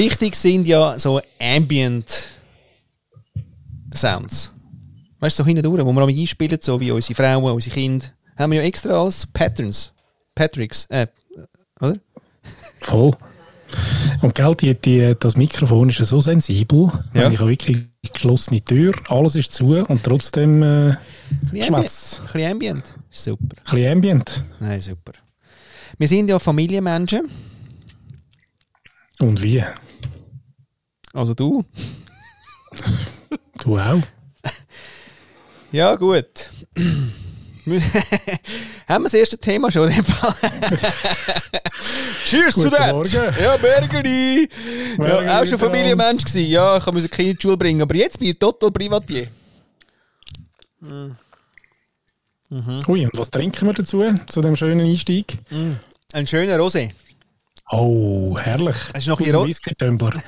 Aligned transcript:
Wichtig 0.00 0.34
sind 0.34 0.66
ja 0.66 0.98
so 0.98 1.20
Ambient 1.38 2.30
Sounds. 3.92 4.50
Weißt 5.18 5.38
du, 5.38 5.42
so 5.42 5.46
hinten 5.46 5.62
durch, 5.62 5.84
wo 5.84 5.92
wir 5.92 6.06
einspielen, 6.06 6.58
so 6.58 6.80
wie 6.80 6.90
unsere 6.90 7.14
Frauen, 7.14 7.52
unsere 7.52 7.74
Kinder, 7.74 8.06
haben 8.34 8.50
wir 8.50 8.62
ja 8.62 8.66
extra 8.66 8.98
alles 8.98 9.26
Patterns. 9.26 9.92
Patricks, 10.34 10.86
äh, 10.88 11.06
oder? 11.82 11.98
Voll. 12.80 13.10
Und 14.22 14.34
gell, 14.34 14.54
die, 14.54 14.74
die, 14.74 15.14
das 15.20 15.36
Mikrofon 15.36 15.90
ist 15.90 15.98
ja 15.98 16.06
so 16.06 16.22
sensibel. 16.22 16.90
Ja. 17.12 17.30
Ich 17.30 17.38
habe 17.38 17.50
wirklich 17.50 17.84
geschlossene 18.10 18.64
Tür, 18.64 18.94
alles 19.08 19.36
ist 19.36 19.52
zu 19.52 19.84
und 19.84 20.02
trotzdem 20.02 20.62
äh, 20.62 20.96
Ambient. 21.46 21.74
Ein 21.76 21.82
bisschen 21.82 22.50
Ambient. 22.50 22.94
Super. 23.10 23.42
ein 23.42 23.70
bisschen 23.70 23.92
Ambient. 23.92 24.44
Nein, 24.60 24.80
super. 24.80 25.12
Wir 25.98 26.08
sind 26.08 26.30
ja 26.30 26.38
Familienmenschen. 26.38 27.28
Und 29.18 29.42
wie? 29.42 29.62
Also 31.12 31.34
du. 31.34 31.64
Du 33.64 33.78
auch? 33.78 34.02
Ja, 35.72 35.94
gut. 35.96 36.50
Haben 37.66 39.02
wir 39.02 39.02
das 39.04 39.14
erste 39.14 39.38
Thema 39.38 39.70
schon 39.70 39.88
in 39.88 39.96
dem 39.96 40.04
Fall? 40.04 40.34
Cheers 42.24 42.54
zu 42.54 42.62
Guten 42.64 42.76
that! 42.76 42.92
Morgen. 42.94 43.34
Ja, 43.40 43.56
Bergeli! 43.56 44.48
Ja, 44.98 45.04
auch 45.04 45.18
schon 45.18 45.20
miteinander. 45.20 45.58
Familienmensch 45.58 46.24
gewesen. 46.24 46.50
Ja, 46.50 46.76
ich 46.78 46.86
musste 46.86 47.08
Kinder 47.08 47.30
in 47.30 47.36
die 47.36 47.42
Schule 47.42 47.56
bringen, 47.56 47.82
aber 47.82 47.94
jetzt 47.94 48.18
bin 48.18 48.28
ich 48.28 48.38
total 48.38 48.70
Privatier. 48.70 49.28
Ui, 52.88 53.04
und 53.04 53.16
was 53.18 53.30
trinken 53.30 53.66
wir 53.66 53.74
dazu, 53.74 54.02
zu 54.26 54.40
dem 54.40 54.56
schönen 54.56 54.80
Einstieg? 54.86 55.38
Ein 56.12 56.26
schöner 56.26 56.56
Rosé. 56.58 56.90
Oh, 57.70 58.36
herrlich. 58.40 58.74
Es 58.94 59.02
ist 59.02 59.06
noch 59.08 59.20
ein 59.20 59.26
dem 59.26 59.36
Ro- 59.36 59.46
Whisky-Tumbler. 59.46 60.12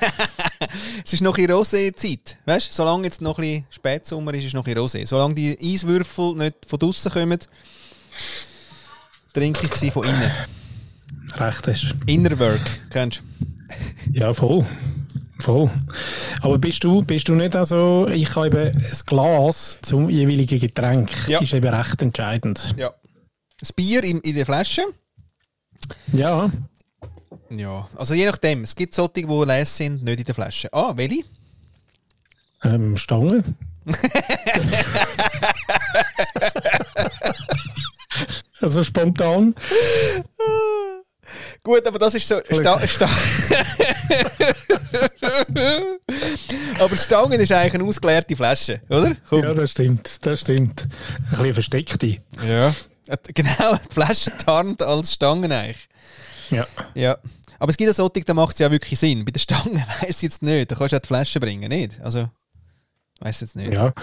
Es 1.05 1.13
ist 1.13 1.21
noch 1.21 1.37
in 1.37 1.49
Rosé-Zeit. 1.51 2.37
Weißt 2.45 2.69
du, 2.69 2.73
solange 2.73 3.03
jetzt 3.05 3.21
noch 3.21 3.37
ein 3.37 3.41
bisschen 3.43 3.65
Spätsommer 3.69 4.33
ist, 4.33 4.39
ist 4.41 4.45
es 4.47 4.53
noch 4.53 4.67
in 4.67 4.77
Rosé. 4.77 5.05
Solange 5.07 5.35
die 5.35 5.57
Eiswürfel 5.61 6.35
nicht 6.35 6.55
von 6.67 6.79
draußen 6.79 7.11
kommen, 7.11 7.39
trinke 9.33 9.65
ich 9.65 9.73
sie 9.75 9.91
von 9.91 10.03
innen. 10.05 10.31
Recht 11.35 11.67
hast 11.67 11.95
Innerwork, 12.05 12.61
kennst 12.89 13.21
du? 13.21 14.19
Ja, 14.19 14.33
voll. 14.33 14.65
Voll. 15.39 15.69
Aber 16.41 16.57
bist 16.57 16.83
du, 16.83 17.01
bist 17.01 17.27
du 17.27 17.33
nicht 17.35 17.55
also, 17.55 18.07
ich 18.07 18.33
habe 18.35 18.47
eben 18.47 18.81
das 18.81 19.05
Glas 19.05 19.79
zum 19.81 20.09
jeweiligen 20.09 20.59
Getränk, 20.59 21.11
Ja. 21.27 21.41
ist 21.41 21.53
eben 21.53 21.73
recht 21.73 22.01
entscheidend. 22.01 22.75
Ja. 22.77 22.91
Das 23.59 23.73
Bier 23.73 24.03
in, 24.03 24.19
in 24.21 24.35
der 24.35 24.45
Flasche. 24.45 24.83
Ja, 26.13 26.49
Ja. 27.57 27.87
Also 27.95 28.13
je 28.13 28.25
nachdem. 28.25 28.63
Es 28.63 28.75
gibt 28.75 28.93
solche, 28.93 29.11
die 29.13 29.45
leer 29.45 29.65
sind, 29.65 30.03
nicht 30.03 30.19
in 30.19 30.25
der 30.25 30.35
Flasche. 30.35 30.71
Ah, 30.73 30.93
welche? 30.95 31.23
ähm, 32.63 32.97
Stange. 32.97 33.43
also 38.61 38.83
spontan. 38.83 39.55
Gut, 41.63 41.87
aber 41.87 41.99
das 41.99 42.15
ist 42.15 42.27
so. 42.27 42.41
Sta 42.49 42.85
Sta 42.87 43.09
aber 46.79 46.95
Stangen 46.97 47.39
ist 47.39 47.51
eigentlich 47.51 47.73
eine 47.75 47.83
ausgeleerte 47.85 48.35
Flasche, 48.35 48.81
oder? 48.89 49.15
Komm. 49.29 49.43
Ja, 49.43 49.53
das 49.53 49.71
stimmt, 49.71 50.25
das 50.25 50.41
stimmt. 50.41 50.87
Ein 51.31 51.37
bisschen 51.37 51.53
versteckte. 51.53 52.15
Ja. 52.45 52.73
Genau, 53.33 53.75
die 53.89 53.93
Flasche 53.93 54.35
tarnt 54.37 54.81
als 54.81 55.13
Stangen 55.13 55.51
eigentlich. 55.51 55.87
Ja. 56.49 56.67
Ja. 56.93 57.17
Aber 57.63 57.69
es 57.69 57.77
gibt 57.77 57.87
ja 57.87 57.93
solche, 57.93 58.25
da 58.25 58.33
macht 58.33 58.55
es 58.55 58.59
ja 58.59 58.69
wirklich 58.69 58.99
Sinn. 58.99 59.23
Bei 59.23 59.31
der 59.31 59.39
Stange 59.39 59.85
weiss 60.01 60.17
ich 60.17 60.23
jetzt 60.23 60.41
nicht. 60.41 60.69
Da 60.69 60.75
kannst 60.75 60.91
du 60.91 60.97
ja 60.97 60.99
die 60.99 61.07
Flasche 61.07 61.39
bringen, 61.39 61.69
nicht? 61.69 61.97
Also, 62.01 62.27
weiss 63.21 63.39
jetzt 63.39 63.55
nicht. 63.55 63.71
ja. 63.71 63.93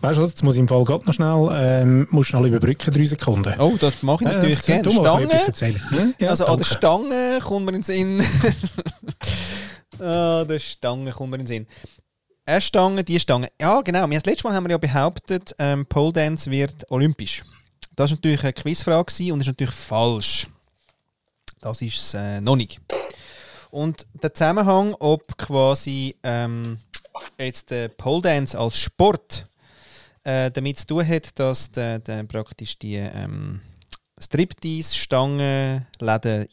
Weißt 0.00 0.16
du 0.16 0.22
was, 0.22 0.30
jetzt 0.30 0.42
muss 0.42 0.54
ich 0.54 0.60
im 0.60 0.68
Fall 0.68 0.82
gerade 0.84 1.04
noch 1.04 1.12
schnell, 1.12 1.50
ähm, 1.52 2.08
muss 2.12 2.28
schnell 2.28 2.46
überbrücken, 2.46 2.94
drei 2.94 3.04
Sekunden. 3.04 3.60
Oh, 3.60 3.76
das 3.78 4.02
mache 4.02 4.24
ich 4.24 4.30
natürlich 4.30 4.56
erzähl 4.56 4.80
gerne. 4.80 5.52
Stange. 5.52 5.90
Hm? 5.90 6.14
Ja, 6.18 6.30
also 6.30 6.46
an 6.46 6.56
der 6.56 6.64
danke. 6.66 6.78
Stange 6.78 7.38
kommt 7.42 7.66
mir 7.66 7.72
in 7.72 7.82
den 7.82 7.82
Sinn. 7.82 8.22
an 9.98 10.48
der 10.48 10.58
Stange 10.58 11.10
kommt 11.10 11.30
mir 11.30 11.36
in 11.36 11.42
den 11.42 11.46
Sinn. 11.46 11.66
Eine 12.46 12.62
Stange, 12.62 13.04
die 13.04 13.20
Stange. 13.20 13.48
Ja, 13.60 13.82
genau. 13.82 14.08
Wir, 14.08 14.18
das 14.18 14.24
letzte 14.24 14.44
Mal 14.48 14.54
haben 14.54 14.64
wir 14.64 14.70
ja 14.70 14.78
behauptet, 14.78 15.54
ähm, 15.58 15.84
Pole 15.84 16.14
Dance 16.14 16.50
wird 16.50 16.90
olympisch. 16.90 17.44
Das 17.96 18.10
war 18.10 18.16
natürlich 18.16 18.42
eine 18.42 18.54
Quizfrage 18.54 19.30
und 19.30 19.42
ist 19.42 19.46
natürlich 19.46 19.74
falsch. 19.74 20.46
Das 21.60 21.82
ist 21.82 21.96
es 21.96 22.14
äh, 22.14 22.40
noch 22.40 22.56
nicht. 22.56 22.80
Und 23.70 24.06
der 24.22 24.34
Zusammenhang, 24.34 24.94
ob 24.98 25.36
quasi 25.38 26.16
ähm, 26.22 26.78
jetzt 27.38 27.70
der 27.70 27.88
Pole 27.88 28.22
Dance 28.22 28.58
als 28.58 28.78
Sport 28.78 29.46
äh, 30.24 30.50
damit 30.50 30.78
zu 30.78 30.86
tun 30.86 31.06
hat, 31.06 31.38
dass 31.38 31.70
der, 31.72 31.98
der 31.98 32.24
praktisch 32.24 32.78
die 32.78 32.96
ähm, 32.96 33.60
Striptease-Stangenläden 34.20 35.86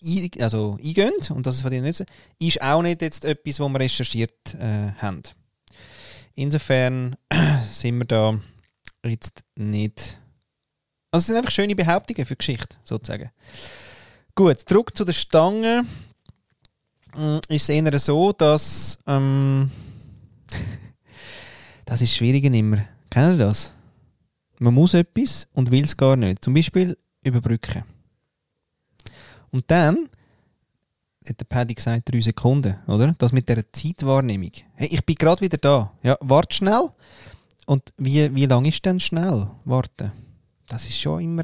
ein, 0.01 0.29
also 0.39 0.77
eingehen 0.81 1.11
und 1.29 1.45
das 1.45 1.57
ist 1.57 1.61
von 1.63 1.71
denen 1.71 1.91
so, 1.91 2.05
ist 2.39 2.61
auch 2.61 2.81
nicht 2.81 3.01
jetzt 3.01 3.25
etwas, 3.25 3.59
was 3.59 3.69
wir 3.69 3.79
recherchiert 3.79 4.55
äh, 4.55 4.93
haben. 4.97 5.23
Insofern 6.35 7.17
sind 7.71 7.97
wir 7.97 8.05
da 8.05 8.39
jetzt 9.03 9.43
nicht. 9.55 10.19
Also 11.11 11.23
es 11.23 11.27
sind 11.27 11.37
einfach 11.37 11.51
schöne 11.51 11.75
Behauptungen 11.75 12.25
für 12.25 12.35
die 12.35 12.37
Geschichte, 12.37 12.77
sozusagen. 12.83 13.31
Gut, 14.37 14.59
zurück 14.59 14.95
zu 14.95 15.03
der 15.03 15.13
Stange. 15.13 15.83
Mm, 17.15 17.37
Ist 17.49 17.63
es 17.63 17.69
eher 17.69 17.97
so, 17.97 18.31
dass. 18.33 18.99
Ähm, 19.07 19.71
das 21.85 22.01
ist 22.01 22.15
schwierig 22.15 22.43
immer. 22.43 22.85
Kennt 23.09 23.39
ihr 23.39 23.47
das? 23.47 23.73
Man 24.59 24.75
muss 24.75 24.93
etwas 24.93 25.47
und 25.55 25.71
will 25.71 25.85
es 25.85 25.97
gar 25.97 26.15
nicht. 26.15 26.45
Zum 26.45 26.53
Beispiel 26.53 26.95
überbrücken. 27.23 27.83
Und 29.49 29.63
dann 29.71 30.07
hat 31.27 31.39
der 31.39 31.45
Paddy 31.45 31.73
gesagt, 31.73 32.13
drei 32.13 32.21
Sekunden, 32.21 32.75
oder? 32.85 33.15
Das 33.17 33.31
mit 33.31 33.49
der 33.49 33.73
Zeitwahrnehmung. 33.73 34.51
Hey, 34.75 34.89
ich 34.91 35.03
bin 35.03 35.15
gerade 35.15 35.41
wieder 35.41 35.57
da. 35.57 35.91
Ja, 36.03 36.15
warte 36.19 36.55
schnell. 36.55 36.91
Und 37.65 37.91
wie, 37.97 38.35
wie 38.35 38.45
lange 38.45 38.69
ist 38.69 38.85
denn 38.85 38.99
schnell 38.99 39.49
warten? 39.65 40.11
Das 40.67 40.85
ist 40.85 40.99
schon 40.99 41.21
immer, 41.21 41.43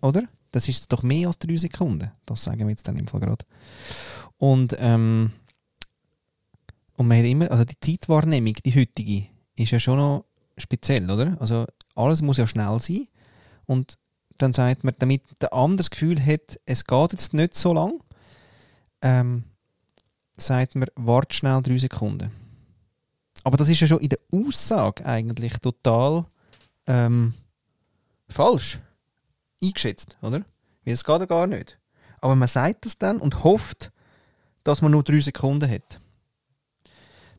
oder? 0.00 0.24
Das 0.52 0.68
ist 0.68 0.92
doch 0.92 1.02
mehr 1.02 1.28
als 1.28 1.38
drei 1.38 1.56
Sekunden. 1.56 2.10
Das 2.26 2.44
sagen 2.44 2.60
wir 2.60 2.68
jetzt 2.68 2.86
dann 2.86 2.98
im 2.98 3.06
Fall 3.06 3.20
gerade. 3.20 3.44
Und, 4.36 4.76
ähm, 4.78 5.32
und 6.96 7.08
man 7.08 7.18
hat 7.18 7.24
immer, 7.24 7.50
also 7.50 7.64
die 7.64 7.80
Zeitwahrnehmung, 7.80 8.54
die 8.64 8.74
heutige, 8.74 9.26
ist 9.56 9.72
ja 9.72 9.80
schon 9.80 9.96
noch 9.96 10.26
speziell, 10.58 11.10
oder? 11.10 11.36
Also 11.40 11.66
alles 11.94 12.22
muss 12.22 12.36
ja 12.36 12.46
schnell 12.46 12.78
sein. 12.80 13.08
Und 13.66 13.98
dann 14.38 14.52
sagt 14.52 14.84
man, 14.84 14.94
damit 14.98 15.22
der 15.40 15.52
andere 15.54 15.78
das 15.78 15.90
Gefühl 15.90 16.24
hat, 16.24 16.60
es 16.66 16.84
geht 16.84 17.12
jetzt 17.12 17.32
nicht 17.32 17.54
so 17.54 17.72
lang, 17.72 18.00
ähm, 19.00 19.44
sagt 20.36 20.74
man, 20.74 20.88
warte 20.96 21.34
schnell 21.34 21.62
drei 21.62 21.78
Sekunden. 21.78 22.30
Aber 23.44 23.56
das 23.56 23.68
ist 23.68 23.80
ja 23.80 23.86
schon 23.86 24.00
in 24.00 24.10
der 24.10 24.18
Aussage 24.32 25.04
eigentlich 25.06 25.54
total 25.58 26.26
ähm, 26.86 27.34
falsch 28.28 28.80
eingeschätzt, 29.62 30.16
oder? 30.22 30.44
Weil 30.84 30.94
es 30.94 31.04
geht 31.04 31.20
ja 31.20 31.26
gar 31.26 31.46
nicht. 31.46 31.78
Aber 32.20 32.36
man 32.36 32.48
sagt 32.48 32.86
das 32.86 32.98
dann 32.98 33.18
und 33.18 33.44
hofft, 33.44 33.90
dass 34.64 34.82
man 34.82 34.92
nur 34.92 35.02
drei 35.02 35.20
Sekunden 35.20 35.70
hat. 35.70 36.00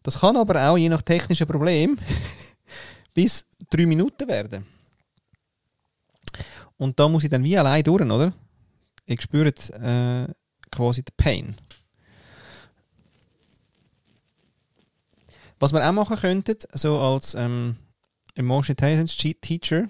Das 0.03 0.19
kann 0.19 0.35
aber 0.35 0.69
auch 0.69 0.77
je 0.77 0.89
nach 0.89 1.01
technischen 1.01 1.47
Problem 1.47 1.97
bis 3.13 3.45
drei 3.69 3.85
Minuten 3.85 4.27
werden. 4.27 4.65
Und 6.77 6.99
da 6.99 7.07
muss 7.07 7.23
ich 7.23 7.29
dann 7.29 7.43
wie 7.43 7.57
allein 7.57 7.83
durch, 7.83 8.01
oder? 8.01 8.33
Ich 9.05 9.21
spüre 9.21 9.49
äh, 9.49 10.33
quasi 10.71 11.03
den 11.03 11.15
Pain. 11.15 11.55
Was 15.59 15.71
wir 15.71 15.87
auch 15.87 15.93
machen 15.93 16.17
könnten, 16.17 16.57
so 16.73 16.99
als 16.99 17.35
ähm, 17.35 17.77
Emotional 18.35 18.71
Intelligence 18.71 19.15
Che- 19.15 19.39
Teacher, 19.39 19.87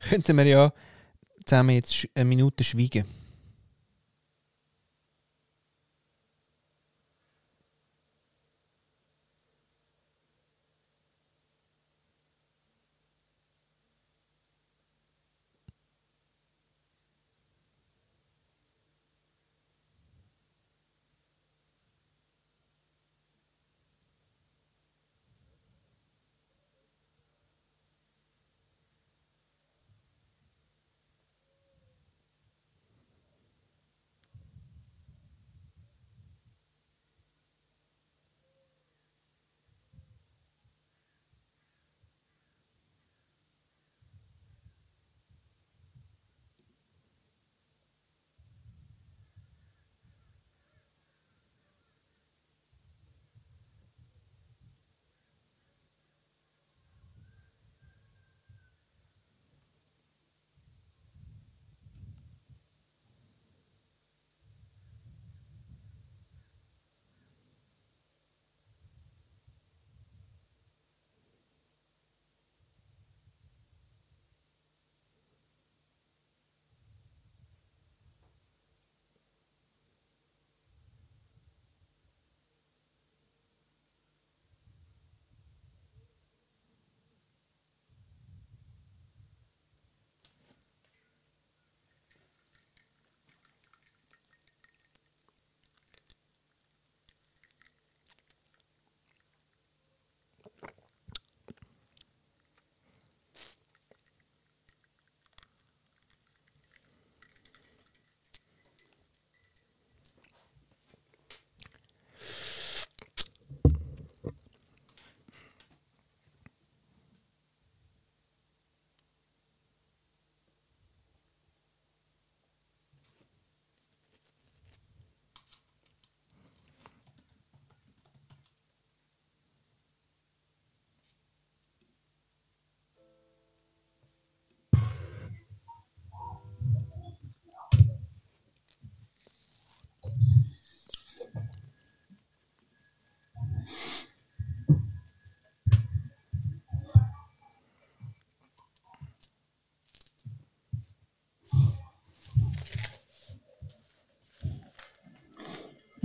könnten 0.10 0.36
wir 0.36 0.44
ja 0.44 0.72
zusammen 1.48 1.70
jetzt 1.70 2.06
eine 2.14 2.24
Minute 2.24 2.62
schweigen. 2.62 3.17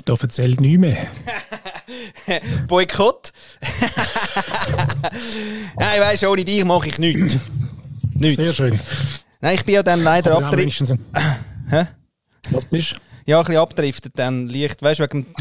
Da 0.05 0.13
erzählt 0.19 0.61
nichts 0.61 0.79
mehr. 0.79 1.07
Boykott? 2.67 3.33
Nein, 5.77 6.01
weißt 6.01 6.23
du, 6.23 6.27
ohne 6.29 6.45
dich 6.45 6.63
mache 6.63 6.87
ich 6.87 6.99
nichts. 6.99 7.37
nichts. 8.13 8.35
Sehr 8.35 8.53
schön. 8.53 8.79
Nein, 9.41 9.55
ich 9.55 9.65
bin 9.65 9.75
ja 9.75 9.83
dann 9.83 10.03
leider 10.03 10.37
abgedriftet. 10.37 10.97
Hä? 11.69 11.87
Was 12.51 12.65
bist 12.65 12.93
du? 12.93 12.95
Ja, 13.25 13.39
ein 13.39 13.45
bisschen 13.45 13.61
abgedriftet 13.61 14.13
dann 14.17 14.47
leicht. 14.47 14.81
Weißt 14.81 14.99
du, 14.99 15.03
wegen, 15.03 15.25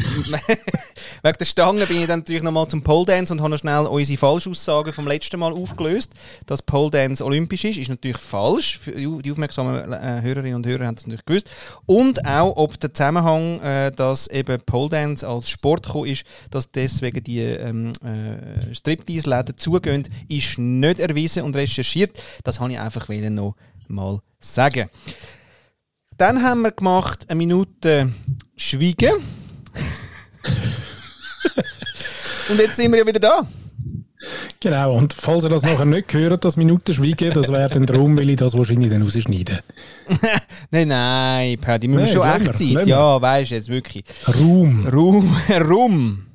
wegen 1.23 1.37
der 1.37 1.45
Stange 1.45 1.85
bin 1.85 2.01
ich 2.01 2.07
dann 2.07 2.19
natürlich 2.19 2.43
nochmal 2.43 2.67
zum 2.67 2.83
Pole 2.83 3.05
Dance 3.05 3.31
und 3.31 3.39
habe 3.39 3.51
noch 3.51 3.57
schnell 3.57 3.85
unsere 3.85 4.17
Falschaussagen 4.17 4.91
vom 4.91 5.07
letzten 5.07 5.39
Mal 5.39 5.53
aufgelöst. 5.53 6.13
Dass 6.47 6.61
Pole 6.61 6.91
Dance 6.91 7.23
olympisch 7.23 7.63
ist, 7.63 7.77
ist 7.77 7.87
natürlich 7.87 8.17
falsch. 8.17 8.81
Die 8.85 9.31
aufmerksamen 9.31 9.93
äh, 9.93 10.19
Hörerinnen 10.21 10.55
und 10.55 10.67
Hörer 10.67 10.85
haben 10.85 10.95
das 10.95 11.07
natürlich 11.07 11.25
gewusst. 11.25 11.49
Und 11.85 12.25
auch, 12.25 12.57
ob 12.57 12.77
der 12.77 12.93
Zusammenhang, 12.93 13.61
äh, 13.61 13.93
dass 13.93 14.27
eben 14.27 14.59
Pole 14.65 14.89
Dance 14.89 15.25
als 15.25 15.49
Sport 15.49 15.85
gekommen 15.85 16.07
ist, 16.09 16.25
dass 16.51 16.71
deswegen 16.71 17.23
die 17.23 17.39
ähm, 17.39 17.93
äh, 18.03 18.75
Striptease-Läden 18.75 19.57
zugehen, 19.57 20.09
ist 20.27 20.57
nicht 20.57 20.99
erwiesen 20.99 21.43
und 21.43 21.55
recherchiert. 21.55 22.19
Das 22.43 22.59
habe 22.59 22.73
ich 22.73 22.79
einfach 22.79 23.07
noch 23.07 23.55
mal 23.87 24.19
sagen. 24.41 24.89
Dann 26.17 26.43
haben 26.43 26.63
wir 26.63 26.71
gemacht 26.71 27.27
eine 27.29 27.37
Minute 27.37 28.11
Schweigen. 28.57 29.23
Und 32.49 32.59
jetzt 32.59 32.75
sind 32.75 32.91
wir 32.91 32.99
ja 32.99 33.07
wieder 33.07 33.19
da. 33.19 33.47
Genau, 34.59 34.95
und 34.95 35.13
falls 35.13 35.43
ihr 35.43 35.49
das 35.49 35.63
nachher 35.63 35.85
nicht 35.85 36.13
hört, 36.13 36.45
das 36.45 36.55
Minuten 36.55 36.93
Schweigen, 36.93 37.33
das 37.33 37.51
wäre 37.51 37.69
dann 37.69 37.85
darum, 37.85 38.15
weil 38.17 38.29
ich 38.29 38.37
das 38.37 38.57
wahrscheinlich 38.57 38.89
dann 38.89 39.01
rausschneiden. 39.01 39.59
Nein, 40.71 40.87
nein, 40.87 41.57
Paddy, 41.59 41.89
wir 41.89 41.99
müssen 41.99 42.13
schon 42.13 42.21
wir, 42.21 42.35
echt 42.35 42.57
Zeit. 42.57 42.71
lassen 42.71 42.89
Ja, 42.89 43.21
weißt 43.21 43.51
du, 43.51 43.55
jetzt 43.55 43.69
wirklich. 43.69 44.05
Raum. 44.27 44.87
Ruhm, 44.87 45.35
Ruhm. 45.59 46.25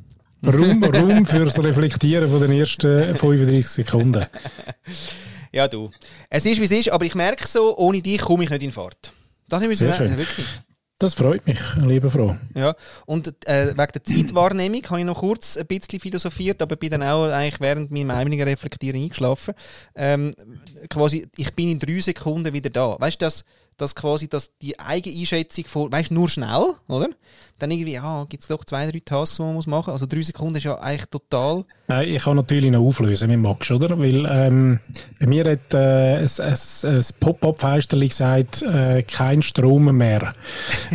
Raum, 0.46 0.84
Raum 0.84 1.26
fürs 1.26 1.58
Reflektieren 1.58 2.30
von 2.30 2.40
den 2.40 2.52
ersten 2.52 3.16
35 3.16 3.66
Sekunden. 3.66 4.26
Ja, 5.50 5.66
du. 5.66 5.90
Es 6.28 6.44
ist, 6.44 6.60
wie 6.60 6.64
es 6.64 6.70
ist, 6.70 6.92
aber 6.92 7.06
ich 7.06 7.14
merke 7.14 7.46
so, 7.46 7.74
ohne 7.78 8.02
dich 8.02 8.20
komme 8.20 8.44
ich 8.44 8.50
nicht 8.50 8.62
in 8.62 8.70
Fahrt. 8.70 9.12
Das 9.48 9.62
schön. 9.62 10.18
wirklich. 10.18 10.46
Das 11.00 11.14
freut 11.14 11.46
mich, 11.46 11.60
liebe 11.76 12.10
Frau. 12.10 12.36
Ja, 12.56 12.74
und 13.06 13.28
äh, 13.46 13.68
wegen 13.68 13.92
der 13.92 14.02
Zeitwahrnehmung 14.02 14.82
habe 14.90 14.98
ich 14.98 15.06
noch 15.06 15.20
kurz 15.20 15.56
ein 15.56 15.66
bisschen 15.68 16.00
philosophiert, 16.00 16.60
aber 16.60 16.74
bin 16.74 16.90
dann 16.90 17.04
auch 17.04 17.26
eigentlich 17.26 17.60
während 17.60 17.92
meinem 17.92 18.10
eigenen 18.10 18.42
Reflektieren 18.42 19.00
eingeschlafen. 19.00 19.54
Ähm, 19.94 20.34
quasi, 20.90 21.28
ich 21.36 21.54
bin 21.54 21.68
in 21.68 21.78
drei 21.78 22.00
Sekunden 22.00 22.52
wieder 22.52 22.70
da. 22.70 22.96
Weißt 22.98 23.22
du, 23.22 23.26
dass, 23.26 23.44
dass 23.78 23.94
quasi 23.94 24.28
dass 24.28 24.56
die 24.58 24.78
eigene 24.78 25.16
Einschätzung 25.18 25.64
von, 25.64 25.90
weißt 25.90 26.10
du, 26.10 26.14
nur 26.14 26.28
schnell, 26.28 26.74
oder? 26.88 27.08
Dann 27.58 27.70
irgendwie, 27.70 27.94
ja, 27.94 28.24
gibt 28.28 28.42
es 28.42 28.48
doch 28.48 28.64
zwei, 28.64 28.88
drei 28.88 29.00
Tasks, 29.04 29.36
die 29.36 29.42
man 29.42 29.54
muss 29.54 29.66
machen 29.66 29.90
Also 29.92 30.06
drei 30.06 30.22
Sekunden 30.22 30.56
ist 30.56 30.64
ja 30.64 30.78
eigentlich 30.78 31.06
total. 31.06 31.64
Nein, 31.88 32.08
ich 32.08 32.22
kann 32.22 32.36
natürlich 32.36 32.70
noch 32.70 32.80
auflösen 32.84 33.28
mit 33.28 33.40
Max, 33.40 33.70
oder? 33.70 33.98
Weil 33.98 34.26
ähm, 34.30 34.78
bei 35.18 35.26
mir 35.26 35.44
hat 35.50 35.74
äh, 35.74 36.18
ein, 36.18 36.28
ein, 36.38 36.58
ein 36.96 37.04
Pop-Up-Fenster 37.18 37.98
gesagt, 37.98 38.62
äh, 38.62 39.02
kein 39.02 39.42
Strom 39.42 39.96
mehr. 39.96 40.34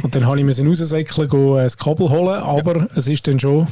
Und 0.03 0.15
dann 0.15 0.25
habe 0.25 0.39
ich 0.39 0.45
müssen 0.45 0.67
raussäckeln, 0.67 1.27
gehen, 1.29 1.57
äh, 1.57 1.63
das 1.63 1.77
Kabel 1.77 2.09
holen, 2.09 2.41
aber 2.41 2.87
es 2.95 3.07
ist 3.07 3.27
dann 3.27 3.39
schon, 3.39 3.67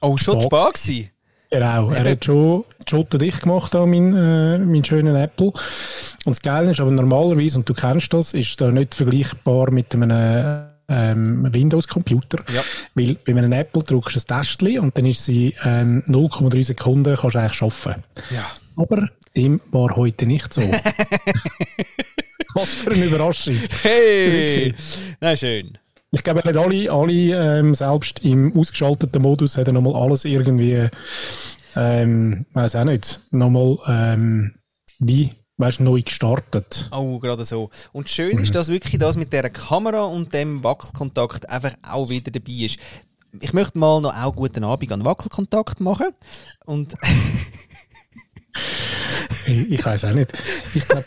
Oh, 0.00 0.16
schon 0.16 0.40
Box. 0.48 0.80
spät 0.82 0.84
gewesen. 0.84 1.10
genau, 1.50 1.90
er 1.90 2.10
hat 2.10 2.24
schon 2.24 2.64
Schotten 2.90 3.18
dicht 3.18 3.42
gemacht, 3.42 3.74
da, 3.74 3.86
mein, 3.86 4.14
äh, 4.14 4.58
mein 4.58 4.84
schönen 4.84 5.16
Apple. 5.16 5.48
Und 5.48 6.36
das 6.36 6.42
Geile 6.42 6.70
ist 6.70 6.80
aber 6.80 6.90
normalerweise, 6.90 7.58
und 7.58 7.68
du 7.68 7.74
kennst 7.74 8.12
das, 8.12 8.34
ist 8.34 8.60
da 8.60 8.70
nicht 8.70 8.94
vergleichbar 8.94 9.70
mit 9.70 9.94
einem 9.94 10.64
ähm, 10.88 11.48
Windows-Computer. 11.52 12.38
Ja. 12.52 12.62
Weil 12.94 13.16
bei 13.24 13.32
einem 13.32 13.52
Apple 13.52 13.82
drückst 13.82 14.16
du 14.16 14.34
ein 14.34 14.40
Testchen 14.40 14.78
und 14.80 14.96
dann 14.96 15.06
ist 15.06 15.24
sie 15.24 15.54
ähm, 15.64 16.02
0,3 16.06 16.64
Sekunden, 16.64 17.16
kannst 17.16 17.34
du 17.34 17.38
eigentlich 17.38 17.62
arbeiten. 17.62 18.04
Ja. 18.30 18.46
Aber 18.76 19.08
dem 19.36 19.60
war 19.70 19.94
heute 19.96 20.26
nicht 20.26 20.52
so. 20.52 20.62
Was 22.54 22.72
für 22.72 22.92
eine 22.92 23.06
Überraschung. 23.06 23.56
Hey! 23.82 24.74
Nein, 25.20 25.36
schön. 25.36 25.78
Ich 26.12 26.22
glaube, 26.22 26.42
nicht 26.44 26.56
alle, 26.56 26.92
alle 26.92 27.58
ähm, 27.58 27.74
selbst 27.74 28.24
im 28.24 28.56
ausgeschalteten 28.56 29.20
Modus 29.20 29.56
hätten 29.56 29.74
nochmal 29.74 30.00
alles 30.00 30.24
irgendwie, 30.24 30.88
ähm, 31.76 32.46
weiß 32.52 32.76
auch 32.76 32.84
nicht, 32.84 33.20
nochmal 33.30 33.78
ähm, 33.86 34.54
wie, 34.98 35.32
weißt 35.56 35.80
neu 35.80 36.00
gestartet. 36.02 36.88
Oh, 36.92 37.18
gerade 37.18 37.44
so. 37.44 37.70
Und 37.92 38.08
schön 38.08 38.38
ist, 38.38 38.54
dass 38.54 38.68
wirklich 38.68 38.98
das 38.98 39.16
mit 39.16 39.32
der 39.32 39.48
Kamera 39.50 40.04
und 40.04 40.32
dem 40.32 40.62
Wackelkontakt 40.64 41.48
einfach 41.48 41.72
auch 41.82 42.08
wieder 42.08 42.30
dabei 42.30 42.64
ist. 42.64 42.78
Ich 43.40 43.52
möchte 43.52 43.78
mal 43.78 44.00
noch 44.00 44.14
auch 44.14 44.36
guten 44.36 44.64
Abend 44.64 44.92
an 44.92 45.04
Wackelkontakt 45.04 45.80
machen. 45.80 46.08
Und 46.66 46.94
Ich, 49.46 49.70
ich 49.70 49.84
weiß 49.84 50.04
auch 50.06 50.12
nicht. 50.12 50.32
Ich 50.74 50.86
glaube, 50.86 51.04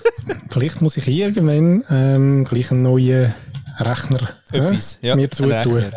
vielleicht 0.49 0.81
muss 0.81 0.97
ich 0.97 1.07
irgendwann 1.07 1.83
ähm, 1.89 2.43
gleich 2.43 2.71
einen 2.71 2.83
neuen 2.83 3.33
Rechner 3.77 4.29
etwas, 4.51 4.99
äh, 5.01 5.07
ja, 5.07 5.15
mir 5.15 5.29
zutun. 5.29 5.91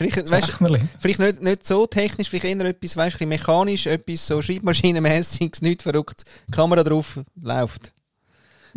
Vielleicht, 0.00 0.30
weißt, 0.30 0.52
vielleicht 0.98 1.20
nicht, 1.20 1.42
nicht 1.42 1.66
so 1.66 1.86
technisch, 1.86 2.30
vielleicht 2.30 2.46
eher 2.46 2.64
etwas, 2.64 2.96
weißt, 2.96 3.20
mechanisch, 3.20 3.86
etwas 3.86 4.26
so 4.26 4.40
Schreibmaschinenmäßiges, 4.40 5.60
nicht 5.60 5.82
verrückt. 5.82 6.22
Kamera 6.50 6.82
drauf, 6.82 7.20
läuft. 7.42 7.92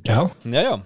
Ja. 0.06 0.30
Ja, 0.44 0.62
ja. 0.62 0.82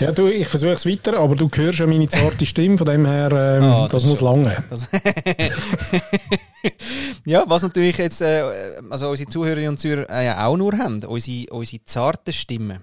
Ja, 0.00 0.10
du, 0.10 0.26
ich 0.26 0.48
versuche 0.48 0.72
es 0.72 0.84
weiter, 0.86 1.16
aber 1.20 1.36
du 1.36 1.48
hörst 1.54 1.78
ja 1.78 1.86
meine 1.86 2.08
zarte 2.08 2.44
Stimme, 2.44 2.76
von 2.76 2.88
dem 2.88 3.06
her, 3.06 3.30
ähm, 3.30 3.62
Ah, 3.62 3.82
das, 3.82 3.92
das 3.92 4.04
muss 4.06 4.18
so. 4.18 4.24
lange. 4.24 4.64
Das 4.68 4.88
ja, 7.24 7.44
was 7.46 7.62
natürlich 7.62 7.96
jetzt, 7.98 8.22
äh, 8.22 8.42
also 8.90 9.10
unsere 9.10 9.30
Zuhörerinnen 9.30 9.68
und 9.70 9.78
Zuhörer 9.78 10.10
äh, 10.10 10.26
ja 10.26 10.44
auch 10.46 10.56
nur 10.56 10.76
haben, 10.76 11.00
unsere, 11.04 11.46
unsere 11.52 11.84
zarten 11.84 12.32
Stimmen. 12.32 12.80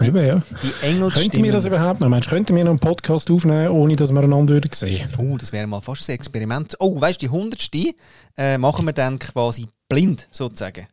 Eben, 0.00 0.26
ja. 0.26 0.42
Die 0.62 0.86
Engelsstimmen. 0.86 1.10
Könnten 1.10 1.44
wir 1.44 1.52
das 1.52 1.66
überhaupt 1.66 2.00
noch? 2.00 2.08
Meinst 2.08 2.28
könnten 2.28 2.56
wir 2.56 2.64
noch 2.64 2.70
einen 2.70 2.80
Podcast 2.80 3.30
aufnehmen, 3.30 3.68
ohne 3.68 3.94
dass 3.96 4.12
wir 4.12 4.20
einander 4.20 4.54
würden 4.54 4.72
sehen? 4.72 5.08
Oh, 5.18 5.36
das 5.36 5.52
wäre 5.52 5.66
mal 5.66 5.80
fast 5.80 6.08
ein 6.08 6.14
Experiment. 6.14 6.74
Oh, 6.80 7.00
weißt 7.00 7.22
du, 7.22 7.26
die 7.26 7.30
hundertste 7.30 7.94
äh, 8.36 8.58
machen 8.58 8.86
wir 8.86 8.92
dann 8.92 9.18
quasi 9.18 9.66
blind, 9.88 10.28
sozusagen. 10.30 10.88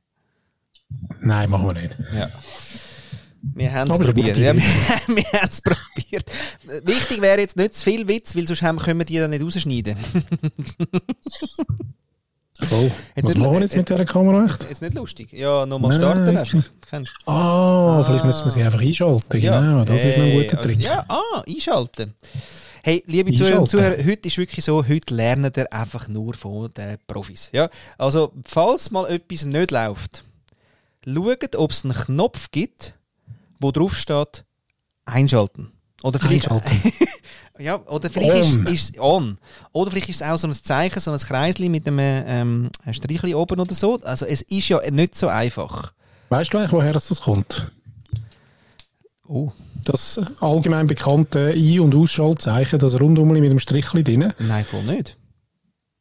Nein, 1.20 1.50
machen 1.50 1.68
wir 1.68 1.74
nicht. 1.74 1.98
Ja. 2.16 2.30
Wir 3.42 3.74
haben 3.74 3.90
es 3.90 3.98
probiert. 3.98 4.38
Ja, 4.38 4.54
wir 4.54 4.62
wir 5.08 5.24
haben 5.42 5.50
es 5.50 5.62
probiert. 5.62 6.32
Wichtig 6.86 7.22
wäre 7.22 7.40
jetzt 7.40 7.58
nicht 7.58 7.74
zu 7.74 7.84
viel 7.84 8.08
Witz, 8.08 8.36
weil 8.36 8.46
sonst 8.46 8.62
können 8.84 9.00
wir 9.00 9.06
die 9.06 9.18
dann 9.18 9.32
nicht 9.32 9.44
rausschneiden. 9.44 9.98
Voll. 12.60 12.84
Jetzt 12.84 12.94
Was 13.16 13.24
nicht- 13.24 13.38
machen 13.40 13.54
wir 13.54 13.60
jetzt 13.62 13.76
mit 13.76 13.90
dieser 13.90 14.06
Kamera 14.06 14.46
echt? 14.46 14.64
Jetzt 14.70 14.82
nicht 14.82 14.94
lustig. 14.94 15.32
Ja, 15.34 15.66
nochmal 15.66 15.94
starten 15.94 16.28
okay. 16.28 16.38
einfach. 16.38 16.64
Kennst 16.90 17.12
du? 17.26 17.32
Ah, 17.32 18.04
vielleicht 18.06 18.26
müssen 18.26 18.46
wir 18.46 18.52
sie 18.52 18.62
einfach 18.64 18.82
einschalten. 18.82 19.40
Genau, 19.40 19.84
das 19.86 20.04
ist 20.04 20.18
noch 20.18 20.24
ein 20.24 20.32
Äh, 20.32 20.44
guter 20.44 20.62
Trick. 20.62 20.84
Ja, 20.84 21.06
ah, 21.08 21.44
einschalten. 21.48 22.14
Hey, 22.84 23.04
liebe 23.08 23.32
Zuhörerinnen 23.34 23.62
und. 23.62 23.70
Zuhörer, 23.70 23.98
heute 24.06 24.28
ist 24.28 24.38
wirklich 24.38 24.66
so, 24.66 24.86
heute 24.88 25.14
lernen 25.14 25.52
ihr 25.56 25.72
einfach 25.72 26.08
nur 26.08 26.34
von 26.34 26.72
den 26.74 26.98
Profis. 27.08 27.50
Ja? 27.52 27.70
Also, 27.98 28.32
falls 28.46 28.92
mal 28.92 29.08
etwas 29.10 29.46
nicht 29.46 29.72
läuft, 29.72 30.24
schaut, 31.06 31.56
ob 31.56 31.72
es 31.72 31.84
einen 31.86 31.94
Knopf 31.94 32.50
gibt, 32.52 32.96
wo 33.60 33.72
drauf 33.72 33.96
steht, 33.96 34.44
einschalten. 35.06 35.72
Oder 36.04 36.20
vielleicht, 36.20 36.50
ja, 37.60 37.76
oder 37.88 38.10
vielleicht 38.10 38.46
ist, 38.46 38.58
On. 38.58 38.66
ist 38.66 38.96
es 38.96 39.00
on. 39.00 39.38
Oder 39.72 39.92
vielleicht 39.92 40.10
ist 40.10 40.22
es 40.22 40.28
auch 40.28 40.38
so 40.38 40.48
ein 40.48 40.54
Zeichen, 40.54 41.00
so 41.00 41.12
ein 41.12 41.20
Kreisli 41.20 41.70
mit 41.70 41.88
einem 41.88 42.00
ähm, 42.00 42.70
Strichli 42.92 43.36
oben 43.36 43.60
oder 43.60 43.76
so. 43.76 44.00
Also 44.02 44.26
es 44.26 44.42
ist 44.42 44.68
ja 44.70 44.80
nicht 44.90 45.16
so 45.16 45.28
einfach. 45.28 45.94
Weißt 46.30 46.54
du 46.54 46.58
eigentlich, 46.58 46.72
woher 46.72 46.94
das 46.94 47.22
kommt? 47.22 47.72
Oh, 49.28 49.52
Das 49.84 50.20
allgemein 50.40 50.88
bekannte 50.88 51.54
Ein- 51.56 51.80
und 51.82 51.96
Ausschaltzeichen, 51.96 52.80
das 52.80 53.00
rundum 53.00 53.30
mit 53.30 53.44
dem 53.44 53.60
Strichli 53.60 54.04
drin. 54.04 54.34
nein, 54.40 54.66
voll 54.66 54.84
nicht. 54.84 55.18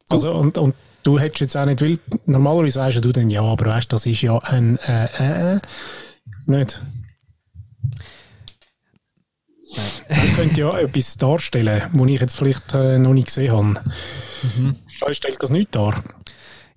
Also, 0.09 0.33
und, 0.33 0.57
und 0.57 0.75
du 1.03 1.19
hättest 1.19 1.39
jetzt 1.41 1.57
auch 1.57 1.65
nicht, 1.65 1.81
weil 1.81 1.97
normalerweise 2.25 2.73
sagst 2.73 3.05
du 3.05 3.11
dann, 3.11 3.29
ja, 3.29 3.41
aber 3.43 3.67
weißt 3.67 3.91
du, 3.91 3.95
das 3.95 4.05
ist 4.05 4.21
ja 4.21 4.37
ein 4.39 4.77
äh, 4.79 5.05
äh, 5.19 5.55
äh. 5.55 5.59
Nicht. 6.47 6.81
Das 10.07 10.35
könnte 10.35 10.59
ja 10.59 10.77
etwas 10.77 11.17
darstellen, 11.17 11.83
was 11.93 12.07
ich 12.09 12.21
jetzt 12.21 12.37
vielleicht 12.37 12.73
äh, 12.73 12.97
noch 12.97 13.13
nicht 13.13 13.27
gesehen 13.27 13.51
habe. 13.53 13.81
Mhm. 14.57 14.75
Stellt 14.87 15.41
das 15.41 15.49
nicht 15.49 15.75
dar. 15.75 16.03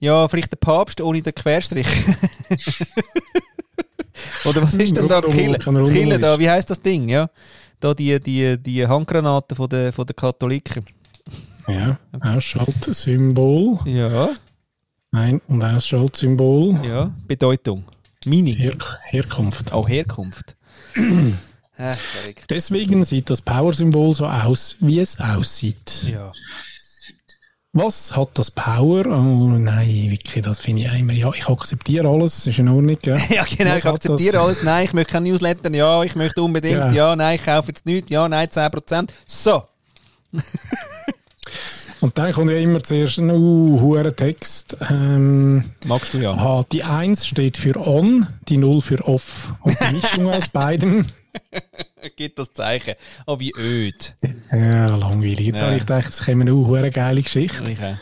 Ja, 0.00 0.28
vielleicht 0.28 0.52
der 0.52 0.56
Papst 0.56 1.00
ohne 1.00 1.22
den 1.22 1.34
Querstrich. 1.34 1.86
Oder 4.44 4.62
was 4.62 4.74
ist 4.74 4.96
denn 4.96 5.08
da 5.08 5.20
die 5.20 5.30
Kille? 5.30 5.58
Die 5.58 5.92
Kille 5.92 6.18
da, 6.18 6.38
wie 6.38 6.48
heißt 6.48 6.70
das 6.70 6.80
Ding? 6.80 7.08
Ja, 7.08 7.28
da 7.80 7.94
die, 7.94 8.20
die, 8.20 8.62
die 8.62 8.86
Handgranaten 8.86 9.56
von 9.56 9.68
der, 9.68 9.92
von 9.92 10.06
der 10.06 10.14
Katholiken. 10.14 10.84
Ja, 11.66 11.98
Ausschaltsymbol. 12.20 13.78
Ja, 13.86 14.28
Ein- 15.12 15.40
und 15.48 15.64
Ausschaltsymbol. 15.64 16.78
ja, 16.86 17.10
Bedeutung. 17.26 17.84
Meaning. 18.26 18.56
Her 18.56 18.76
Herkunft. 19.04 19.72
Auch 19.72 19.88
Herkunft. 19.88 20.54
Äh. 21.76 21.94
Deswegen 22.48 23.04
sieht 23.04 23.30
das 23.30 23.42
Power-Symbol 23.42 24.14
so 24.14 24.26
aus, 24.26 24.76
wie 24.80 25.00
es 25.00 25.18
aussieht. 25.20 26.04
Ja. 26.10 26.32
Was 27.76 28.14
hat 28.14 28.30
das 28.34 28.52
Power? 28.52 29.04
Oh 29.06 29.58
nein, 29.58 30.06
Vicky, 30.08 30.40
das 30.40 30.60
finde 30.60 30.82
ich 30.82 30.94
immer. 30.96 31.12
Ja, 31.12 31.32
ich 31.34 31.48
akzeptiere 31.48 32.06
alles, 32.08 32.46
ist 32.46 32.58
in 32.60 32.68
Ordnung. 32.68 32.96
Ja, 33.04 33.16
Ja, 33.28 33.44
genau, 33.44 33.72
Was 33.72 33.78
ich 33.78 33.86
akzeptiere 33.86 34.38
alles. 34.40 34.62
Nein, 34.62 34.84
ich 34.84 34.92
möchte 34.92 35.12
kein 35.14 35.24
Newsletter. 35.24 35.70
Ja, 35.72 36.04
ich 36.04 36.14
möchte 36.14 36.40
unbedingt. 36.40 36.76
Ja, 36.78 36.92
Ja. 36.92 37.16
nein, 37.16 37.34
ich 37.34 37.44
kaufe 37.44 37.68
jetzt 37.72 37.84
nichts. 37.84 38.10
Ja, 38.10 38.28
nein, 38.28 38.46
10%. 38.48 39.08
So. 39.26 39.64
Und 42.00 42.16
dann 42.18 42.32
kommt 42.32 42.50
ja 42.50 42.58
immer 42.58 42.82
zuerst 42.84 43.18
ein 43.18 43.30
uh, 43.30 43.80
hoher 43.80 44.14
Text. 44.14 44.76
Ähm, 44.90 45.70
Magst 45.86 46.12
du 46.14 46.18
ja. 46.18 46.32
aha, 46.32 46.64
die 46.70 46.84
1 46.84 47.26
steht 47.26 47.56
für 47.56 47.76
on, 47.76 48.26
die 48.48 48.58
0 48.58 48.82
für 48.82 49.02
off. 49.08 49.54
Und 49.62 49.76
die 49.80 49.94
Mischung 49.94 50.28
aus 50.32 50.48
beiden. 50.48 51.06
Gibt 52.16 52.38
das 52.38 52.52
Zeichen. 52.52 52.94
Oh, 53.26 53.38
wie 53.40 53.52
öd. 53.58 54.14
Ja, 54.52 54.86
langweilig. 54.86 55.40
Jetzt 55.40 55.60
Ja. 55.60 55.66
habe 55.66 55.76
ich 55.76 55.82
gedacht, 55.82 56.08
es 56.08 56.24
käme 56.24 56.42
eine 56.42 56.76
eine 56.78 56.90
geile 56.90 57.22
Geschichte. 57.22 57.70
Ich, 57.70 57.80
äh, 57.80 57.94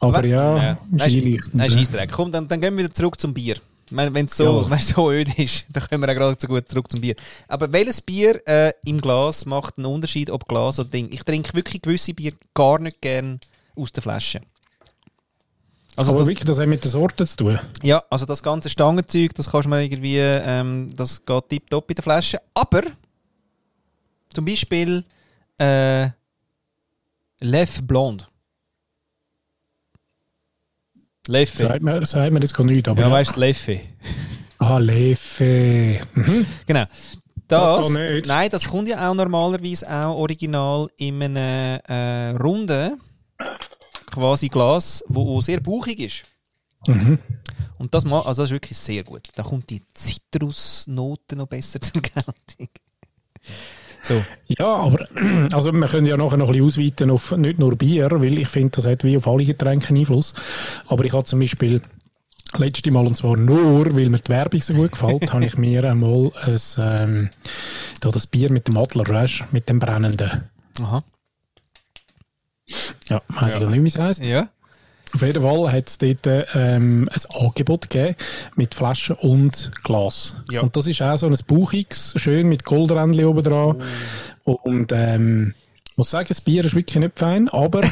Aber 0.00 0.24
ja, 0.24 0.78
Nein, 0.90 1.10
Skilicht. 1.10 1.50
Nein, 1.54 1.70
Scheissdreck. 1.70 2.10
Komm, 2.10 2.32
dann, 2.32 2.48
dann 2.48 2.60
gehen 2.60 2.76
wir 2.76 2.84
wieder 2.84 2.94
zurück 2.94 3.20
zum 3.20 3.34
Bier. 3.34 3.56
Wenn 3.90 4.26
es 4.26 4.36
so, 4.36 4.66
Ja. 4.70 4.78
so 4.78 5.10
öd 5.10 5.36
ist, 5.38 5.66
dann 5.72 5.82
können 5.88 6.02
wir 6.02 6.08
auch 6.10 6.14
gerade 6.14 6.36
so 6.40 6.46
gut 6.48 6.68
zurück 6.68 6.90
zum 6.90 7.00
Bier. 7.00 7.14
Aber 7.48 7.72
welches 7.72 8.00
Bier 8.00 8.40
äh, 8.46 8.72
im 8.86 9.00
Glas 9.00 9.44
macht 9.46 9.76
einen 9.78 9.86
Unterschied, 9.86 10.30
ob 10.30 10.46
Glas 10.48 10.78
oder 10.78 10.88
Ding? 10.88 11.08
Ich 11.12 11.22
trinke 11.24 11.54
wirklich 11.54 11.82
gewisse 11.82 12.14
Bier 12.14 12.32
gar 12.54 12.78
nicht 12.78 13.00
gern 13.02 13.40
aus 13.76 13.92
der 13.92 14.02
Flasche. 14.02 14.40
Also 16.00 16.12
Aber 16.12 16.20
das, 16.20 16.28
wirklich, 16.28 16.46
das 16.46 16.58
hat 16.58 16.66
mit 16.66 16.82
den 16.82 16.90
Sorten 16.90 17.26
zu 17.26 17.36
tun. 17.36 17.58
ja, 17.82 18.02
also 18.08 18.24
das 18.24 18.42
ganze 18.42 18.70
Stangenzeug, 18.70 19.34
das 19.34 19.50
kannst 19.50 19.66
du 19.66 19.68
mir 19.70 19.82
irgendwie, 19.84 20.16
ähm, 20.16 20.88
das 20.96 21.22
geht 21.26 21.48
tipptopp 21.50 21.90
in 21.90 21.94
der 21.96 22.02
Flasche. 22.02 22.38
Aber 22.54 22.80
zum 24.32 24.46
Beispiel 24.46 25.04
äh, 25.58 26.08
Lef 27.42 27.82
Blonde. 27.82 28.24
Leffe. 31.26 31.58
Sagt 31.66 31.82
mir, 31.82 32.06
sagt 32.06 32.32
mir 32.32 32.40
das 32.40 32.54
gar 32.54 32.64
nicht. 32.64 32.88
Aber 32.88 32.98
Ja, 33.00 33.08
ja, 33.08 33.12
weißt 33.12 33.36
du, 33.36 33.40
Leffe. 33.40 33.80
Ah, 34.58 34.78
Leffe. 34.78 36.00
Mhm. 36.14 36.46
Genau. 36.66 36.84
Das, 37.46 37.86
Das 37.88 37.90
nicht. 37.90 38.26
nein, 38.26 38.48
das 38.48 38.64
kommt 38.64 38.88
ja 38.88 39.06
auch 39.10 39.14
normalerweise 39.14 39.86
auch 39.90 40.16
original 40.16 40.88
in 40.96 41.22
einem 41.22 41.80
äh, 41.86 42.30
runden 42.42 43.00
quasi 44.10 44.48
Glas, 44.48 45.04
wo, 45.08 45.40
sehr 45.40 45.60
bauchig 45.60 46.00
ist. 46.00 46.24
Mhm. 46.86 47.18
Und 47.78 47.94
das, 47.94 48.04
also 48.04 48.42
das 48.42 48.50
ist 48.50 48.54
wirklich 48.54 48.78
sehr 48.78 49.04
gut. 49.04 49.28
Da 49.34 49.42
kommt 49.42 49.70
die 49.70 49.82
Zitrusnote 49.94 51.36
noch 51.36 51.46
besser 51.46 51.80
zur 51.80 52.02
Geltung. 52.02 52.68
So. 54.02 54.22
Ja, 54.46 54.76
aber 54.76 55.06
also 55.52 55.72
wir 55.72 55.86
können 55.86 56.06
ja 56.06 56.16
nachher 56.16 56.36
noch 56.36 56.48
ein 56.48 56.52
bisschen 56.52 56.66
ausweiten 56.66 57.10
auf 57.10 57.36
nicht 57.36 57.58
nur 57.58 57.76
Bier, 57.76 58.10
weil 58.10 58.38
ich 58.38 58.48
finde, 58.48 58.70
das 58.70 58.86
hat 58.86 59.04
wie 59.04 59.16
auf 59.16 59.26
alle 59.26 59.44
Getränke 59.44 59.94
Einfluss. 59.94 60.34
Aber 60.86 61.04
ich 61.04 61.12
habe 61.12 61.24
zum 61.24 61.40
Beispiel 61.40 61.82
letzte 62.58 62.90
Mal, 62.90 63.06
und 63.06 63.16
zwar 63.16 63.36
nur, 63.36 63.94
weil 63.94 64.08
mir 64.08 64.18
die 64.18 64.28
Werbung 64.28 64.60
so 64.60 64.74
gut 64.74 64.92
gefällt, 64.92 65.32
habe 65.32 65.44
ich 65.44 65.56
mir 65.56 65.84
einmal 65.84 66.32
ein, 66.42 66.58
ähm, 66.78 67.30
da 68.00 68.10
das 68.10 68.26
Bier 68.26 68.50
mit 68.50 68.68
dem 68.68 68.76
Adler, 68.76 69.06
weißt, 69.06 69.52
mit 69.52 69.68
dem 69.68 69.78
brennenden. 69.78 70.50
Aha. 70.80 71.02
Ja, 73.08 73.20
ich 73.46 73.54
ja. 73.54 73.68
nicht, 73.70 73.82
wie 73.82 73.88
es 73.88 73.98
heisst. 73.98 74.22
Ja. 74.24 74.48
Auf 75.12 75.22
jeden 75.22 75.42
Fall 75.42 75.72
hat 75.72 75.88
es 75.88 75.98
dort 75.98 76.26
ähm, 76.54 77.08
ein 77.12 77.44
Angebot 77.44 77.90
gegeben 77.90 78.14
mit 78.54 78.74
Flaschen 78.74 79.16
und 79.16 79.72
Glas. 79.82 80.36
Ja. 80.50 80.60
Und 80.60 80.76
das 80.76 80.86
ist 80.86 81.02
auch 81.02 81.16
so 81.16 81.26
ein 81.26 81.36
Bauchiges, 81.48 82.14
schön 82.16 82.48
mit 82.48 82.64
Goldrändchen 82.64 83.24
oben 83.24 83.42
dran. 83.42 83.82
Und 84.44 84.92
ähm, 84.92 85.54
ich 85.90 85.98
muss 85.98 86.10
sagen, 86.10 86.28
das 86.28 86.40
Bier 86.40 86.64
ist 86.64 86.76
wirklich 86.76 86.96
nicht 87.00 87.18
fein, 87.18 87.48
aber, 87.48 87.82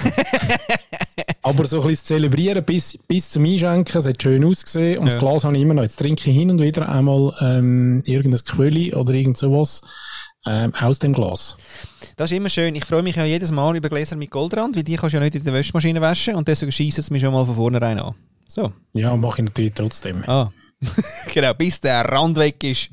aber 1.43 1.67
so 1.67 1.81
ein 1.81 1.89
bisschen 1.89 1.97
zu 2.07 2.15
zelebrieren 2.15 2.65
bis, 2.65 2.97
bis 3.09 3.31
zum 3.31 3.45
Einschenken, 3.45 3.99
es 3.99 4.07
hat 4.07 4.23
schön 4.23 4.45
ausgesehen 4.45 4.99
und 4.99 5.07
Ja. 5.09 5.13
das 5.15 5.21
Glas 5.21 5.45
habe 5.45 5.57
ich 5.57 5.63
immer 5.63 5.75
noch. 5.75 5.83
Jetzt 5.83 5.99
trinke 5.99 6.31
ich 6.31 6.37
hin 6.37 6.51
und 6.51 6.63
wieder 6.63 6.89
einmal 6.89 7.35
ähm, 7.41 8.03
irgendein 8.07 8.43
Quölli 8.45 8.95
oder 8.95 9.13
irgend 9.13 9.37
sowas 9.37 9.83
ähm, 10.49 10.75
aus 10.75 10.99
dem 10.99 11.13
Glas. 11.13 11.57
Das 12.17 12.31
ist 12.31 12.37
immer 12.37 12.49
schön. 12.49 12.75
Ich 12.75 12.85
freue 12.85 13.03
mich 13.03 13.17
ja 13.17 13.25
jedes 13.25 13.51
Mal 13.51 13.77
über 13.77 13.89
Gläser 13.89 14.17
mit 14.17 14.31
Goldrand, 14.31 14.77
weil 14.77 14.83
die 14.83 14.97
kannst 14.97 15.13
du 15.13 15.19
ja 15.19 15.23
nicht 15.23 15.35
in 15.35 15.45
der 15.45 15.55
Waschmaschine 15.55 16.01
waschen 16.01 16.35
und 16.35 16.49
deswegen 16.49 16.73
schießt 16.73 16.99
es 16.99 17.11
mich 17.11 17.23
schon 17.23 17.33
mal 17.33 17.45
von 17.45 17.55
vornherein 17.55 17.99
an. 17.99 18.15
So. 18.47 18.73
Ja, 18.95 19.15
mache 19.17 19.43
ich 19.43 19.49
natürlich 19.49 19.73
trotzdem. 19.75 20.25
Ah. 20.27 20.51
genau, 21.35 21.55
bis 21.55 21.81
der 21.81 22.05
Rand 22.05 22.39
weg 22.39 22.65
ist. 22.65 22.91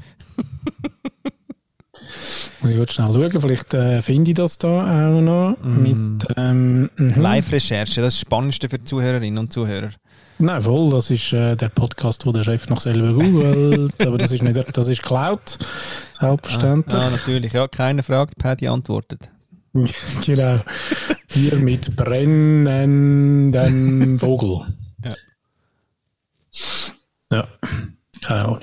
Ich 2.67 2.75
kurz 2.75 2.93
schnell 2.93 3.13
schauen, 3.13 3.41
vielleicht 3.41 3.73
äh, 3.73 4.01
finde 4.01 4.31
ich 4.31 4.35
das 4.35 4.57
da 4.57 5.13
auch 5.13 5.21
noch. 5.21 5.57
Mit, 5.63 6.27
ähm, 6.35 6.89
mhm. 6.97 7.13
Live-Recherche, 7.15 8.01
das 8.01 8.13
ist 8.13 8.17
das 8.17 8.19
Spannendste 8.19 8.69
für 8.69 8.79
die 8.79 8.85
Zuhörerinnen 8.85 9.37
und 9.37 9.53
Zuhörer. 9.53 9.91
Nein, 10.37 10.61
voll, 10.61 10.89
das 10.89 11.11
ist 11.11 11.31
äh, 11.31 11.55
der 11.55 11.69
Podcast, 11.69 12.25
wo 12.25 12.31
der 12.33 12.43
Chef 12.43 12.67
noch 12.67 12.81
selber 12.81 13.13
googelt, 13.13 13.93
aber 14.05 14.17
das 14.17 14.33
ist 14.33 14.43
nicht, 14.43 14.77
das 14.77 14.87
ist 14.89 15.01
Cloud, 15.01 15.57
selbstverständlich. 16.19 17.01
Ah, 17.01 17.09
natürlich, 17.09 17.53
ja. 17.53 17.67
Keiner 17.67 18.03
fragt, 18.03 18.37
Paddy 18.37 18.67
antwortet. 18.67 19.31
genau. 20.25 20.59
Hier 21.27 21.55
mit 21.57 21.95
brennendem 21.95 23.57
Vogel. 24.19 24.65
Ja. 25.03 25.13
Ja, 27.31 27.47
keine 28.21 28.45
Ahnung. 28.45 28.61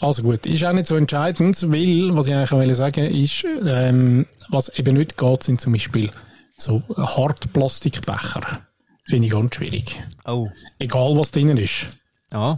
Also 0.00 0.22
gut, 0.22 0.46
ist 0.46 0.64
auch 0.64 0.72
nicht 0.72 0.86
so 0.86 0.94
entscheidend, 0.96 1.60
weil, 1.72 2.16
was 2.16 2.28
ich 2.28 2.34
eigentlich 2.34 2.52
auch 2.52 2.74
sagen 2.74 3.04
ist, 3.06 3.44
ähm, 3.64 4.26
was 4.48 4.68
eben 4.78 4.96
nicht 4.96 5.16
geht, 5.16 5.42
sind 5.42 5.60
zum 5.60 5.72
Beispiel 5.72 6.10
so 6.56 6.82
Hartplastikbecher. 6.96 8.66
Finde 9.04 9.26
ich 9.26 9.32
ganz 9.32 9.54
schwierig. 9.54 10.00
Oh. 10.24 10.48
Egal, 10.78 11.16
was 11.16 11.30
drinnen 11.30 11.56
ist. 11.56 11.88
Ah. 12.30 12.56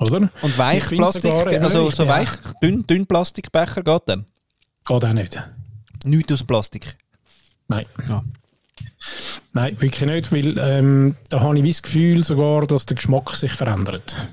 Oder? 0.00 0.16
Und 0.16 0.30
Ich 0.44 0.58
Weichplastik, 0.58 1.32
also 1.62 1.90
so 1.90 2.08
weich, 2.08 2.30
dünn, 2.62 2.86
dünn 2.86 3.06
Plastikbecher 3.06 3.82
geht 3.82 4.02
dann? 4.06 4.24
Geht 4.86 5.04
auch 5.04 5.12
nicht. 5.12 5.42
Nichts 6.04 6.32
aus 6.32 6.44
Plastik. 6.44 6.96
Nein. 7.68 7.84
Ja. 8.08 8.24
Nein, 9.52 9.80
wirklich 9.80 10.08
nicht, 10.08 10.32
weil 10.32 10.58
ähm, 10.58 11.16
da 11.28 11.40
habe 11.40 11.58
ich 11.58 11.66
das 11.66 11.82
Gefühl 11.82 12.24
sogar, 12.24 12.66
dass 12.66 12.86
der 12.86 12.96
Geschmack 12.96 13.30
sich 13.32 13.52
verändert. 13.52 14.16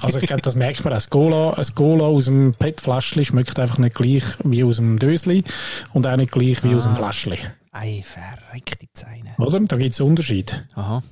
Also 0.00 0.18
ich 0.18 0.26
glaube, 0.26 0.42
das 0.42 0.54
merkt 0.54 0.84
man 0.84 0.92
auch. 0.92 0.96
Das 0.96 1.10
Cola, 1.10 1.52
ein 1.54 1.74
Cola 1.74 2.04
aus 2.04 2.26
dem 2.26 2.54
PET-Fläschchen 2.54 3.24
schmeckt 3.24 3.58
einfach 3.58 3.78
nicht 3.78 3.94
gleich 3.94 4.24
wie 4.44 4.64
aus 4.64 4.76
dem 4.76 4.98
Dösli 4.98 5.44
und 5.92 6.06
auch 6.06 6.16
nicht 6.16 6.32
gleich 6.32 6.62
wie 6.62 6.74
aus 6.74 6.84
dem 6.84 6.94
Fläschchen. 6.94 7.38
Ei, 7.72 8.04
verreckte 8.04 8.86
Zeine. 8.92 9.34
Oder? 9.38 9.60
Da 9.60 9.76
gibt 9.76 9.94
es 9.94 10.00
Unterschied. 10.00 10.64
Aha. 10.74 11.02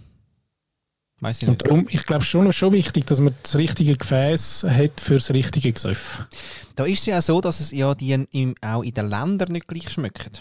Ich 1.30 1.46
Und 1.46 1.62
darum, 1.62 1.86
ich 1.88 2.04
glaube 2.04 2.24
schon, 2.24 2.52
schon 2.52 2.72
wichtig, 2.72 3.06
dass 3.06 3.20
man 3.20 3.34
das 3.42 3.54
richtige 3.54 3.96
Gefäß 3.96 4.66
hat 4.68 5.00
für 5.00 5.14
das 5.14 5.30
richtige 5.30 5.72
Gesöff. 5.72 6.26
Da 6.74 6.84
ist 6.84 7.00
es 7.00 7.06
ja 7.06 7.22
so, 7.22 7.40
dass 7.40 7.60
es 7.60 7.70
ja 7.70 7.94
die 7.94 8.12
im, 8.12 8.54
auch 8.60 8.82
in 8.82 8.92
den 8.92 9.08
Ländern 9.08 9.52
nicht 9.52 9.68
gleich 9.68 9.88
schmecken. 9.90 10.32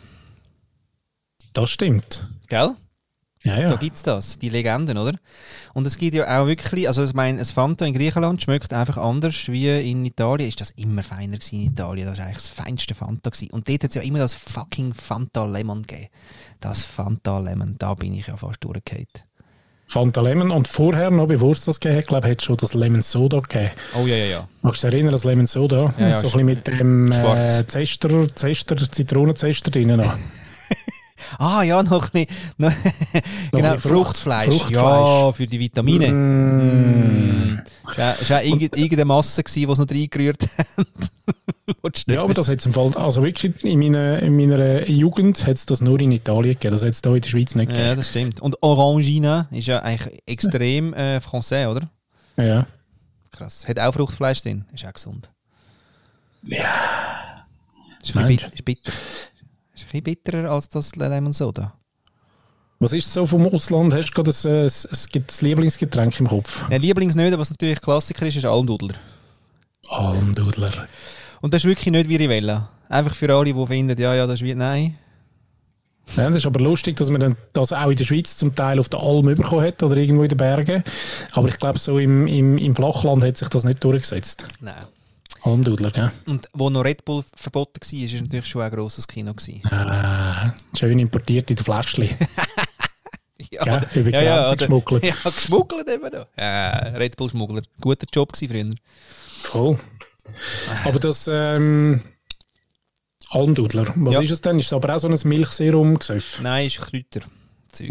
Das 1.54 1.70
stimmt. 1.70 2.28
Gell? 2.48 2.76
Ja, 3.44 3.56
Da 3.56 3.62
ja. 3.62 3.76
gibt 3.76 3.96
es 3.96 4.04
das, 4.04 4.38
die 4.38 4.50
Legenden, 4.50 4.98
oder? 4.98 5.18
Und 5.74 5.88
es 5.88 5.98
gibt 5.98 6.16
ja 6.16 6.40
auch 6.40 6.46
wirklich, 6.46 6.88
also 6.88 7.04
ich 7.04 7.14
meine, 7.14 7.40
ein 7.40 7.46
Fanta 7.46 7.86
in 7.86 7.94
Griechenland 7.94 8.42
schmeckt 8.42 8.72
einfach 8.72 8.98
anders 8.98 9.48
wie 9.48 9.68
in 9.90 10.06
Italien. 10.06 10.50
Ist 10.50 10.62
das 10.62 10.72
immer 10.72 11.02
feiner 11.02 11.38
gewesen 11.38 11.62
in 11.62 11.72
Italien? 11.72 12.08
Das 12.08 12.20
war 12.20 12.26
eigentlich 12.26 12.38
das 12.38 12.48
feinste 12.50 12.94
Fanta. 12.94 13.32
Gewesen. 13.32 13.52
Und 13.52 13.68
dort 13.68 13.84
hat 13.84 13.90
es 13.90 13.96
ja 13.96 14.02
immer 14.04 14.20
das 14.20 14.36
fucking 14.36 14.94
Fanta 14.94 15.46
Lemon 15.46 15.82
gegeben. 15.82 16.10
Das 16.60 16.84
Fanta 16.84 17.40
Lemon, 17.40 17.76
da 17.80 17.96
bin 17.96 18.14
ich 18.14 18.28
ja 18.28 18.38
fast 18.38 18.64
durchgefallen. 18.64 19.08
Fanta 19.92 20.22
Lemon 20.22 20.52
und 20.52 20.70
vorher 20.70 21.12
noch, 21.12 21.28
bevor 21.28 21.52
es 21.52 21.66
das 21.66 21.80
gegeben 21.82 22.00
hat, 22.00 22.08
glaube 22.08 22.28
ich, 22.28 22.32
hat 22.32 22.40
es 22.40 22.46
schon 22.46 22.56
das 22.56 22.74
Lemon 22.74 23.02
Soda 23.02 23.40
gegeben. 23.42 23.72
Oh 23.94 24.06
ja, 24.08 24.16
ja, 24.16 24.26
ja. 24.26 24.48
Magst 24.62 24.84
du 24.84 24.88
dich 24.88 24.94
erinnern, 24.96 25.12
das 25.12 25.26
Lemon 25.26 25.48
Soda? 25.48 25.94
Ja, 26.00 26.08
ja, 26.10 26.16
so 26.16 26.28
ein 26.28 26.30
sch- 26.30 26.32
bisschen 26.32 26.46
mit 26.46 26.68
dem 26.68 27.12
äh, 27.12 27.68
Zester, 27.68 28.34
Zester, 28.34 28.78
Zitronenzester 28.78 29.70
drinnen 29.70 29.98
noch. 29.98 30.14
Ah 31.38 31.62
ja, 31.62 31.84
noch 31.84 32.10
ein 32.14 32.26
bisschen, 32.26 32.28
noch, 32.58 32.72
genau, 33.52 33.78
Fruchtfleisch. 33.78 34.48
Fruchtfleisch. 34.56 34.74
Ja, 34.74 35.32
für 35.32 35.46
die 35.46 35.60
Vitamine. 35.60 36.08
Mm. 36.12 37.62
Das 37.96 38.30
war 38.30 38.40
auch- 38.40 38.44
irgendeine 38.44 39.06
Masse, 39.06 39.44
die 39.44 39.64
es 39.64 39.78
noch 39.78 39.90
reingerührt 39.90 40.42
hat. 40.78 40.88
Willst 41.92 42.08
du 42.08 42.12
nicht 42.12 42.18
Ja, 42.18 42.24
aber 42.24 42.34
das 42.34 42.48
hat 42.48 42.66
im 42.66 42.74
Fall, 42.74 42.96
also 42.96 43.24
wirklich 43.24 43.64
in 43.64 43.80
meiner, 43.80 44.22
in 44.22 44.36
meiner 44.36 44.90
Jugend 44.90 45.46
hat 45.46 45.58
es 45.58 45.66
das 45.66 45.82
nur 45.82 46.00
in 46.00 46.12
Italien 46.12 46.54
gegeben, 46.54 46.74
das 46.74 46.84
hat 46.84 46.94
es 46.94 47.02
hier 47.04 47.16
in 47.16 47.22
der 47.22 47.30
Schweiz 47.30 47.56
nicht 47.56 47.70
Ja, 47.72 47.78
gegeben. 47.78 47.98
das 47.98 48.10
stimmt. 48.10 48.42
Und 48.42 48.62
Orangina 48.62 49.48
ist 49.52 49.68
ja 49.68 49.80
eigentlich 49.80 50.22
extrem 50.26 50.94
äh, 50.94 51.18
français, 51.18 51.68
oder? 51.68 51.90
Ja. 52.38 52.66
Krass. 53.32 53.68
Hat 53.68 53.80
auch 53.80 53.94
Fruchtfleisch 53.94 54.42
drin. 54.42 54.66
Ist 54.74 54.86
auch 54.86 54.94
gesund. 54.94 55.30
Ja. 56.44 57.46
Ist 58.02 58.16
ein, 58.16 58.28
bit 58.28 58.50
ist 58.54 58.66
bitter. 58.66 58.92
Ist 59.74 59.84
ein 59.84 59.88
bisschen 59.92 60.04
bitterer 60.04 60.52
als 60.52 60.70
das 60.70 60.96
Lemon 60.96 61.32
Soda. 61.32 61.74
Was 62.80 62.94
ist 62.94 63.14
so 63.14 63.28
vom 63.28 63.48
Ausland? 63.48 63.94
Hast 63.94 64.10
du 64.10 64.24
gerade 64.24 64.32
ein, 64.32 64.68
ein, 64.68 65.22
ein, 65.22 65.26
Lieblingsgetränk 65.42 66.20
im 66.20 66.28
Kopf? 66.28 66.64
Ja, 66.70 66.78
Lieblings 66.78 67.14
nicht, 67.14 67.28
aber 67.28 67.42
was 67.42 67.52
natürlich 67.52 67.80
Klassiker 67.80 68.26
ist, 68.26 68.38
ist 68.38 68.46
Almdudler. 68.46 68.96
Almdudler. 69.88 70.88
Und 71.42 71.54
das 71.54 71.64
ist 71.64 71.70
wirklich 71.70 71.92
nicht 71.92 72.10
Virivella. 72.10 72.70
Einfach 72.90 73.16
für 73.16 73.34
alle, 73.34 73.54
die 73.54 73.66
finden, 73.68 74.00
ja, 74.00 74.14
ja, 74.16 74.28
das 74.28 74.36
ist 74.36 74.44
wie, 74.44 74.54
nein. 74.56 74.98
Ja, 76.16 76.28
das 76.28 76.38
ist 76.38 76.46
aber 76.46 76.60
lustig, 76.60 76.98
dass 76.98 77.10
man 77.10 77.36
das 77.54 77.72
auch 77.72 77.90
in 77.90 77.96
der 77.96 78.04
Schweiz 78.06 78.36
zum 78.36 78.54
Teil 78.54 78.80
auf 78.80 78.90
der 78.90 79.00
Alm 79.00 79.26
bekommen 79.28 79.66
hat 79.66 79.82
oder 79.82 79.96
irgendwo 79.96 80.24
in 80.24 80.30
den 80.30 80.38
Bergen. 80.38 80.84
Aber 81.34 81.48
ich 81.48 81.58
glaube, 81.58 81.80
so 81.80 82.00
im, 82.00 82.28
im, 82.28 82.58
im 82.58 82.76
Flachland 82.76 83.24
hat 83.24 83.38
sich 83.38 83.48
das 83.48 83.64
nicht 83.64 83.84
durchgesetzt. 83.84 84.46
Nein. 84.60 84.76
Almdudler, 85.44 85.90
gell? 85.92 86.12
Und 86.28 86.50
wo 86.54 86.70
noch 86.70 86.84
Red 86.84 87.06
Bull 87.06 87.24
verboten 87.36 87.80
war, 87.82 88.00
ist 88.06 88.14
es 88.14 88.22
natürlich 88.22 88.46
schon 88.46 88.62
ein 88.62 88.72
grosses 88.72 89.08
Kino. 89.08 89.34
Gewesen. 89.34 89.62
Ah, 89.72 90.54
schön 90.78 91.00
importiert 91.00 91.50
in 91.50 91.56
der 91.56 91.66
Fläschchen. 91.66 92.10
Ja, 93.50 93.64
Gell? 93.64 93.82
Über 93.96 94.12
die 94.12 94.16
ja, 94.18 94.24
ja, 94.24 94.48
oder- 94.48 94.56
geschmuggelt. 94.56 95.04
Ja, 95.04 95.16
geschmuggelt 95.26 95.90
eben 95.90 96.04
noch. 96.14 96.28
Ja, 96.38 96.70
Red 96.96 97.18
Bull 97.18 97.30
Schmuggler. 97.30 97.64
Guter 97.82 98.06
Job 98.14 98.32
gewesen 98.32 98.52
früher. 98.52 98.76
Voll. 99.42 99.80
Aber 100.86 101.00
das 101.00 101.30
ähm, 101.32 102.02
Almdudler, 103.30 103.94
was 103.96 104.16
Ja. 104.16 104.22
ist 104.22 104.32
es 104.32 104.42
denn? 104.42 104.60
Ist 104.60 104.68
es 104.68 104.74
aber 104.74 104.96
auch 104.96 105.00
so 105.00 105.08
ein 105.08 105.18
Milchserum-Gesöff? 105.24 106.40
Nein, 106.42 106.68
ist 106.68 106.80
Kräuter. 106.82 107.22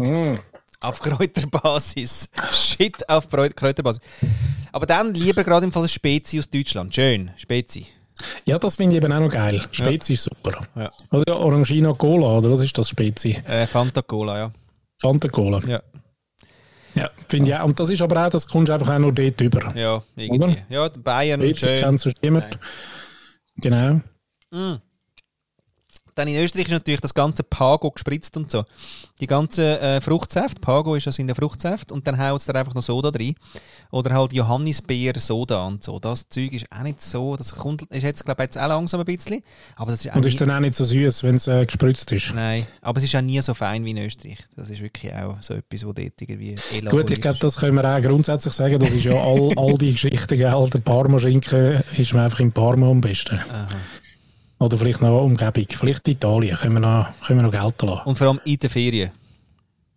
Mm. 0.03 0.35
Auf 0.79 0.99
Kräuterbasis. 0.99 2.29
Shit, 2.51 3.07
auf 3.09 3.29
Kräuterbasis. 3.29 4.01
Aber 4.71 4.85
dann 4.85 5.13
lieber 5.13 5.43
gerade 5.43 5.65
im 5.65 5.71
Fall 5.71 5.87
Spezi 5.87 6.39
aus 6.39 6.49
Deutschland. 6.49 6.93
Schön, 6.93 7.31
Spezi. 7.37 7.87
Ja, 8.45 8.59
das 8.59 8.75
finde 8.75 8.95
ich 8.95 9.03
eben 9.03 9.11
auch 9.11 9.19
noch 9.19 9.31
geil. 9.31 9.63
Spezi 9.71 10.13
ist 10.13 10.23
super. 10.23 10.67
Ja. 10.75 10.89
Oder 11.11 11.39
Orangina 11.39 11.93
Cola, 11.93 12.37
oder 12.37 12.51
was 12.51 12.59
ist 12.61 12.77
das 12.77 12.89
Spezi? 12.89 13.31
Äh, 13.47 13.65
Fanta 13.65 14.01
Cola, 14.03 14.37
ja. 14.37 14.51
Fanta 15.01 15.27
Cola. 15.29 15.59
Ja, 15.67 15.81
Ja, 16.95 17.09
finde 17.27 17.49
ich 17.49 17.55
auch. 17.55 17.65
Und 17.65 17.79
das 17.79 17.89
ist 17.89 18.01
aber 18.01 18.25
auch, 18.25 18.29
das 18.29 18.47
kommst 18.47 18.69
du 18.69 18.73
einfach 18.73 18.93
auch 18.93 18.99
nur 18.99 19.13
dort 19.13 19.39
über. 19.41 19.75
ja 19.75 20.03
irgendwie. 20.15 20.43
Oder? 20.43 20.55
Ja, 20.69 20.89
die 20.89 20.99
Bayern 20.99 21.39
Dort 21.41 21.57
schön. 21.57 21.79
kennt 21.79 21.99
sonst 22.01 22.21
niemand. 22.21 22.59
Genau. 23.57 24.01
Dann 26.21 26.27
in 26.27 26.39
Österreich 26.39 26.65
ist 26.65 26.71
natürlich 26.71 27.01
das 27.01 27.15
ganze 27.15 27.41
Pago 27.41 27.89
gespritzt 27.89 28.37
und 28.37 28.51
so. 28.51 28.63
Die 29.19 29.25
ganze 29.25 29.79
äh, 29.81 30.01
Fruchtsaft, 30.01 30.61
Pago 30.61 30.93
ist 30.93 31.07
das 31.07 31.17
in 31.17 31.25
der 31.25 31.35
Fruchtsaft 31.35 31.91
und 31.91 32.05
dann 32.05 32.19
haut 32.19 32.41
es 32.41 32.45
da 32.45 32.53
einfach 32.53 32.75
noch 32.75 32.83
Soda 32.83 33.09
drin. 33.09 33.33
Oder 33.89 34.13
halt 34.13 34.31
Johannisbeer 34.31 35.19
Soda 35.19 35.65
und 35.65 35.83
so. 35.83 35.97
Das 35.97 36.29
Zeug 36.29 36.53
ist 36.53 36.67
auch 36.71 36.83
nicht 36.83 37.01
so, 37.01 37.35
das 37.35 37.55
kommt, 37.55 37.81
ist 37.91 38.03
jetzt 38.03 38.23
glaube 38.23 38.43
ich 38.43 38.49
jetzt 38.49 38.59
auch 38.59 38.67
langsam 38.67 38.99
ein 38.99 39.05
bisschen. 39.07 39.41
Aber 39.75 39.89
das 39.89 40.05
ist 40.05 40.15
Und 40.15 40.23
ist 40.23 40.39
dann 40.39 40.51
auch 40.51 40.59
nicht 40.59 40.75
so 40.75 40.85
süß, 40.85 41.23
wenn 41.23 41.33
es 41.33 41.47
äh, 41.47 41.65
gespritzt 41.65 42.11
ist. 42.11 42.33
Nein, 42.35 42.67
aber 42.83 42.99
es 42.99 43.05
ist 43.05 43.15
auch 43.15 43.21
nie 43.21 43.41
so 43.41 43.55
fein 43.55 43.83
wie 43.83 43.89
in 43.89 43.97
Österreich. 43.97 44.37
Das 44.55 44.69
ist 44.69 44.79
wirklich 44.79 45.11
auch 45.15 45.41
so 45.41 45.55
etwas, 45.55 45.83
wo 45.87 45.91
dort 45.91 46.21
irgendwie 46.21 46.55
Gut, 46.87 47.09
ich 47.09 47.21
glaube, 47.21 47.39
das 47.39 47.55
können 47.55 47.73
wir 47.77 47.97
auch 47.97 47.99
grundsätzlich 47.99 48.53
sagen. 48.53 48.77
Das 48.77 48.91
ist 48.91 49.05
ja 49.05 49.13
all, 49.13 49.53
all 49.57 49.75
die 49.75 49.93
Geschichten, 49.93 50.37
gell? 50.37 50.69
Der 50.71 50.79
Parma-Schinken 50.79 51.81
ist 51.97 52.13
mir 52.13 52.21
einfach 52.21 52.41
in 52.41 52.51
Parma 52.51 52.91
am 52.91 53.01
besten. 53.01 53.39
Aha. 53.39 53.67
Oder 54.61 54.77
vielleicht 54.77 55.01
noch 55.01 55.23
Umgebung. 55.23 55.65
Vielleicht 55.69 56.07
Italien. 56.07 56.55
Können 56.55 56.75
wir 56.75 56.81
noch, 56.81 57.07
können 57.25 57.39
wir 57.39 57.49
noch 57.49 57.51
gelten 57.51 57.87
lassen. 57.87 58.07
Und 58.07 58.15
vor 58.15 58.27
allem 58.27 58.39
in 58.45 58.57
den 58.57 58.69
Ferien. 58.69 59.09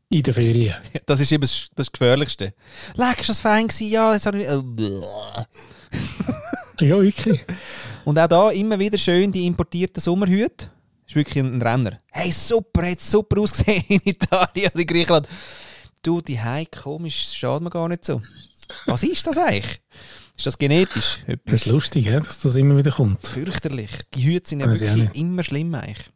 In 0.09 0.23
den 0.23 0.33
Ferien. 0.33 0.75
Das 1.07 1.21
ist 1.21 1.31
eben 1.33 1.43
das, 1.43 1.69
das 1.75 1.93
Gefährlichste. 1.93 2.55
Leck, 2.95 3.21
ist 3.21 3.29
das 3.29 3.41
fein 3.41 3.69
gewesen? 3.69 3.91
Ja, 3.91 4.15
jetzt 4.15 4.25
habe 4.25 4.39
ich... 4.39 4.47
Ja, 6.81 7.01
wirklich. 7.01 7.45
Und 8.07 8.19
auch 8.19 8.27
da 8.27 8.51
immer 8.51 8.79
wieder 8.79 8.97
schön 8.97 9.31
die 9.31 9.47
importierten 9.47 10.01
Sommerhüte. 10.01 10.71
Ist 11.07 11.15
wirklich 11.15 11.45
ein 11.45 11.61
Renner. 11.61 12.01
Hey, 12.11 12.33
super, 12.33 12.91
hat 12.91 13.03
super 13.03 13.43
ausgesehen 13.43 13.85
in 13.89 14.01
Italien 14.03 14.71
oder 14.73 14.81
in 14.81 14.87
Griechenland. 14.87 15.29
Du, 16.03 16.23
die 16.23 16.41
Hei, 16.41 16.65
komisch, 16.65 17.27
das 17.27 17.37
schadet 17.37 17.63
mir 17.63 17.71
gar 17.71 17.89
nicht 17.89 18.05
so. 18.05 18.23
Was 18.87 19.03
ist 19.03 19.27
das 19.27 19.37
eigentlich? 19.37 19.83
Ist 20.37 20.47
das 20.47 20.59
genetisch? 20.59 21.19
Das 21.27 21.35
Etwas 21.35 21.53
ist 21.61 21.67
lustig, 21.67 22.07
dass 22.07 22.41
das 22.41 22.57
immer 22.57 22.77
wieder 22.77 22.91
kommt. 22.91 23.25
fürchterlich. 23.27 23.91
Die 24.15 24.25
Hüte 24.25 24.49
sind 24.49 24.61
ja 24.61 24.67
wirklich 24.69 25.15
immer 25.15 25.43
schlimm 25.43 25.75
eigentlich. 25.75 26.11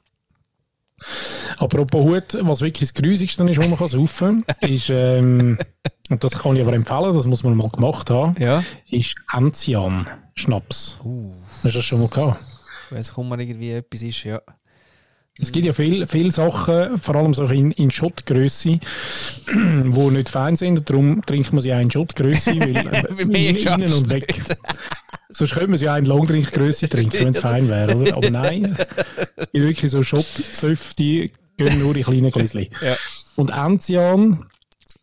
Apropos 1.58 2.04
Hut, 2.04 2.38
was 2.42 2.60
wirklich 2.60 2.90
das 2.90 2.94
Grusigste 3.02 3.48
ist, 3.48 3.58
was 3.58 3.68
man 3.68 3.88
saufen 3.88 4.44
kann, 4.44 4.56
ist, 4.70 4.90
ähm, 4.90 5.56
und 6.10 6.24
das 6.24 6.38
kann 6.38 6.56
ich 6.56 6.62
aber 6.62 6.72
empfehlen, 6.72 7.14
das 7.14 7.26
muss 7.26 7.44
man 7.44 7.56
mal 7.56 7.68
gemacht 7.70 8.10
haben, 8.10 8.34
Ja. 8.40 8.64
ist 8.90 9.14
Enzian 9.32 10.08
Schnaps. 10.34 10.96
Uh, 11.04 11.32
Hast 11.62 11.74
du 11.74 11.78
das 11.78 11.84
schon 11.84 12.00
mal 12.00 12.08
gehabt? 12.08 12.40
es 12.90 13.12
kommt 13.12 13.30
irgendwie 13.40 13.70
etwas 13.72 14.02
ist, 14.02 14.24
ja. 14.24 14.40
Es 15.40 15.52
gibt 15.52 15.66
ja 15.66 15.72
viele 15.72 16.06
viel 16.06 16.32
Sachen, 16.32 16.98
vor 16.98 17.14
allem 17.16 17.32
so 17.32 17.44
in, 17.46 17.70
in 17.72 17.90
Schottgröße, 17.90 18.80
die 19.48 20.10
nicht 20.10 20.28
fein 20.28 20.56
sind. 20.56 20.88
Darum 20.90 21.22
trinkt 21.24 21.52
man 21.52 21.62
sie 21.62 21.72
auch 21.72 21.80
in 21.80 21.90
Schottgröße, 21.90 22.50
weil 22.60 23.20
äh, 23.20 23.24
mehr 23.24 23.50
in- 23.50 23.56
innen 23.56 23.92
und 23.92 24.10
weg. 24.10 24.34
Sonst 25.30 25.52
könnte 25.52 25.68
man 25.68 25.78
sie 25.78 25.88
auch 25.88 25.96
in 25.96 26.06
Longdrinkgröße 26.06 26.88
trinken, 26.90 27.18
wenn 27.20 27.28
es 27.34 27.38
fein 27.38 27.68
wäre, 27.68 27.96
oder? 27.96 28.16
Aber 28.16 28.30
nein, 28.30 28.76
in 29.52 29.62
wirklich 29.62 29.90
so 29.90 30.02
Schottgesöff, 30.02 30.94
die 30.94 31.30
gehen 31.56 31.78
nur 31.78 31.94
in 31.94 32.02
kleinen 32.02 32.30
Gläschen. 32.30 32.66
Ja. 32.82 32.96
Und 33.36 33.50
Enzian, 33.50 34.44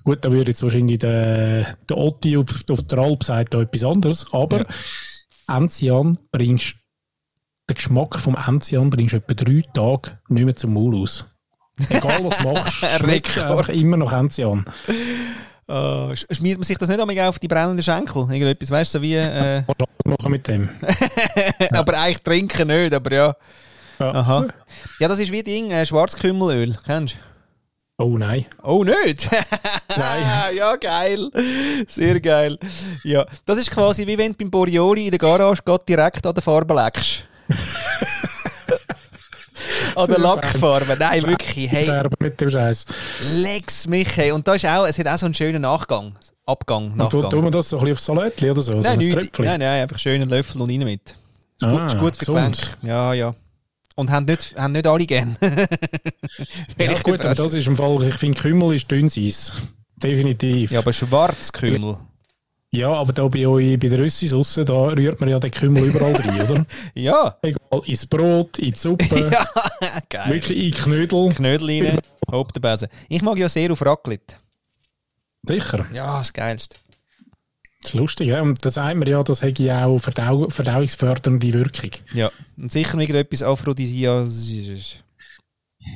gut, 0.04 0.26
da 0.26 0.32
würde 0.32 0.52
jetzt 0.52 0.63
wahrscheinlich 0.63 1.00
der, 1.00 1.78
der 1.88 1.98
Otti 1.98 2.36
auf, 2.38 2.45
auf 2.69 2.82
der 2.84 2.98
Alp 3.00 3.24
sagt 3.24 3.54
da 3.54 3.62
etwas 3.62 3.84
anderes, 3.84 4.26
aber 4.32 4.65
Enzian 5.48 6.17
bringst 6.32 6.76
den 7.69 7.75
Geschmack 7.75 8.19
vom 8.19 8.36
Enzian 8.36 8.89
bringst 8.89 9.13
du 9.13 9.17
etwa 9.17 9.34
drei 9.34 9.63
Tage 9.73 10.19
nicht 10.30 10.45
mehr 10.45 10.56
zum 10.56 10.73
Maul 10.73 10.95
aus. 11.01 11.25
Egal 11.89 12.23
was 12.23 12.38
du 12.38 12.54
machst, 12.54 12.73
schmeckt 12.99 13.38
einfach 13.38 13.69
immer 13.69 13.97
noch 13.97 14.13
Enzian. 14.13 14.63
Äh, 15.67 15.71
sch- 15.71 16.34
schmiert 16.36 16.58
man 16.60 16.63
sich 16.63 16.78
das 16.78 16.89
nicht 16.89 16.99
einmal 17.01 17.19
auf 17.21 17.39
die 17.39 17.47
brennenden 17.47 17.84
Schenkel? 17.84 18.21
Irgendetwas, 18.32 18.69
weißt 18.69 18.93
du, 18.93 18.97
so 18.99 19.01
wie... 19.01 19.15
Äh, 19.15 19.63
Was 20.06 20.19
machen 20.19 20.32
mit 20.32 20.47
dem? 20.47 20.69
aber 21.71 21.97
eigentlich 21.99 22.21
trinken 22.21 22.67
nicht, 22.67 22.93
aber 22.93 23.12
ja. 23.12 23.36
Ja. 23.99 24.12
Aha. 24.13 24.47
Ja, 24.99 25.08
das 25.08 25.17
ist 25.19 25.32
wie 25.32 25.41
Ding, 25.41 25.71
äh, 25.71 25.86
Schwarzkümmelöl, 25.86 26.78
kennst 26.86 27.15
du? 27.15 27.19
Oh 28.04 28.17
nein. 28.17 28.45
Oh, 28.62 28.84
nicht? 28.84 29.30
Nein. 29.97 30.56
ja, 30.56 30.75
geil. 30.75 31.32
Sehr 31.88 32.19
geil. 32.19 32.60
Ja, 33.06 33.25
das 33.45 33.58
ist 33.58 33.71
quasi 33.71 34.06
wie 34.06 34.17
wenn 34.17 34.34
du 34.34 34.38
beim 34.39 34.51
Borioli 34.51 35.06
in 35.06 35.12
der 35.12 35.17
Garage 35.19 35.62
direkt 35.88 36.28
an 36.28 36.34
der 36.34 36.43
Farbe 36.43 36.73
leckst. 36.75 37.25
an 39.95 40.08
der 40.08 40.15
Sehr 40.15 40.19
Lackfarbe. 40.19 40.97
Nein, 40.99 41.23
wirklich. 41.23 41.69
Hey, 41.71 41.89
mit 42.19 42.39
dem 42.41 42.49
Scheiß. 42.49 42.86
Lex 43.34 43.88
mich. 43.88 44.15
Hey. 44.15 44.31
Und 44.31 44.47
da 44.47 44.55
ist 44.55 44.65
auch, 44.65 44.86
es 44.86 44.97
hat 44.99 45.08
auch 45.08 45.17
so 45.17 45.25
einen 45.25 45.34
schönen 45.36 45.62
Nachgang. 45.62 46.13
Abgang, 46.47 46.91
Und 46.91 46.97
Nachgang. 46.97 47.29
tun 47.29 47.43
wir 47.45 47.51
das 47.51 47.69
so 47.69 47.77
ein 47.77 47.86
bisschen 47.86 47.93
aufs 47.93 48.05
Salatli 48.05 48.51
oder 48.51 48.62
so? 48.62 48.73
so 48.73 48.79
nein, 48.79 48.93
ein 48.93 48.99
nicht, 48.99 49.13
Tröpfchen? 49.13 49.45
nein, 49.45 49.60
nein, 49.60 49.81
einfach 49.81 49.97
schönen 49.97 50.29
Löffel 50.29 50.62
und 50.62 50.69
rein 50.69 50.79
mit. 50.84 51.01
Ist, 51.10 51.15
Ah, 51.63 51.71
gut, 51.71 51.88
ist 51.88 51.97
gut 51.99 52.15
für. 52.17 52.25
Gelenk. 52.25 52.58
Ja, 52.84 53.13
ja. 53.13 53.34
Und 53.95 54.12
haben 54.12 54.25
nicht, 54.25 54.53
haben 54.55 54.73
nicht 54.73 54.86
alle 54.86 55.05
gern. 55.05 55.38
Ja, 56.77 56.93
gut, 57.01 57.21
aber 57.21 57.34
das 57.34 57.53
ist 57.53 57.65
im 57.65 57.77
Fall, 57.77 58.03
ich 58.03 58.13
finde, 58.15 58.39
Kümmel 58.39 58.75
ist 58.75 58.91
dünnes 58.91 59.17
Eis. 59.17 59.53
Definitiv. 59.95 60.71
Ja, 60.71 60.79
aber 60.79 60.91
Schwarzkümmel. 60.93 61.97
Ja, 62.71 62.91
aber 62.93 63.13
da 63.13 63.28
bei 63.28 63.47
euch, 63.47 63.80
bei 63.80 63.88
der 63.88 63.99
Rüssis 63.99 64.34
aussen, 64.34 64.65
da 64.65 64.73
rührt 64.88 65.19
man 65.21 65.30
ja 65.30 65.39
den 65.39 65.51
Kümmel 65.51 65.86
überall 65.86 66.15
rein, 66.15 66.41
oder? 66.49 66.65
Ja. 66.93 67.38
Egal, 67.41 67.82
ins 67.86 68.06
Brot, 68.06 68.60
in 68.60 68.71
die 68.71 68.78
Suppe, 68.78 69.30
ja, 69.32 69.47
geil. 70.10 70.34
wirklich 70.34 70.65
in 70.65 70.71
Knödel. 70.84 71.34
Knödel 71.34 71.86
rein, 71.86 71.99
Haupt 72.32 72.56
der 72.56 72.62
Besen. 72.62 72.89
Ich 73.08 73.21
mag 73.21 73.38
ja 73.38 73.47
sehr 73.47 73.71
auf 73.71 73.86
Raclette. 73.86 74.36
Sicher. 75.43 75.86
Ja, 75.93 76.17
das 76.17 76.34
Geilste. 76.34 76.78
Das 77.82 77.93
ist 77.93 77.99
lustig, 77.99 78.30
ja. 78.30 78.41
Und 78.41 78.65
da 78.65 78.71
sagt 78.71 78.97
man 78.97 79.08
ja, 79.08 79.23
das 79.23 79.43
hätte 79.43 79.62
ja 79.62 79.86
auch 79.86 79.99
Verdau 79.99 80.49
verdauungsfördernde 80.49 81.54
Wirkung. 81.54 81.91
Ja. 82.13 82.32
Und 82.58 82.71
sicher 82.71 82.97
irgendetwas 82.97 83.43
Aphrodisiasisches. 83.43 85.04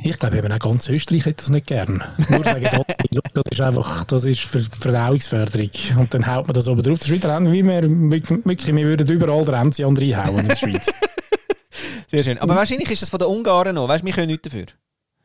Ich 0.03 0.17
glaube 0.17 0.37
eben 0.37 0.51
auch 0.51 0.59
ganz 0.59 0.87
Österreich 0.87 1.25
hätte 1.25 1.43
das 1.43 1.49
nicht 1.49 1.67
gern. 1.67 2.03
Nur 2.29 2.43
sagen, 2.43 2.67
oh, 2.77 2.83
das 3.33 3.43
ist 3.51 3.61
einfach, 3.61 4.05
das 4.05 4.23
ist 4.23 4.41
Ver 4.41 4.61
Verdauungsförderung. 4.79 5.69
Und 5.97 6.13
dann 6.13 6.25
haut 6.25 6.47
man 6.47 6.53
das 6.53 6.67
oben 6.67 6.81
drauf. 6.83 6.99
Das 6.99 7.09
ist 7.09 7.13
wieder 7.13 7.35
ähnlich 7.35 7.53
wie 7.53 7.65
wir, 7.65 7.83
wirklich, 7.83 8.75
wir 8.75 8.85
würden 8.85 9.07
überall 9.07 9.43
den 9.43 9.55
Enzian 9.55 9.97
reinhauen 9.97 10.39
in 10.39 10.47
der 10.47 10.55
Schweiz. 10.55 10.91
Sehr 12.11 12.23
schön. 12.23 12.37
Aber 12.39 12.55
wahrscheinlich 12.55 12.89
ist 12.89 13.01
das 13.01 13.09
von 13.09 13.19
den 13.19 13.27
Ungarn 13.27 13.75
noch. 13.75 13.87
Weißt 13.87 14.01
du, 14.01 14.05
wir 14.05 14.13
können 14.13 14.27
nichts 14.27 14.43
dafür. 14.43 14.65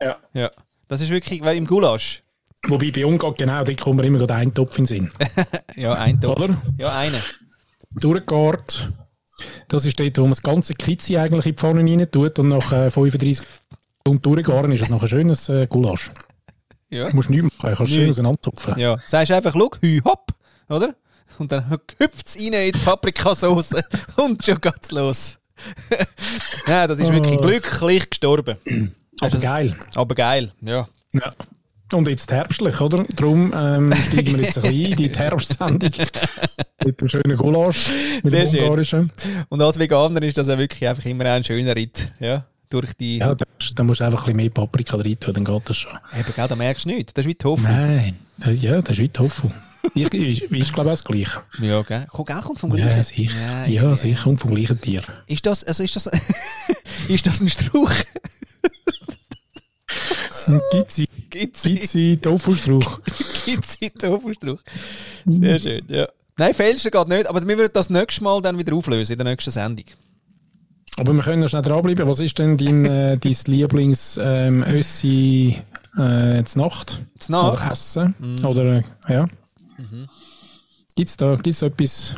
ja. 0.01 0.17
Ja. 0.33 0.51
Das 0.87 1.01
ist 1.01 1.09
wirklich, 1.09 1.43
weil 1.43 1.57
im 1.57 1.65
Gulasch. 1.65 2.21
Wobei 2.67 2.91
bei 2.91 3.05
Ungarn, 3.05 3.33
genau, 3.37 3.63
da 3.63 3.73
kommt 3.73 3.97
mir 3.97 4.05
immer 4.05 4.19
gerade 4.19 4.35
ein 4.35 4.53
Topf 4.53 4.77
in 4.77 4.85
den 4.85 4.87
Sinn. 4.87 5.11
Ja, 5.75 5.93
ein 5.93 6.21
Topf. 6.21 6.41
Oder? 6.41 6.61
Ja, 6.77 6.95
einen. 6.95 7.21
Durchgart. 7.91 8.91
Das 9.67 9.85
ist 9.85 9.99
dort, 9.99 10.17
wo 10.17 10.21
man 10.21 10.31
das 10.31 10.41
ganze 10.41 10.73
Kitzi 10.73 11.17
eigentlich 11.17 11.45
in 11.47 11.51
die 11.51 11.57
Pfanne 11.57 11.81
rein 11.81 12.09
tut 12.11 12.39
und 12.39 12.47
nach 12.49 12.71
äh, 12.71 12.89
35 12.91 13.41
Stunden 14.07 14.21
durchgaren 14.21 14.71
ist 14.71 14.83
es 14.83 14.89
noch 14.89 15.01
ein 15.01 15.07
schönes 15.07 15.49
äh, 15.49 15.65
Gulasch. 15.65 16.11
Ja. 16.91 17.09
Du 17.09 17.15
musst 17.15 17.31
nichts 17.31 17.45
machen, 17.57 17.71
du 17.71 17.75
kannst 17.75 17.91
schön 17.91 18.11
auseinanderzupfen. 18.11 18.77
Ja. 18.77 18.97
Sagst 19.03 19.31
einfach, 19.31 19.53
schau, 19.57 19.71
hü, 19.81 19.99
hopp. 20.05 20.27
Oder? 20.69 20.93
Und 21.39 21.51
dann 21.51 21.71
hüpft 21.97 22.27
es 22.27 22.37
rein 22.37 22.53
in 22.53 22.71
die 22.71 22.79
Paprikasauce 22.79 23.69
und 24.17 24.45
schon 24.45 24.61
geht's 24.61 24.91
los. 24.91 25.39
ja, 26.67 26.85
das 26.85 26.99
ist 26.99 27.11
wirklich 27.11 27.39
Oh. 27.39 27.41
glücklich 27.47 28.07
gestorben. 28.11 28.57
Aber 29.21 29.37
geil. 29.39 29.75
Aber 29.95 30.13
geil, 30.13 30.51
ja. 30.61 30.87
Ja. 31.13 31.33
Und 31.91 32.07
jetzt 32.07 32.31
herbstlich, 32.31 32.79
oder? 32.81 33.05
Darum 33.15 33.51
ähm, 33.55 33.91
steigen 34.11 34.37
wir 34.37 34.43
jetzt 34.45 34.57
ein 34.57 34.63
bisschen 34.71 34.91
in 34.91 34.95
die 34.97 35.09
Herbstsendung. 35.17 35.91
mit 36.85 37.01
dem 37.01 37.09
schönen 37.09 37.37
Gulasch, 37.37 37.89
mit 38.21 38.31
Sehr 38.31 38.45
dem 38.45 38.83
schön. 38.83 39.11
Und 39.49 39.61
als 39.63 39.79
Veganer 39.79 40.21
ist 40.21 40.37
das 40.37 40.47
ja 40.47 40.59
wirklich 40.59 40.87
einfach 40.87 41.05
immer 41.05 41.25
ein 41.25 41.43
schöner 41.43 41.75
Ritt. 41.75 42.11
Ja, 42.19 42.45
durch 42.69 42.93
die... 42.93 43.17
Ja, 43.17 43.35
da, 43.35 43.45
musst- 43.59 43.77
da 43.79 43.83
musst 43.83 43.99
du 43.99 44.03
einfach 44.05 44.19
ein 44.21 44.25
bisschen 44.25 44.37
mehr 44.37 44.49
Paprika 44.49 44.97
rein 44.97 45.19
tun, 45.19 45.33
dann 45.33 45.45
geht 45.45 45.61
das 45.69 45.77
schon. 45.77 45.91
Eben, 46.17 46.33
gell, 46.35 46.47
da 46.47 46.55
merkst 46.55 46.85
du 46.85 46.89
nichts. 46.89 47.13
Das 47.13 47.25
ist 47.25 47.29
wie 47.29 47.35
Tofu. 47.35 47.63
Nein, 47.63 48.15
ja, 48.45 48.81
das 48.81 48.89
ist 48.91 48.99
wie 48.99 49.09
Tofu. 49.09 49.49
Ich, 49.93 50.11
ist, 50.13 50.41
ist 50.41 50.49
glaube 50.49 50.61
ich, 50.61 50.79
auch 50.79 50.83
das 50.85 51.03
Gleiche. 51.03 51.41
Ja, 51.61 51.81
gell? 51.83 52.07
Komm, 52.09 52.25
gell, 52.25 52.41
kommt 52.41 52.59
vom 52.59 52.71
Gleichen. 52.71 52.97
Ja, 52.97 53.03
sicher. 53.03 53.35
Ja, 53.39 53.65
Ja, 53.67 53.93
ich- 53.93 53.99
sicher. 53.99 54.27
Und 54.27 54.39
vom 54.39 54.53
gleichen 54.53 54.81
Tier. 54.81 55.03
Ist 55.27 55.45
das, 55.45 55.63
also 55.63 55.83
ist 55.83 55.95
das, 55.95 56.07
ist 57.07 57.27
das 57.27 57.41
ein 57.41 57.49
Strauch? 57.49 57.91
Gizzi, 60.71 61.07
Gibt's 61.29 61.63
Gizzi, 61.63 62.19
Tofu-Strauch. 62.21 62.99
Gibt's 63.45 63.75
in 63.79 63.93
Tofu-Strauch? 63.93 64.61
Sehr 65.25 65.59
schön, 65.59 65.81
ja. 65.87 66.07
Nein, 66.37 66.53
Felsen 66.53 66.91
geht 66.91 67.07
nicht, 67.07 67.27
aber 67.27 67.47
wir 67.47 67.57
würden 67.57 67.71
das 67.73 67.89
nächste 67.89 68.23
Mal 68.23 68.41
dann 68.41 68.57
wieder 68.57 68.75
auflösen, 68.75 69.13
in 69.13 69.19
der 69.19 69.27
nächsten 69.31 69.51
Sendung. 69.51 69.85
Aber 70.97 71.13
wir 71.13 71.23
können 71.23 71.41
noch 71.41 71.49
schnell 71.49 71.61
dranbleiben. 71.61 72.07
Was 72.07 72.19
ist 72.19 72.39
denn 72.39 72.57
dein, 72.57 72.85
äh, 72.85 73.17
dein 73.21 73.35
Lieblings-Össi 73.45 74.17
äh, 75.97 76.43
zur 76.43 76.61
Nacht? 76.61 76.99
Zur 77.19 77.31
Nacht? 77.31 77.59
Oder 77.61 77.71
Essen? 77.71 78.15
Oder, 78.45 78.63
äh, 78.77 78.83
ja. 79.09 79.27
Gibt 80.95 81.09
es 81.09 81.17
da 81.17 81.35
gibt's 81.35 81.61
etwas? 81.61 82.15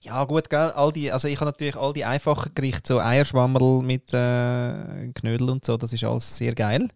Ja, 0.00 0.24
gut, 0.24 0.50
gell, 0.50 0.72
all 0.74 0.90
die, 0.90 1.12
also 1.12 1.28
ich 1.28 1.36
habe 1.36 1.44
natürlich 1.44 1.76
all 1.76 1.92
die 1.92 2.04
einfachen 2.04 2.52
Gerichte, 2.54 2.94
so 2.94 3.00
Eierschwammerl 3.00 3.82
mit 3.82 4.12
äh, 4.12 5.12
Knödel 5.14 5.48
und 5.48 5.64
so, 5.64 5.76
das 5.76 5.92
ist 5.92 6.02
alles 6.02 6.36
sehr 6.36 6.56
geil. 6.56 6.88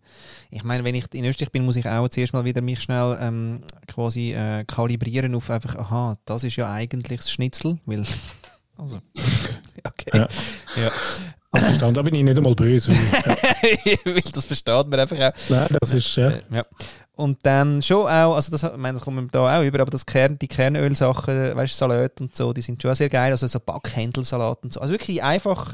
Ich 0.50 0.64
meine, 0.64 0.82
wenn 0.82 0.96
ich 0.96 1.14
in 1.14 1.24
Österreich 1.24 1.52
bin, 1.52 1.64
muss 1.64 1.76
ich 1.76 1.86
auch 1.86 2.08
zuerst 2.08 2.32
mal 2.32 2.44
wieder 2.44 2.62
mich 2.62 2.82
schnell 2.82 3.16
ähm, 3.20 3.60
quasi 3.86 4.32
äh, 4.32 4.64
kalibrieren 4.64 5.36
auf 5.36 5.48
einfach, 5.50 5.76
aha, 5.76 6.16
das 6.24 6.42
ist 6.42 6.56
ja 6.56 6.72
eigentlich 6.72 7.20
das 7.20 7.30
Schnitzel, 7.30 7.78
weil, 7.86 8.04
also, 8.76 8.98
okay. 9.88 10.18
Ja. 10.18 10.28
ja. 10.82 10.90
Also, 11.52 11.66
verstanden, 11.68 11.94
da 11.94 12.02
bin 12.02 12.14
ich 12.14 12.22
nicht 12.22 12.36
einmal 12.36 12.54
böse. 12.54 12.92
weil 14.04 14.20
das 14.32 14.46
versteht 14.46 14.88
man 14.88 15.00
einfach 15.00 15.16
auch. 15.16 15.32
Nein, 15.48 15.66
das 15.80 15.94
ist, 15.94 16.16
ja. 16.16 16.32
Ja. 16.52 16.64
Und 17.14 17.38
dann 17.44 17.82
schon 17.82 18.02
auch, 18.02 18.34
also 18.34 18.50
das, 18.50 18.62
ich 18.62 18.76
meine, 18.76 18.98
das 18.98 19.02
kommt 19.02 19.34
da 19.34 19.58
auch 19.58 19.62
über, 19.62 19.80
aber 19.80 19.90
das 19.90 20.04
Kern, 20.04 20.38
die 20.38 20.48
Kernölsachen, 20.48 21.56
weißt 21.56 21.72
du, 21.72 21.78
Salat 21.78 22.20
und 22.20 22.36
so, 22.36 22.52
die 22.52 22.60
sind 22.60 22.82
schon 22.82 22.94
sehr 22.94 23.08
geil. 23.08 23.32
Also 23.32 23.46
so 23.46 23.58
Backhändelsalat 23.58 24.62
und 24.62 24.74
so. 24.74 24.80
Also 24.80 24.92
wirklich 24.92 25.18
äh, 25.18 25.22
einfach 25.22 25.70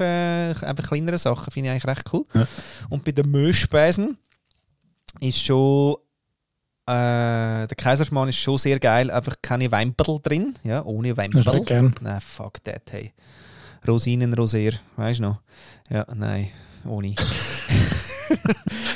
kleinere 0.87 1.17
Sachen 1.17 1.51
finde 1.51 1.67
ich 1.67 1.71
eigentlich 1.71 1.87
recht 1.87 2.13
cool. 2.13 2.23
Ja. 2.33 2.47
Und 2.89 3.03
bei 3.03 3.11
den 3.11 3.29
Möschspeisen 3.29 4.17
ist 5.19 5.43
schon 5.43 5.97
äh, 6.85 7.67
der 7.67 7.75
Kaiserschmarrn 7.77 8.29
ist 8.29 8.37
schon 8.37 8.57
sehr 8.57 8.79
geil, 8.79 9.11
einfach 9.11 9.35
keine 9.41 9.71
Wemperl 9.71 10.19
drin, 10.21 10.53
ja, 10.63 10.83
ohne 10.83 11.15
Wemperl. 11.15 11.43
Nein, 12.01 12.21
fuck 12.21 12.63
that, 12.63 12.83
hey. 12.91 13.13
Rosinen, 13.87 14.33
Rosier, 14.33 14.73
weißt 14.97 15.19
du 15.19 15.23
noch? 15.23 15.41
Ja, 15.89 16.05
nein, 16.15 16.49
ohne. 16.85 17.15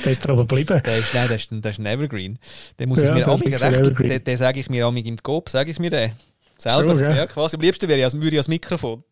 Der 0.03 0.11
ist 0.11 0.27
aber 0.27 0.45
geblieben. 0.47 0.81
Der 0.85 0.97
ist, 0.97 1.13
nein, 1.13 1.27
der 1.27 1.35
ist, 1.35 1.49
der 1.51 1.71
ist 1.71 1.79
ein 1.79 1.85
Evergreen. 1.85 2.39
Den 2.79 2.89
muss 2.89 2.99
Ja, 3.01 3.09
ich 3.15 3.25
mir 3.25 3.27
amig 3.27 3.61
recht, 3.61 3.99
den, 3.99 4.23
den 4.23 4.37
sage 4.37 4.59
ich 4.59 4.69
mir 4.69 4.85
amig 4.85 5.05
im 5.05 5.17
Coop, 5.21 5.49
sage 5.49 5.69
ich 5.69 5.79
mir 5.79 5.89
den. 5.89 6.11
Selber, 6.57 6.87
Schon, 6.87 6.97
gell? 6.97 7.15
ja, 7.15 7.27
quasi. 7.27 7.55
Am 7.55 7.61
liebsten 7.61 7.87
wäre 7.87 7.99
ich, 7.99 8.05
als 8.05 8.13
ich 8.15 8.37
als 8.37 8.47
Mikrofon. 8.47 9.03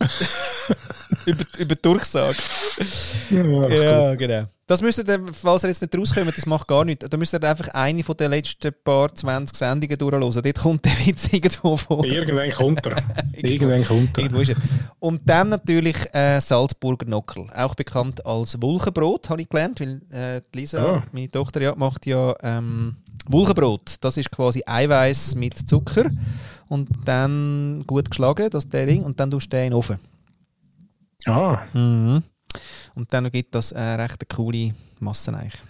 über, 1.26 1.44
über 1.58 1.74
Durchsage. 1.74 2.36
Ja, 3.30 3.68
Ja, 3.68 4.14
genau. 4.14 4.44
Das 4.66 4.82
müsst 4.82 4.98
ihr, 4.98 5.20
falls 5.32 5.64
ihr 5.64 5.70
jetzt 5.70 5.80
nicht 5.80 5.96
rauskommt, 5.96 6.36
das 6.36 6.44
macht 6.44 6.68
gar 6.68 6.84
nichts. 6.84 7.08
Da 7.08 7.16
müsst 7.16 7.32
ihr 7.32 7.42
einfach 7.42 7.68
eine 7.68 8.04
von 8.04 8.14
den 8.18 8.30
letzten 8.30 8.70
paar 8.84 9.14
20 9.14 9.56
Sendungen 9.56 9.96
durchhören. 9.96 10.20
Dort 10.30 10.58
kommt 10.58 10.84
der 10.84 10.92
Witz 11.06 11.32
irgendwo 11.32 11.78
vor. 11.78 12.04
Irgendwann 12.04 12.50
kommt 12.50 12.84
er. 12.86 13.02
Irgendwann 13.32 13.82
kommt 13.82 14.18
er. 14.18 14.24
Irgendwo 14.24 14.42
ist 14.42 14.50
er. 14.50 14.56
Und 14.98 15.22
dann 15.24 15.48
natürlich 15.48 15.96
äh, 16.14 16.38
Salzburger 16.40 17.06
Nockel. 17.06 17.46
Auch 17.54 17.74
bekannt 17.74 18.26
als 18.26 18.60
Wulchenbrot, 18.60 19.30
habe 19.30 19.40
ich 19.40 19.48
gelernt, 19.48 19.80
weil 19.80 20.02
äh, 20.12 20.42
Lisa, 20.54 20.78
Ah. 20.96 21.02
meine 21.12 21.30
Tochter, 21.30 21.62
ja, 21.62 21.74
macht 21.74 22.04
ja 22.04 22.34
ähm, 22.42 22.96
Wulchenbrot. 23.26 23.96
Das 24.02 24.18
ist 24.18 24.30
quasi 24.30 24.62
Eiweiß 24.66 25.34
mit 25.36 25.66
Zucker 25.66 26.10
und 26.68 26.88
dann 27.04 27.84
gut 27.86 28.10
geschlagen, 28.10 28.50
das 28.50 28.68
der 28.68 28.86
Ding, 28.86 29.02
und 29.02 29.18
dann 29.20 29.30
tust 29.30 29.52
du 29.52 29.56
den 29.56 29.66
in 29.66 29.70
den 29.70 29.74
Ofen. 29.78 29.98
Ah, 31.26 31.58
Mhm. 31.74 32.22
Und 32.94 33.12
dann 33.12 33.30
gibt 33.30 33.54
das 33.54 33.72
äh, 33.72 33.80
recht 33.80 34.16
eine 34.20 34.28
coole 34.36 34.74
Masse 35.00 35.32
eigentlich. 35.32 35.60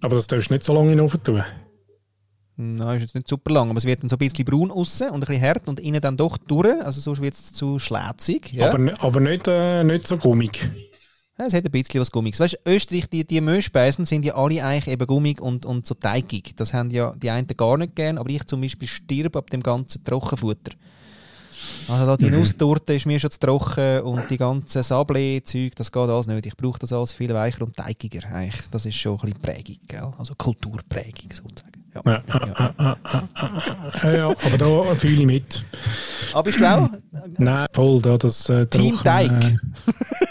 aber 0.00 0.16
das 0.16 0.26
darfst 0.26 0.50
du 0.50 0.54
nicht 0.54 0.64
so 0.64 0.72
lange 0.74 0.92
in 0.92 0.98
den 0.98 1.04
Ofen 1.04 1.22
tun. 1.22 1.42
Nein, 2.60 2.96
ist 2.96 3.02
jetzt 3.02 3.14
nicht 3.14 3.28
super 3.28 3.52
lang, 3.52 3.70
aber 3.70 3.78
es 3.78 3.84
wird 3.84 4.02
dann 4.02 4.08
so 4.08 4.16
ein 4.16 4.18
bisschen 4.18 4.44
braun 4.44 4.70
außen 4.72 5.10
und 5.10 5.16
ein 5.16 5.20
bisschen 5.20 5.42
hart 5.42 5.68
und 5.68 5.78
innen 5.78 6.00
dann 6.00 6.16
doch 6.16 6.36
durch, 6.38 6.80
also 6.84 7.00
sonst 7.00 7.22
wird 7.22 7.34
es 7.34 7.52
zu 7.52 7.78
schlätzig. 7.78 8.52
Ja. 8.52 8.72
Aber, 8.72 9.00
aber 9.00 9.20
nicht, 9.20 9.46
äh, 9.46 9.84
nicht 9.84 10.08
so 10.08 10.16
gummig. 10.18 10.68
Es 11.40 11.54
hat 11.54 11.64
ein 11.64 11.70
bisschen 11.70 12.00
was 12.00 12.10
Gummiges. 12.10 12.40
Weißt 12.40 12.58
du, 12.64 12.70
Österreich, 12.70 13.08
die, 13.08 13.24
die 13.24 13.40
Möschspeisen 13.40 14.04
sind 14.04 14.24
ja 14.24 14.34
alle 14.34 14.64
eigentlich 14.64 14.88
eben 14.92 15.06
gummig 15.06 15.40
und, 15.40 15.64
und 15.64 15.86
so 15.86 15.94
teigig. 15.94 16.56
Das 16.56 16.74
haben 16.74 16.90
ja 16.90 17.12
die 17.16 17.30
einen 17.30 17.46
gar 17.46 17.78
nicht 17.78 17.94
gern, 17.94 18.18
aber 18.18 18.28
ich 18.28 18.44
zum 18.44 18.60
Beispiel 18.60 18.88
stirb 18.88 19.36
ab 19.36 19.48
dem 19.50 19.62
ganzen 19.62 20.02
Trockenfutter. 20.02 20.72
Also 21.88 22.06
da 22.06 22.16
die 22.16 22.30
Nusstorte 22.30 22.94
ist 22.94 23.06
mir 23.06 23.18
schon 23.20 23.30
zu 23.30 23.38
trocken 23.38 24.00
und 24.02 24.28
die 24.30 24.36
ganzen 24.36 24.82
Sablé-Zeug, 24.82 25.74
das 25.76 25.90
geht 25.92 26.08
alles 26.08 26.26
nicht. 26.26 26.46
Ich 26.46 26.56
brauche 26.56 26.78
das 26.80 26.92
alles 26.92 27.12
viel 27.12 27.32
weicher 27.32 27.62
und 27.62 27.76
teigiger 27.76 28.28
eigentlich. 28.32 28.68
Das 28.70 28.84
ist 28.84 28.96
schon 28.96 29.14
ein 29.14 29.20
bisschen 29.20 29.40
Prägung, 29.40 29.76
gell? 29.86 30.10
Also 30.18 30.34
Kulturprägung 30.34 31.30
sozusagen. 31.32 31.84
Ja. 31.94 32.02
Ja, 32.04 32.22
Ja. 32.28 32.44
ah, 32.46 32.74
ah, 32.76 32.96
ah, 33.02 33.22
ah, 33.34 33.52
ah. 33.94 33.98
ja, 34.02 34.12
ja, 34.12 34.28
aber 34.28 34.58
da 34.58 34.94
fühle 34.96 35.20
ich 35.20 35.26
mit. 35.26 35.64
Aber 36.32 36.42
bist 36.42 36.60
du 36.60 36.70
auch 36.70 36.90
Nein, 37.38 37.66
voll, 37.72 38.02
da 38.02 38.18
das 38.18 38.48
äh, 38.48 38.66
Team 38.66 38.96
Teig? 39.02 39.30
Äh, 39.32 39.56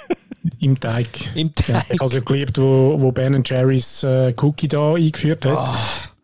Im 0.68 0.80
Teig. 0.80 1.08
im 1.36 1.54
Teig? 1.54 1.86
ja 2.14 2.20
geliebt, 2.20 2.58
wo, 2.58 2.96
wo 3.00 3.12
Ben 3.12 3.42
Jerry's 3.46 4.04
äh, 4.04 4.34
Cookie 4.42 4.68
da 4.68 4.96
eingeführt 4.96 5.46
hat. 5.46 5.58
Ah. 5.70 5.78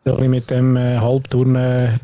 So 0.06 0.12
ein 0.12 0.18
bisschen 0.18 0.32
mit 0.32 0.50
dem 0.50 0.76
äh, 0.76 0.98
halb 0.98 1.30
durch, 1.30 1.48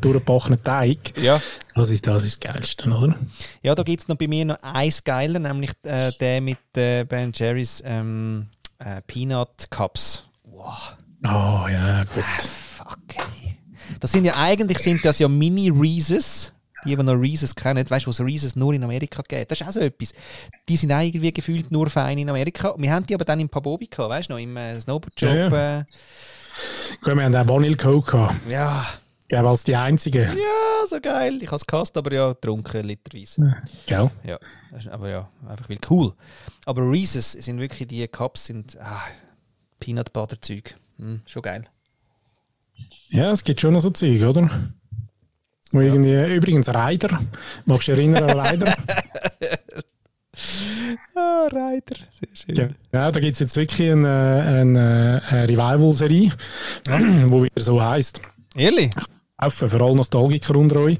durchgebackenen 0.00 0.62
Teig. 0.62 1.12
Ja. 1.20 1.38
Das 1.74 1.90
ist, 1.90 2.06
das 2.06 2.24
ist 2.24 2.42
das 2.42 2.54
Geilste, 2.54 2.88
oder? 2.90 3.14
Ja, 3.62 3.74
da 3.74 3.82
gibt 3.82 4.00
es 4.02 4.08
noch 4.08 4.16
bei 4.16 4.26
mir 4.26 4.46
noch 4.46 4.56
eins 4.62 5.04
geiler, 5.04 5.38
nämlich 5.38 5.72
äh, 5.82 6.10
der 6.18 6.40
mit 6.40 6.56
äh, 6.76 7.04
Ben 7.04 7.30
Jerry's 7.34 7.82
ähm, 7.84 8.46
äh, 8.78 9.02
Peanut 9.06 9.66
Cups. 9.70 10.24
Wow, 10.44 10.94
Oh, 11.22 11.68
ja, 11.68 12.00
gut. 12.14 12.24
fuck. 12.24 12.98
Ey. 13.16 13.58
Das 14.00 14.12
sind 14.12 14.24
ja 14.24 14.34
eigentlich 14.38 14.78
sind 14.78 15.04
das 15.04 15.18
ja 15.18 15.28
Mini 15.28 15.68
Reese's. 15.68 16.54
Die, 16.84 16.96
die 16.96 17.02
noch 17.02 17.14
Reese's 17.14 17.54
kennen, 17.54 17.88
weißt 17.88 18.06
du, 18.06 18.10
was 18.10 18.20
Reese's 18.20 18.56
nur 18.56 18.72
in 18.72 18.82
Amerika 18.84 19.22
gibt. 19.26 19.50
Das 19.50 19.60
ist 19.60 19.66
auch 19.68 19.72
so 19.72 19.80
etwas. 19.80 20.12
Die 20.68 20.76
sind 20.76 20.92
auch 20.92 21.00
irgendwie 21.00 21.32
gefühlt 21.32 21.70
nur 21.70 21.90
fein 21.90 22.18
in 22.18 22.28
Amerika. 22.30 22.74
Wir 22.78 22.92
haben 22.92 23.06
die 23.06 23.14
aber 23.14 23.24
dann 23.24 23.40
im 23.40 23.48
Pabobi 23.48 23.86
gehabt, 23.86 24.10
weißt 24.10 24.28
du, 24.30 24.34
noch 24.34 24.40
im 24.40 24.56
äh, 24.56 24.80
Snowboard-Job. 24.80 25.34
Ja, 25.52 25.78
Ja, 25.78 25.84
Gut, 27.02 27.16
wir 27.16 27.22
haben 27.24 27.34
auch 27.34 27.48
Vanille 27.48 27.76
Coke 27.76 28.10
gehabt. 28.12 28.34
äh, 28.48 28.52
ja. 28.52 28.86
Glaube, 29.28 29.48
als 29.50 29.62
die 29.62 29.76
einzige. 29.76 30.22
ja, 30.22 30.86
so 30.88 31.00
geil. 31.00 31.38
Ich 31.40 31.46
habe 31.46 31.56
es 31.56 31.66
gehasst, 31.66 31.96
aber 31.96 32.12
ja, 32.12 32.32
getrunken, 32.32 32.84
literweise. 32.84 33.62
Gell? 33.86 34.10
Ja, 34.24 34.38
ist, 34.76 34.88
aber 34.88 35.08
ja, 35.08 35.28
einfach 35.48 35.68
weil 35.68 35.78
cool. 35.88 36.12
Aber 36.66 36.82
Reese's 36.90 37.32
sind 37.32 37.60
wirklich, 37.60 37.86
die 37.86 38.08
Cups 38.08 38.46
sind 38.46 38.76
ah, 38.80 39.02
Peanut 39.78 40.12
Butter 40.12 40.40
Zeug. 40.40 40.74
Hm, 40.98 41.22
schon 41.26 41.42
geil. 41.42 41.64
Ja, 43.08 43.30
es 43.30 43.44
gibt 43.44 43.60
schon 43.60 43.72
noch 43.74 43.82
so 43.82 43.90
Zeug, 43.90 44.20
oder? 44.22 44.50
Wo 45.72 45.80
irgendwie, 45.80 46.34
übrigens 46.34 46.68
Ryder. 46.68 47.20
Magst 47.64 47.88
du 47.88 47.92
erinnern 47.92 48.24
an 48.24 48.40
Ryder? 48.40 48.74
Ah, 51.14 51.48
Reiter. 51.52 51.96
Sehr 52.18 52.56
schön. 52.56 52.74
ja, 52.92 53.10
da 53.10 53.20
gibt 53.20 53.34
es 53.34 53.40
jetzt 53.40 53.56
wirklich 53.56 53.90
eine, 53.90 54.42
eine, 54.46 55.22
eine 55.26 55.48
Revival-Serie, 55.48 56.30
wo 57.26 57.42
wieder 57.42 57.60
so 57.60 57.82
heisst. 57.82 58.20
Ehrlich? 58.54 58.90
Kaufen 59.38 59.68
für 59.68 59.82
alle 59.82 59.96
Nostalgiker 59.96 60.56
unter 60.56 60.80
euch. 60.80 60.98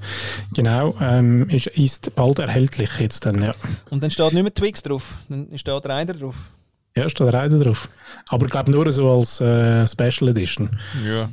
Genau, 0.55 0.97
ähm, 1.01 1.49
ist, 1.51 1.67
ist 1.69 2.15
bald 2.15 2.39
erhältlich 2.39 2.91
jetzt 2.99 3.27
dann, 3.27 3.43
ja. 3.43 3.55
Und 3.91 4.03
dann 4.03 4.11
steht 4.11 4.33
nicht 4.33 4.43
mehr 4.43 4.55
Twix 4.55 4.83
drauf, 4.83 5.19
dann 5.29 5.47
steht 5.59 5.87
Reiter 5.87 6.15
drauf. 6.15 6.51
Ja, 6.97 7.09
steht 7.09 7.29
Ryder 7.29 7.59
drauf. 7.59 7.89
Aber 8.29 8.47
ich 8.47 8.53
glaube 8.53 8.71
nur 8.71 8.91
so 8.93 9.11
als 9.11 9.41
äh, 9.41 9.87
Special 9.87 10.31
Edition. 10.31 10.71
Ja. 11.07 11.31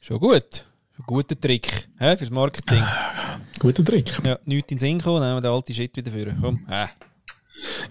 Schon 0.00 0.18
gut. 0.18 0.64
Guter 1.06 1.38
Trick 1.40 1.88
hä, 1.98 2.16
fürs 2.16 2.30
Marketing. 2.30 2.82
Guter 3.58 3.84
Trick. 3.84 4.12
Ja, 4.24 4.38
nichts 4.44 4.72
in 4.72 4.78
den 4.78 4.80
Sinn 4.80 5.00
kommen, 5.00 5.20
nehmen 5.20 5.36
wir 5.36 5.40
den 5.40 5.50
alten 5.50 5.74
Shit 5.74 5.96
wieder. 5.96 6.34
Komm. 6.40 6.64
Ah. 6.68 6.88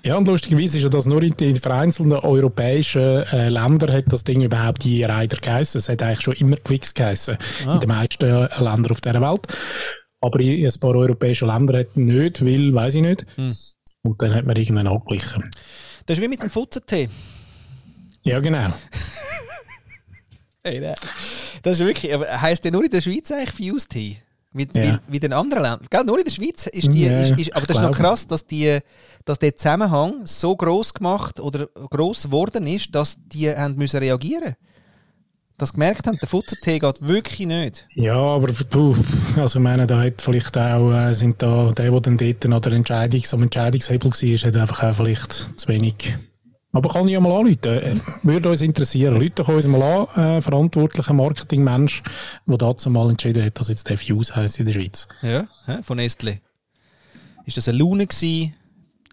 Ja, 0.04 0.18
und 0.18 0.28
lustigerweise 0.28 0.78
ist 0.78 0.84
ja 0.84 0.90
das 0.90 1.06
nur 1.06 1.22
in 1.22 1.38
den 1.38 1.56
vereinzelten 1.56 2.14
europäischen 2.14 3.02
äh, 3.02 3.50
Ländern 3.50 3.92
hat 3.94 4.06
das 4.08 4.24
Ding 4.24 4.42
überhaupt 4.42 4.84
die 4.84 5.04
Rider 5.04 5.38
geheißen. 5.38 5.80
Es 5.80 5.88
hat 5.88 6.02
eigentlich 6.02 6.22
schon 6.22 6.34
immer 6.34 6.58
Twix 6.58 6.94
geheißen. 6.94 7.38
Ah. 7.68 7.76
In 7.76 7.80
den 7.80 7.90
meisten 7.90 8.26
Ländern 8.26 8.92
auf 8.92 9.02
dieser 9.02 9.22
Welt. 9.22 9.48
Aber 10.20 10.40
in 10.40 10.66
ein 10.66 10.80
paar 10.80 10.96
europäischen 10.96 11.48
Ländern 11.48 11.78
hat 11.78 11.96
nicht, 11.96 12.46
weil, 12.46 12.74
weiß 12.74 12.96
ich 12.96 13.02
nicht. 13.02 13.26
Hm. 13.36 13.56
Und 14.04 14.22
dann 14.22 14.34
hat 14.34 14.46
man 14.46 14.56
irgendwann 14.56 14.88
angeglichen. 14.88 15.50
Das 16.06 16.18
ist 16.18 16.24
wie 16.24 16.28
mit 16.28 16.42
dem 16.42 16.50
Futzentee. 16.50 17.10
Ja, 18.24 18.40
genau. 18.40 18.70
Hey, 20.64 20.80
nein. 20.80 20.94
Das 21.64 21.80
ist 21.80 21.86
wirklich, 21.86 22.14
aber 22.14 22.42
heisst 22.42 22.64
der 22.64 22.72
nur 22.72 22.84
in 22.84 22.92
der 22.92 23.02
Schweiz 23.02 23.32
eigentlich 23.32 23.52
Fuse 23.72 23.88
Tea? 23.88 24.18
Wie, 24.54 24.68
Ja. 24.74 24.84
wie, 24.84 25.14
wie 25.14 25.20
den 25.20 25.34
anderen 25.34 25.64
Ländern. 25.64 25.88
Gell, 25.90 26.04
nur 26.04 26.20
in 26.20 26.26
der 26.26 26.32
Schweiz 26.32 26.68
ist 26.68 26.92
die. 26.92 27.06
Ja, 27.06 27.22
ist, 27.24 27.40
ist, 27.40 27.56
aber 27.56 27.66
das 27.66 27.78
ist 27.78 27.84
noch 27.84 27.96
krass, 27.96 28.28
dass, 28.28 28.46
die, 28.46 28.80
dass 29.24 29.40
der 29.40 29.56
Zusammenhang 29.56 30.26
so 30.26 30.56
gross 30.56 30.94
gemacht 30.94 31.40
oder 31.40 31.68
gross 31.90 32.24
geworden 32.24 32.68
ist, 32.68 32.94
dass 32.94 33.18
die 33.28 33.50
haben 33.50 33.76
müssen 33.78 33.98
reagieren 34.00 34.56
Dass 35.58 35.70
sie 35.70 35.74
gemerkt 35.74 36.06
haben, 36.06 36.18
der 36.22 36.28
Futzertee 36.28 36.80
geht 36.80 37.08
wirklich 37.08 37.48
nicht. 37.48 37.88
Ja, 37.94 38.18
aber 38.18 38.48
du, 38.52 38.96
also 39.38 39.58
ich 39.60 39.64
meine, 39.64 39.88
da 39.88 40.04
hat 40.04 40.22
vielleicht 40.22 40.58
auch, 40.58 40.92
äh, 40.92 41.14
sind 41.14 41.42
da, 41.42 41.72
der, 41.72 41.90
der 41.90 42.02
dann 42.02 42.18
dort 42.18 42.46
an 42.46 42.62
der 42.62 42.74
Entscheidungs-, 42.74 43.34
am 43.34 43.44
Entscheidungshebel 43.44 44.12
war, 44.12 44.48
hat 44.48 44.58
einfach 44.58 44.84
auch 44.84 44.96
vielleicht 44.96 45.58
zu 45.58 45.68
wenig. 45.70 46.14
Aber 46.74 46.90
kann 46.90 47.08
ich 47.08 47.14
ja 47.14 47.20
mal 47.20 47.32
anrufen. 47.32 48.02
Würde 48.24 48.50
uns 48.50 48.62
interessieren. 48.62 49.20
Leute 49.20 49.44
uns 49.44 49.68
mal 49.68 49.82
an, 49.82 50.38
äh, 50.38 50.42
verantwortlicher 50.42 51.14
Marketingmensch, 51.14 52.02
der 52.46 52.58
dazu 52.58 52.90
mal 52.90 53.10
entschieden 53.10 53.44
hat, 53.44 53.60
dass 53.60 53.68
jetzt 53.68 53.90
der 53.90 53.98
Fuse 53.98 54.36
heisst 54.36 54.60
in 54.60 54.66
der 54.66 54.74
Schweiz. 54.74 55.08
Ja, 55.22 55.48
von 55.84 55.98
Nestle. 55.98 56.40
Ist 57.46 57.58
das 57.58 57.68
eine 57.68 57.78
Laune 57.78 58.08
gewesen? 58.08 58.54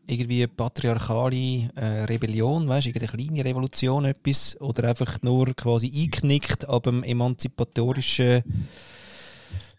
Irgendwie 0.07 0.39
eine 0.39 0.49
patriarchale 0.49 1.69
äh, 1.75 2.05
Rebellion, 2.09 2.67
weißt 2.67 2.87
du, 2.87 2.91
irgendeine 2.91 3.25
kleine 3.25 3.45
Revolution, 3.45 4.05
etwas? 4.07 4.57
Oder 4.61 4.89
einfach 4.89 5.19
nur 5.23 5.55
quasi 5.55 5.93
eingeknickt 5.95 6.67
ab 6.67 6.85
dem 6.85 7.03
emanzipatorischen 7.03 8.43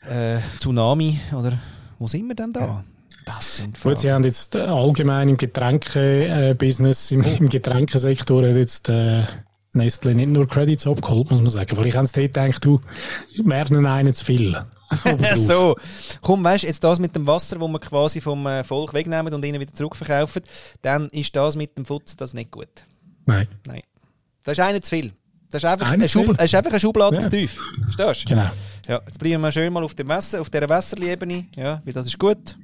äh, 0.01 0.37
Tsunami? 0.59 1.19
Oder 1.33 1.57
wo 1.97 2.07
sind 2.07 2.27
wir 2.27 2.35
denn 2.35 2.53
da? 2.53 2.83
Das 3.35 3.57
sind 3.57 3.79
Gut, 3.81 3.99
Sie 3.99 4.07
Fragen. 4.07 4.15
haben 4.15 4.23
jetzt 4.23 4.55
äh, 4.55 4.59
allgemein 4.61 5.29
im 5.29 5.37
Getränke-Business, 5.37 7.11
im, 7.11 7.21
im 7.21 7.49
Getränkesektor 7.49 8.43
jetzt 8.47 8.89
äh, 8.89 9.23
Nestle 9.73 10.15
nicht 10.15 10.29
nur 10.29 10.47
Credits 10.47 10.87
abgeholt, 10.87 11.29
muss 11.29 11.41
man 11.41 11.51
sagen. 11.51 11.75
Vielleicht 11.75 11.95
haben 11.95 12.07
sie 12.07 12.13
dort 12.13 12.33
gedacht, 12.33 12.65
du, 12.65 12.81
wir 13.35 13.45
werden 13.45 13.85
einen 13.85 14.13
zu 14.13 14.25
viel. 14.25 14.57
So, 15.35 15.75
komm, 16.21 16.43
weißt 16.43 16.63
du, 16.63 16.67
jetzt 16.67 16.83
das 16.83 16.97
mit 16.97 17.15
dem 17.15 17.27
Wasser, 17.27 17.59
wo 17.59 17.67
wir 17.67 17.77
quasi 17.79 18.21
vom 18.21 18.47
äh, 18.47 18.63
Volk 18.63 18.91
wegnehmen 18.95 19.31
und 19.31 19.45
ihnen 19.45 19.59
wieder 19.61 19.71
zurückverkaufen, 19.71 20.41
dann 20.81 21.07
ist 21.09 21.35
das 21.35 21.55
mit 21.55 21.77
dem 21.77 21.85
Futzen 21.85 22.17
das 22.17 22.33
nicht 22.33 22.49
gut. 22.49 22.67
Nein, 23.27 23.47
Nein. 23.67 23.83
Das 24.43 24.57
ist 24.57 24.63
einer 24.63 24.81
zu 24.81 24.89
viel. 24.89 25.13
Das 25.51 25.63
ist 25.63 25.69
einfach, 25.69 25.91
eine? 25.91 26.09
Schubl 26.09 26.35
das 26.35 26.45
ist 26.45 26.55
einfach 26.55 26.71
eine 26.71 26.79
Schublade 26.79 27.17
Ja. 27.17 27.21
zu 27.21 27.29
tief. 27.29 27.61
Verstehst 27.83 28.23
du? 28.23 28.29
genau. 28.33 28.49
Ja, 28.87 28.99
jetzt 29.05 29.19
bleiben 29.19 29.41
wir 29.43 29.51
schön 29.51 29.71
mal 29.71 29.83
auf 29.83 29.93
dem 29.93 30.07
Wasser, 30.07 30.41
auf 30.41 30.49
dieser 30.49 30.67
Wässerliebene. 30.67 31.45
Ja, 31.55 31.83
weil 31.85 31.93
das 31.93 32.07
ist 32.07 32.17
gut. 32.17 32.57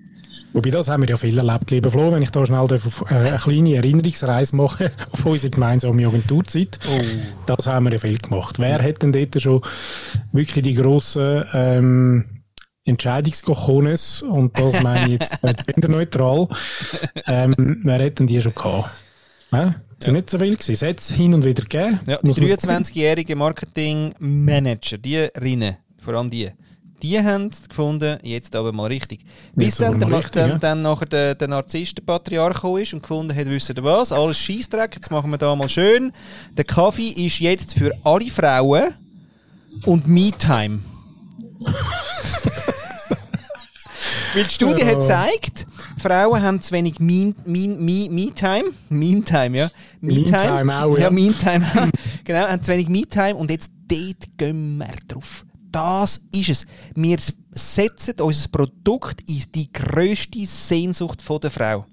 Wobei, 0.54 0.70
das 0.70 0.88
haben 0.88 1.04
wir 1.04 1.10
ja 1.10 1.18
viel 1.18 1.38
erlebt, 1.38 1.72
lieber 1.72 1.92
Flo, 1.92 2.12
wenn 2.12 2.22
ich 2.22 2.30
da 2.30 2.46
schnell 2.46 2.68
darf 2.68 3.04
äh, 3.10 3.16
eine 3.16 3.38
kleine 3.38 3.76
Erinnerungsreise 3.76 4.56
mache 4.56 4.92
auf 5.12 5.26
unsere 5.26 5.52
gemeinsame 5.52 6.08
Agenturzeit. 6.08 6.80
Oh. 6.90 7.02
Das 7.46 7.68
haben 7.68 7.86
wir 7.86 7.94
ja 7.94 8.00
viel 8.00 8.18
gemacht. 8.18 8.58
Wer 8.60 8.82
hat 8.82 9.02
denn 9.04 9.12
dort 9.12 9.42
schon 9.42 9.62
wirklich 10.32 10.64
die 10.64 10.74
grossen 10.74 11.44
ähm, 11.54 12.26
Entscheidungskochones, 12.86 14.22
und 14.24 14.58
das 14.60 14.82
meine 14.84 15.06
ich 15.06 15.12
jetzt 15.14 15.38
äh, 15.44 15.54
genderneutral, 15.68 16.48
ähm, 17.28 17.82
wer 17.84 18.06
hat 18.06 18.20
denn 18.20 18.28
die 18.28 18.42
schon 18.42 18.54
gehabt? 18.54 18.90
Äh? 19.52 19.72
Es 20.00 20.06
sind 20.06 20.16
nicht 20.16 20.30
so 20.30 20.38
viel 20.38 20.54
gewesen. 20.56 20.74
Es 20.74 20.82
hat 20.82 21.00
es 21.00 21.12
hin 21.12 21.34
und 21.34 21.46
wieder 21.46 21.64
gegeben. 21.64 22.00
Ja, 22.06 22.18
die 22.22 22.28
Muss 22.28 22.38
man- 22.40 22.84
23-jährigen 22.84 23.38
Marketing-Manager, 23.38 24.98
die 24.98 25.18
Rinnen, 25.18 25.78
vor 26.00 26.14
allem 26.16 26.30
die, 26.30 26.50
die 27.06 27.20
haben 27.20 27.52
gefunden, 27.70 28.18
jetzt 28.24 28.56
aber 28.56 28.72
mal 28.72 28.88
richtig. 28.88 29.20
Bis 29.54 29.76
dann, 29.76 30.00
der, 30.00 30.10
richtig, 30.10 30.32
dann, 30.34 30.50
ja. 30.52 30.58
dann 30.58 30.82
nachher 30.82 31.06
der, 31.06 31.36
der 31.36 31.48
Narzisst, 31.48 31.98
der 31.98 32.04
Patriarch 32.04 32.56
gekommen 32.56 32.82
ist 32.82 32.94
und 32.94 33.02
gefunden 33.02 33.36
hat, 33.36 33.46
wisst 33.46 33.70
ihr 33.70 33.84
was, 33.84 34.12
alles 34.12 34.38
Scheissdreck, 34.40 34.96
jetzt 34.96 35.12
machen 35.12 35.30
wir 35.30 35.38
da 35.38 35.56
mal 35.56 35.70
schön. 35.70 36.12
Der 36.58 36.66
Kaffee 36.66 37.10
ist 37.10 37.40
jetzt 37.40 37.74
für 37.78 37.92
alle 38.04 38.30
Frauen 38.30 38.96
und 39.86 40.08
Me-Time. 40.08 40.80
Weil 44.34 44.44
die 44.44 44.50
Studie 44.50 44.82
Ja. 44.82 44.88
hat 44.88 45.00
gezeigt, 45.00 45.68
Frauen 46.02 46.42
haben 46.42 46.62
zu 46.62 46.72
wenig 46.74 47.00
Me- 47.00 47.34
Me- 47.46 47.68
Me- 47.78 48.10
Me-Time. 48.10 48.66
Me-Time, 48.90 49.58
ja. 49.58 49.70
Me-Time 50.02 50.84
auch, 50.84 50.98
ja. 50.98 51.04
Ja, 51.06 51.10
Me-Time. 51.10 51.66
genau, 52.26 52.40
haben 52.48 52.62
zu 52.64 52.72
wenig 52.74 52.90
Me-Time 52.90 53.36
und 53.36 53.50
jetzt 53.52 53.72
dort 53.88 54.38
gehen 54.38 54.78
wir 54.78 54.88
drauf. 55.08 55.46
Das 55.76 56.22
ist 56.32 56.50
es. 56.50 56.66
Wir 56.96 57.18
setzen 57.52 58.14
unser 58.22 58.48
Produkt 58.48 59.20
in 59.28 59.44
die 59.54 59.70
grösste 59.74 60.46
Sehnsucht 60.46 61.22
der 61.44 61.52
Frau. 61.52 61.86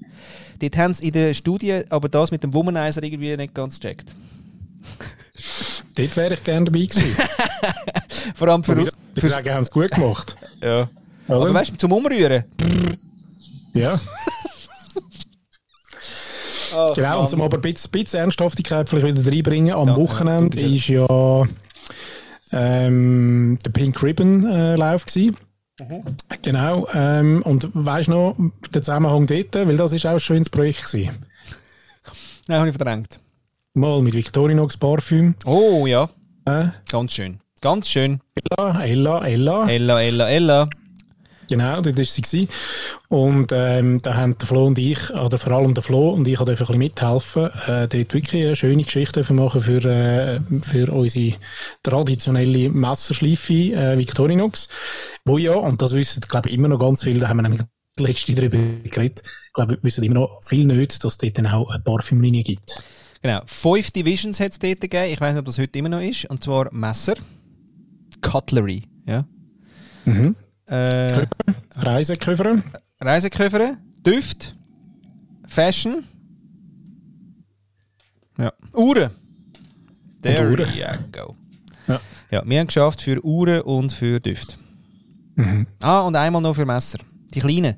Dort 0.61 0.77
haben 0.77 0.95
sie 0.95 1.09
in 1.09 1.13
der 1.15 1.35
Studie 1.35 1.83
aber 1.91 2.09
das 2.09 2.31
mit 2.31 2.45
dem 2.45 2.55
Womanizer 2.55 3.03
irgendwie 3.03 3.37
nicht 3.37 3.53
ganz 3.53 3.81
gecheckt. 3.81 4.15
Dort 5.97 6.17
wäre 6.17 6.35
ich 6.35 6.45
gerne 6.45 6.67
dabei 6.67 6.87
gewesen. 6.87 7.17
Vor 8.37 8.47
allem 8.47 8.63
für, 8.63 8.75
Ich 8.75 8.79
uns- 8.85 8.93
für, 9.17 9.31
sagen, 9.31 9.53
haben 9.53 9.65
sie 9.65 9.73
gut 9.73 9.91
gemacht. 9.91 10.37
ja. 10.63 10.89
Oder? 11.27 11.37
Aber 11.41 11.53
weißt 11.55 11.73
du, 11.73 11.77
zum 11.77 11.91
Umrühren. 11.91 12.45
Ja. 13.73 14.01
Ach, 16.77 16.95
Genau, 16.95 17.23
und 17.23 17.31
zum 17.31 17.43
aber 17.43 17.59
ein 17.59 17.63
bisschen, 17.63 17.91
bisschen 17.91 18.21
Ernsthaftigkeit 18.21 18.89
vielleicht 18.89 19.19
wieder 19.19 19.29
reinbringen, 19.29 19.75
am 19.75 19.89
Ja, 19.89 19.97
Wochenende 19.97 20.61
ja, 20.61 20.77
ist 20.77 20.87
ja 20.87 21.45
ähm, 22.55 23.32
der 23.65 23.71
Pink 23.71 24.03
Ribbon 24.03 24.45
äh, 24.47 24.77
Lauf 24.77 25.07
gewesen. 25.07 25.37
Mhm. 25.81 26.03
Genau, 26.43 26.87
ähm, 26.95 27.43
und 27.43 27.69
weißt 27.73 28.09
du 28.09 28.13
noch, 28.13 28.37
der 28.75 28.83
Zusammenhang 28.83 29.27
dort, 29.27 29.55
weil 29.55 29.77
das 29.77 29.93
ist 29.93 30.07
auch 30.07 30.13
ein 30.13 30.21
schönes 30.21 30.51
Projekt 30.51 30.85
gewesen. 30.87 31.11
Nein, 32.49 32.59
habe 32.59 32.69
ich 32.69 32.77
verdrängt. 32.77 33.19
Mal 33.75 34.03
mit 34.03 34.15
Victorinox 34.15 34.77
Parfüm. 34.77 35.35
Oh 35.47 35.87
ja, 35.87 36.11
Äh, 36.45 36.67
ganz 36.89 37.15
schön. 37.15 37.39
Ganz 37.61 37.89
schön. 37.89 38.21
Ella, 38.35 38.85
Ella, 38.85 39.25
Ella. 39.27 39.69
Ella, 39.71 40.03
Ella, 40.03 40.29
Ella. 40.29 40.69
Genau, 41.49 41.81
dort 41.81 41.99
war 41.99 42.05
sie. 42.05 42.49
Und 43.09 43.51
ähm, 43.53 44.01
da 44.01 44.15
haben 44.15 44.39
der 44.39 44.47
Flo 44.47 44.67
und 44.67 44.79
ich, 44.79 45.11
oder 45.11 45.39
vor 45.39 45.53
allem 45.53 45.75
der 45.75 45.83
Flo 45.83 46.11
und 46.11 46.27
ich, 46.27 46.39
durften 46.39 46.53
ein 46.53 46.59
bisschen 46.59 46.79
mithelfen, 46.79 47.51
äh, 47.67 47.89
dort 47.89 48.15
wirklich 48.15 48.47
eine 48.47 48.57
schöne 48.57 48.85
Geschichte 48.85 49.33
machen 49.33 49.61
für, 49.61 49.85
äh, 49.85 50.41
für 50.63 50.93
unsere 50.93 51.37
traditionelle 51.83 52.71
Messerschleife 52.71 53.53
äh, 53.53 53.99
Victorinox. 53.99 54.69
Wo 55.25 55.39
ja, 55.39 55.55
und 55.55 55.83
das 55.83 55.93
wissen, 55.93 56.21
glaube 56.29 56.49
ich, 56.49 56.55
immer 56.55 56.69
noch 56.69 56.79
ganz 56.79 57.03
viele, 57.03 57.21
da 57.21 57.29
haben 57.29 57.39
wir 57.39 57.43
nämlich 57.43 57.63
das 57.97 58.07
letzte 58.07 58.35
darüber 58.35 58.59
geredet, 58.85 59.23
ich 59.47 59.53
glaube, 59.53 59.73
wir 59.73 59.83
wissen 59.83 60.03
immer 60.05 60.15
noch 60.15 60.41
viel 60.43 60.65
nicht, 60.65 61.05
dass 61.05 61.13
es 61.13 61.19
dort 61.19 61.37
dann 61.37 61.47
auch 61.47 61.69
eine 61.69 61.83
Parfümlinie 61.83 62.43
gibt. 62.43 62.83
Genau. 63.21 63.41
Fünf 63.47 63.91
Divisions 63.91 64.41
hat 64.41 64.53
es 64.53 64.59
dort 64.59 64.81
gegeben. 64.81 65.13
Ich 65.13 65.21
weiß 65.21 65.35
nicht, 65.35 65.41
ob 65.41 65.47
das 65.47 65.59
heute 65.59 65.79
immer 65.79 65.91
noch 65.91 66.01
ist. 66.01 66.25
Und 66.25 66.43
zwar 66.43 66.73
Messer, 66.73 67.15
Cutlery, 68.21 68.83
ja. 69.07 69.25
Mhm. 70.05 70.35
Äh, 70.73 71.27
Reiseköffer. 73.01 73.77
Düft, 74.07 74.57
Fashion, 75.47 76.05
ja. 78.39 78.53
Uhren. 78.73 79.11
There 80.23 80.51
Uhren. 80.51 80.69
you 80.75 80.85
go. 81.13 81.37
Ja. 81.87 82.01
Ja, 82.31 82.43
wir 82.47 82.59
haben 82.61 82.67
geschafft 82.69 83.03
für 83.03 83.23
Uhren 83.25 83.61
und 83.63 83.93
für 83.93 84.19
Düfte. 84.21 84.55
Mhm. 85.35 85.67
Ah, 85.81 86.01
und 86.01 86.17
einmal 86.17 86.41
noch 86.41 86.55
für 86.55 86.65
Messer. 86.65 86.99
Die 87.35 87.41
kleinen. 87.41 87.77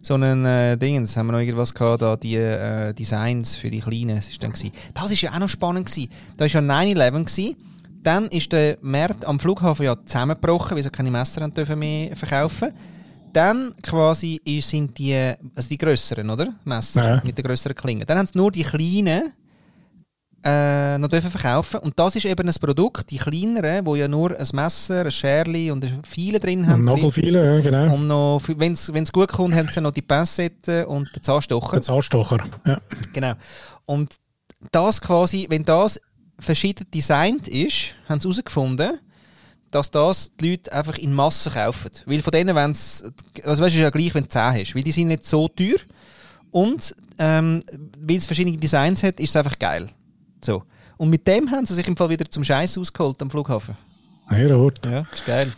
So 0.00 0.14
einen 0.14 0.44
äh, 0.44 0.76
Dingens 0.76 1.16
haben 1.16 1.26
wir 1.26 1.32
noch 1.32 1.40
irgendwas 1.40 1.74
gehabt, 1.74 2.02
da, 2.02 2.16
die 2.16 2.36
äh, 2.36 2.92
Designs 2.94 3.54
für 3.54 3.70
die 3.70 3.80
Kleinen. 3.80 4.16
Das 4.16 4.28
ist 4.28 4.42
dann 4.42 4.52
gewesen. 4.52 4.72
Das 4.94 5.10
ist 5.10 5.20
ja 5.20 5.32
auch 5.32 5.38
noch 5.38 5.48
spannend 5.48 5.86
gewesen. 5.86 6.10
Da 6.36 6.44
war 6.44 6.48
ja 6.48 6.60
9-11 6.60 7.10
gewesen. 7.24 7.56
Dann 8.02 8.26
ist 8.26 8.50
der 8.52 8.78
Markt 8.80 9.24
am 9.24 9.38
Flughafen 9.38 9.84
ja 9.84 9.96
zusammengebrochen, 10.04 10.76
weil 10.76 10.82
sie 10.82 10.90
keine 10.90 11.10
Messer 11.10 11.48
dürfen 11.48 11.78
mehr 11.78 12.16
verkaufen. 12.16 12.72
Dann 13.32 13.72
quasi 13.82 14.40
sind 14.60 14.98
die, 14.98 15.14
also 15.54 15.68
die 15.68 15.78
grösseren, 15.78 16.28
oder? 16.28 16.48
Messer 16.64 17.16
Ja. 17.16 17.22
mit 17.24 17.38
den 17.38 17.44
grösseren 17.44 17.74
Klingen. 17.76 18.04
Dann 18.06 18.18
haben 18.18 18.26
sie 18.26 18.36
nur 18.36 18.50
die 18.50 18.62
kleinen 18.64 19.32
äh, 20.44 20.98
noch 20.98 21.08
dürfen 21.08 21.30
verkaufen. 21.30 21.80
Und 21.80 21.98
das 21.98 22.16
ist 22.16 22.26
eben 22.26 22.48
ein 22.48 22.54
Produkt, 22.60 23.10
die 23.10 23.18
kleineren, 23.18 23.86
wo 23.86 23.94
ja 23.94 24.08
nur 24.08 24.36
ein 24.36 24.46
Messer, 24.52 25.04
ein 25.04 25.10
Scherli 25.10 25.70
und 25.70 25.84
ein 25.84 26.02
Viele 26.04 26.40
drin 26.40 26.66
haben. 26.66 26.84
Nagelfeile, 26.84 27.54
ja, 27.56 27.60
genau. 27.60 27.94
Und 27.94 28.06
noch, 28.08 28.42
wenn 28.48 28.72
es 28.72 29.12
gut 29.12 29.30
kommt, 29.30 29.54
haben 29.54 29.68
sie 29.70 29.80
noch 29.80 29.92
die 29.92 30.02
Passette 30.02 30.86
und 30.88 31.14
den 31.14 31.22
Zahnstocher. 31.22 31.72
Der 31.76 31.82
Zahnstocher. 31.82 32.38
Ja. 32.66 32.80
Genau. 33.12 33.34
Und 33.86 34.16
das 34.72 35.00
quasi, 35.00 35.46
wenn 35.48 35.64
das 35.64 36.00
verschieden 36.42 36.86
designt 36.92 37.48
ist, 37.48 37.94
haben 38.08 38.20
sie 38.20 38.28
herausgefunden, 38.28 38.98
dass 39.70 39.90
das 39.90 40.32
die 40.36 40.50
Leute 40.50 40.72
einfach 40.72 40.98
in 40.98 41.14
Massen 41.14 41.52
kaufen. 41.52 41.90
Weil 42.04 42.20
von 42.20 42.30
denen, 42.30 42.54
wenn 42.54 42.70
es, 42.72 43.02
also 43.44 43.62
weißt 43.62 43.74
du, 43.74 43.78
ist 43.78 43.82
ja 43.84 43.90
gleich, 43.90 44.14
wenn 44.14 44.24
du 44.24 44.28
10 44.28 44.42
hast, 44.42 44.74
weil 44.74 44.82
die 44.82 44.92
sind 44.92 45.08
nicht 45.08 45.24
so 45.24 45.48
teuer 45.48 45.76
und 46.50 46.94
ähm, 47.18 47.62
weil 48.00 48.16
es 48.16 48.26
verschiedene 48.26 48.56
Designs 48.58 49.02
hat, 49.02 49.18
ist 49.20 49.30
es 49.30 49.36
einfach 49.36 49.58
geil. 49.58 49.88
So. 50.44 50.62
Und 50.98 51.08
mit 51.10 51.26
dem 51.26 51.50
haben 51.50 51.64
sie 51.66 51.74
sich 51.74 51.86
im 51.88 51.96
Fall 51.96 52.10
wieder 52.10 52.30
zum 52.30 52.44
Scheiß 52.44 52.76
ausgeholt 52.78 53.20
am 53.22 53.30
Flughafen. 53.30 53.74
Ja, 54.30 54.54
rot. 54.54 54.80
Ja, 54.84 55.02
das 55.02 55.20
ist 55.20 55.26
geil. 55.26 55.52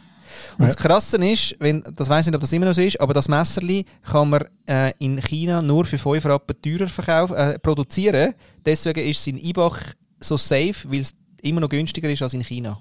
Und 0.59 0.63
Ja. 0.65 0.67
das 0.67 0.77
Krasse 0.77 1.17
ist, 1.25 1.55
wenn, 1.61 1.83
das 1.95 2.09
weiß 2.09 2.27
nicht, 2.27 2.35
ob 2.35 2.41
das 2.41 2.53
immer 2.53 2.67
noch 2.67 2.75
so 2.75 2.81
ist, 2.81 3.01
aber 3.01 3.15
das 3.15 3.29
Messerli 3.29 3.85
kann 4.03 4.31
man 4.31 4.45
äh, 4.67 4.93
in 4.99 5.21
China 5.21 5.61
nur 5.63 5.85
für 5.85 5.99
5 5.99 6.25
Rappen 6.27 6.57
teurer 6.61 6.89
verkaufen, 6.89 7.37
äh, 7.37 7.59
produzieren. 7.59 8.35
Deswegen 8.65 9.01
ist 9.09 9.21
es 9.21 9.27
in 9.29 9.39
Ibach 9.39 9.79
so 10.21 10.37
safe, 10.37 10.75
weil 10.85 11.01
es 11.01 11.15
immer 11.43 11.61
noch 11.61 11.69
günstiger 11.69 12.09
ist 12.09 12.23
als 12.23 12.35
in 12.35 12.43
China. 12.43 12.81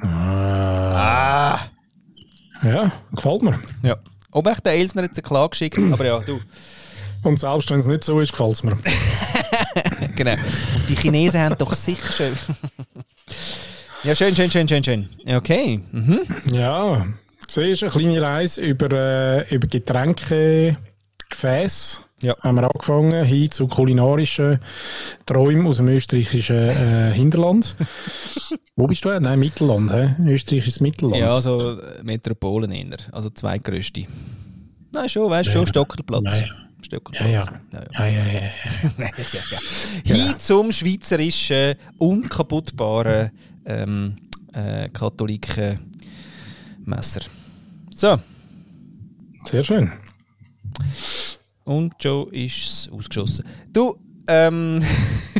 Ah. 0.00 1.60
Ja, 2.62 2.92
gefällt 3.12 3.42
mir. 3.42 3.58
Ja. 3.82 3.96
Ob 4.30 4.46
echt 4.46 4.64
der 4.64 4.74
Elsner 4.74 5.02
jetzt 5.02 5.16
eine 5.16 5.22
Klage 5.22 5.50
geschickt, 5.50 5.78
aber 5.78 6.04
ja, 6.04 6.18
du. 6.20 6.40
Und 7.22 7.38
selbst 7.38 7.70
wenn 7.70 7.80
es 7.80 7.86
nicht 7.86 8.04
so 8.04 8.18
ist, 8.20 8.32
gefällt 8.32 8.52
es 8.52 8.62
mir. 8.62 8.76
genau. 10.16 10.32
Und 10.32 10.88
die 10.88 10.96
Chinesen 10.96 11.40
haben 11.40 11.56
doch 11.58 11.72
sicher 11.72 12.12
schön. 12.12 12.32
ja, 14.04 14.14
schön, 14.14 14.34
schön, 14.34 14.50
schön, 14.50 14.68
schön, 14.68 14.84
schön. 14.84 15.08
Okay. 15.26 15.80
Mhm. 15.92 16.20
Ja, 16.50 17.06
siehst 17.48 17.82
eine 17.82 17.92
kleine 17.92 18.22
Reise 18.22 18.62
über, 18.62 18.90
äh, 18.92 19.54
über 19.54 19.66
Getränke, 19.66 20.76
Gefäß. 21.28 22.02
Ja. 22.22 22.36
Haben 22.40 22.56
wir 22.56 22.64
angefangen, 22.64 23.24
hin 23.24 23.50
zu 23.50 23.66
kulinarischen 23.66 24.60
Träumen 25.26 25.66
aus 25.66 25.78
dem 25.78 25.88
österreichischen 25.88 26.56
äh, 26.56 27.12
Hinterland. 27.12 27.74
Wo 28.76 28.86
bist 28.86 29.04
du? 29.04 29.20
Nein, 29.20 29.38
Mittelland. 29.40 29.92
He? 29.92 30.30
Österreich 30.30 30.68
ist 30.68 30.80
Mittelland. 30.80 31.16
Ja, 31.16 31.28
also 31.28 31.80
äh, 31.80 32.02
Metropolen 32.04 32.70
eher. 32.70 32.98
Also 33.10 33.28
zweitgrößte. 33.30 34.04
Nein, 34.92 35.08
schon, 35.08 35.30
weißt 35.30 35.48
du, 35.48 35.52
schon 35.52 35.66
Stockerplatz. 35.66 36.40
Ja, 36.40 36.46
ja. 36.46 36.52
Stockerplatz. 36.82 37.28
Ja, 37.28 37.44
ja. 37.72 37.82
Ja, 37.92 38.06
ja, 38.06 38.26
ja. 38.26 38.40
ja, 38.98 39.10
ja. 39.50 39.58
Hin 40.14 40.34
zum 40.38 40.70
schweizerischen, 40.70 41.74
unkaputtbaren 41.98 43.30
ähm, 43.66 44.16
äh, 44.52 44.88
Katholiken 44.90 45.80
Messer. 46.84 47.22
So, 47.94 48.18
Sehr 49.44 49.64
schön. 49.64 49.92
Und 51.64 51.94
Joe 52.00 52.28
ist 52.32 52.90
ausgeschossen. 52.92 53.44
Du, 53.72 53.96
ähm, 54.28 54.82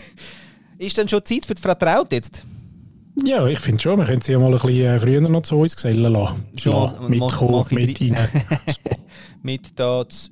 ist 0.79 0.97
denn 0.99 1.09
schon 1.09 1.25
Zeit 1.25 1.47
für 1.47 1.55
die 1.55 1.63
Frau 1.63 1.75
Traut 1.75 2.13
jetzt? 2.13 2.45
Ja, 3.25 3.47
ich 3.47 3.59
finde 3.59 3.83
schon, 3.83 3.99
wir 3.99 4.07
können 4.07 4.23
sie 4.23 4.33
ja 4.33 4.39
mal 4.39 4.47
ein 4.47 4.53
bisschen 4.53 4.71
äh, 4.71 4.99
früher 4.99 5.21
noch 5.21 5.43
zu 5.43 5.57
uns 5.59 5.77
gesellen 5.77 6.03
lassen. 6.13 6.45
Schon 6.57 6.73
mal-. 6.73 7.09
Mitkommen, 7.09 7.51
mal- 7.53 7.65
mal 7.71 7.87
mit 7.87 8.01
ein 8.01 8.15
rein. 8.15 8.43
Mit 9.43 9.79
da. 9.79 10.09
z- 10.09 10.31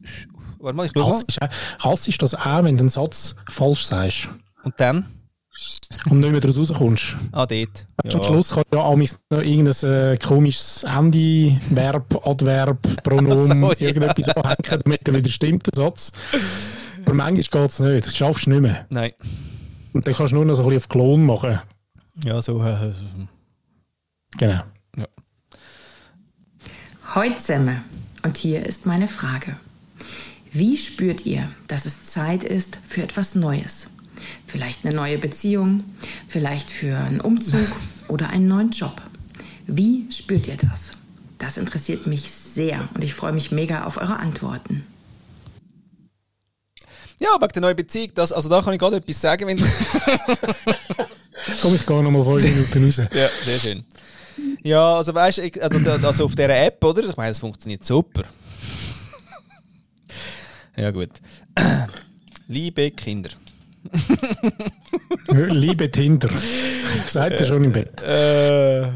Warte 0.59 0.77
mal, 0.77 0.87
ich 0.87 0.93
schau 0.95 1.01
mal. 1.09 1.11
Hass 1.15 1.23
ist, 1.29 1.43
auch- 1.43 1.85
Hass 1.91 2.09
ist 2.09 2.23
das 2.23 2.35
auch, 2.35 2.65
wenn 2.65 2.77
du 2.77 2.81
einen 2.85 2.89
Satz 2.89 3.35
falsch 3.51 3.85
sagst 3.85 4.29
Und 4.63 4.75
dann? 4.79 5.07
Und 6.09 6.21
nicht 6.21 6.31
mehr 6.31 6.41
daraus 6.41 6.59
rauskommst. 6.59 7.17
Ah, 7.33 7.47
dort. 7.47 7.87
Ja. 8.05 8.15
Am 8.15 8.23
Schluss 8.23 8.51
kann 8.51 8.65
ja 8.73 8.83
amigs 8.85 9.19
noch 9.31 9.43
irgendein 9.43 9.91
äh, 9.91 10.17
komisches 10.17 10.85
Ende, 10.85 11.61
Verb, 11.71 12.27
Adverb, 12.27 12.79
Pronomen, 13.05 13.61
so, 13.63 13.73
ja. 13.73 13.81
irgendetwas 13.81 14.29
anhängen, 14.29 14.83
damit 14.85 15.09
er 15.09 15.15
wieder 15.15 15.31
stimmt, 15.31 15.67
der 15.67 15.75
Satz. 15.85 16.13
Aber 17.05 17.15
manchmal 17.15 17.63
geht 17.63 17.71
es 17.71 17.81
nicht, 17.81 18.07
das 18.07 18.17
schaffst 18.17 18.47
du 18.47 18.51
nicht 18.51 18.61
mehr. 18.61 18.87
Nein. 18.91 19.13
Und 19.93 20.07
dann 20.07 20.15
kannst 20.15 20.33
du 20.33 20.37
nur 20.37 20.45
noch 20.45 20.55
so 20.55 20.63
ein 20.63 20.69
bisschen 20.69 20.83
auf 20.83 20.89
Klon 20.89 21.27
machen. 21.27 21.61
Ja, 22.25 22.41
so. 22.41 22.63
Äh, 22.63 22.93
Genau. 24.39 24.63
Hoi 27.15 27.35
zusammen. 27.35 27.83
Und 28.23 28.37
hier 28.37 28.65
ist 28.65 28.87
meine 28.87 29.09
Frage. 29.09 29.57
Wie 30.53 30.77
spürt 30.77 31.27
ihr, 31.27 31.51
dass 31.69 31.85
es 31.87 32.05
Zeit 32.05 32.45
ist 32.45 32.79
für 32.87 33.03
etwas 33.03 33.35
Neues? 33.35 33.89
Vielleicht 34.51 34.85
eine 34.85 34.95
neue 34.95 35.19
Beziehung, 35.19 35.85
vielleicht 36.29 36.71
für 36.71 36.97
einen 36.99 37.21
Umzug 37.21 37.61
oder 38.09 38.31
einen 38.31 38.49
neuen 38.49 38.71
Job. 38.71 39.01
Wie 39.67 40.07
spürt 40.11 40.49
ihr 40.49 40.57
das? 40.57 40.91
Das 41.39 41.57
interessiert 41.57 42.07
mich 42.07 42.31
sehr 42.31 42.89
und 42.95 43.03
ich 43.05 43.15
freue 43.15 43.33
mich 43.33 43.51
mega 43.53 43.85
auf 43.85 43.97
eure 43.99 44.19
Antworten. 44.19 44.85
ja, 47.21 47.29
wegen 47.41 47.53
der 47.53 47.63
neuen 47.63 47.77
Beziehung, 47.77 48.11
das, 48.15 48.33
also 48.33 48.49
da 48.49 48.61
kann 48.63 48.73
ich 48.75 48.81
gerade 48.81 48.97
etwas 48.97 49.21
sagen. 49.21 49.47
Wenn 49.47 49.59
Komm, 51.63 51.75
ich 51.77 51.87
gehe 51.87 52.03
noch 52.03 52.11
mal 52.11 52.25
fünf 52.25 52.43
Minuten 52.45 52.85
raus. 52.85 52.97
ja, 53.15 53.29
sehr 53.45 53.59
schön. 53.61 53.85
Ja, 54.63 54.97
also 54.97 55.15
weißt 55.15 55.39
du, 55.39 55.43
ich- 55.43 55.63
also, 55.63 55.79
also 56.07 56.25
auf 56.25 56.35
dieser 56.35 56.57
App, 56.65 56.83
oder? 56.85 57.05
Ich 57.09 57.17
meine, 57.17 57.31
es 57.31 57.39
funktioniert 57.39 57.85
super. 57.85 58.25
ja, 60.77 60.91
gut. 60.91 61.11
Liebe 62.49 62.91
Kinder. 62.91 63.31
Liebe 65.49 65.91
Tinder. 65.91 66.31
Seid 67.07 67.41
ihr 67.41 67.47
schon 67.47 67.65
im 67.65 67.73
Bett? 67.73 68.03
Äh, 68.03 68.83
äh, 68.83 68.93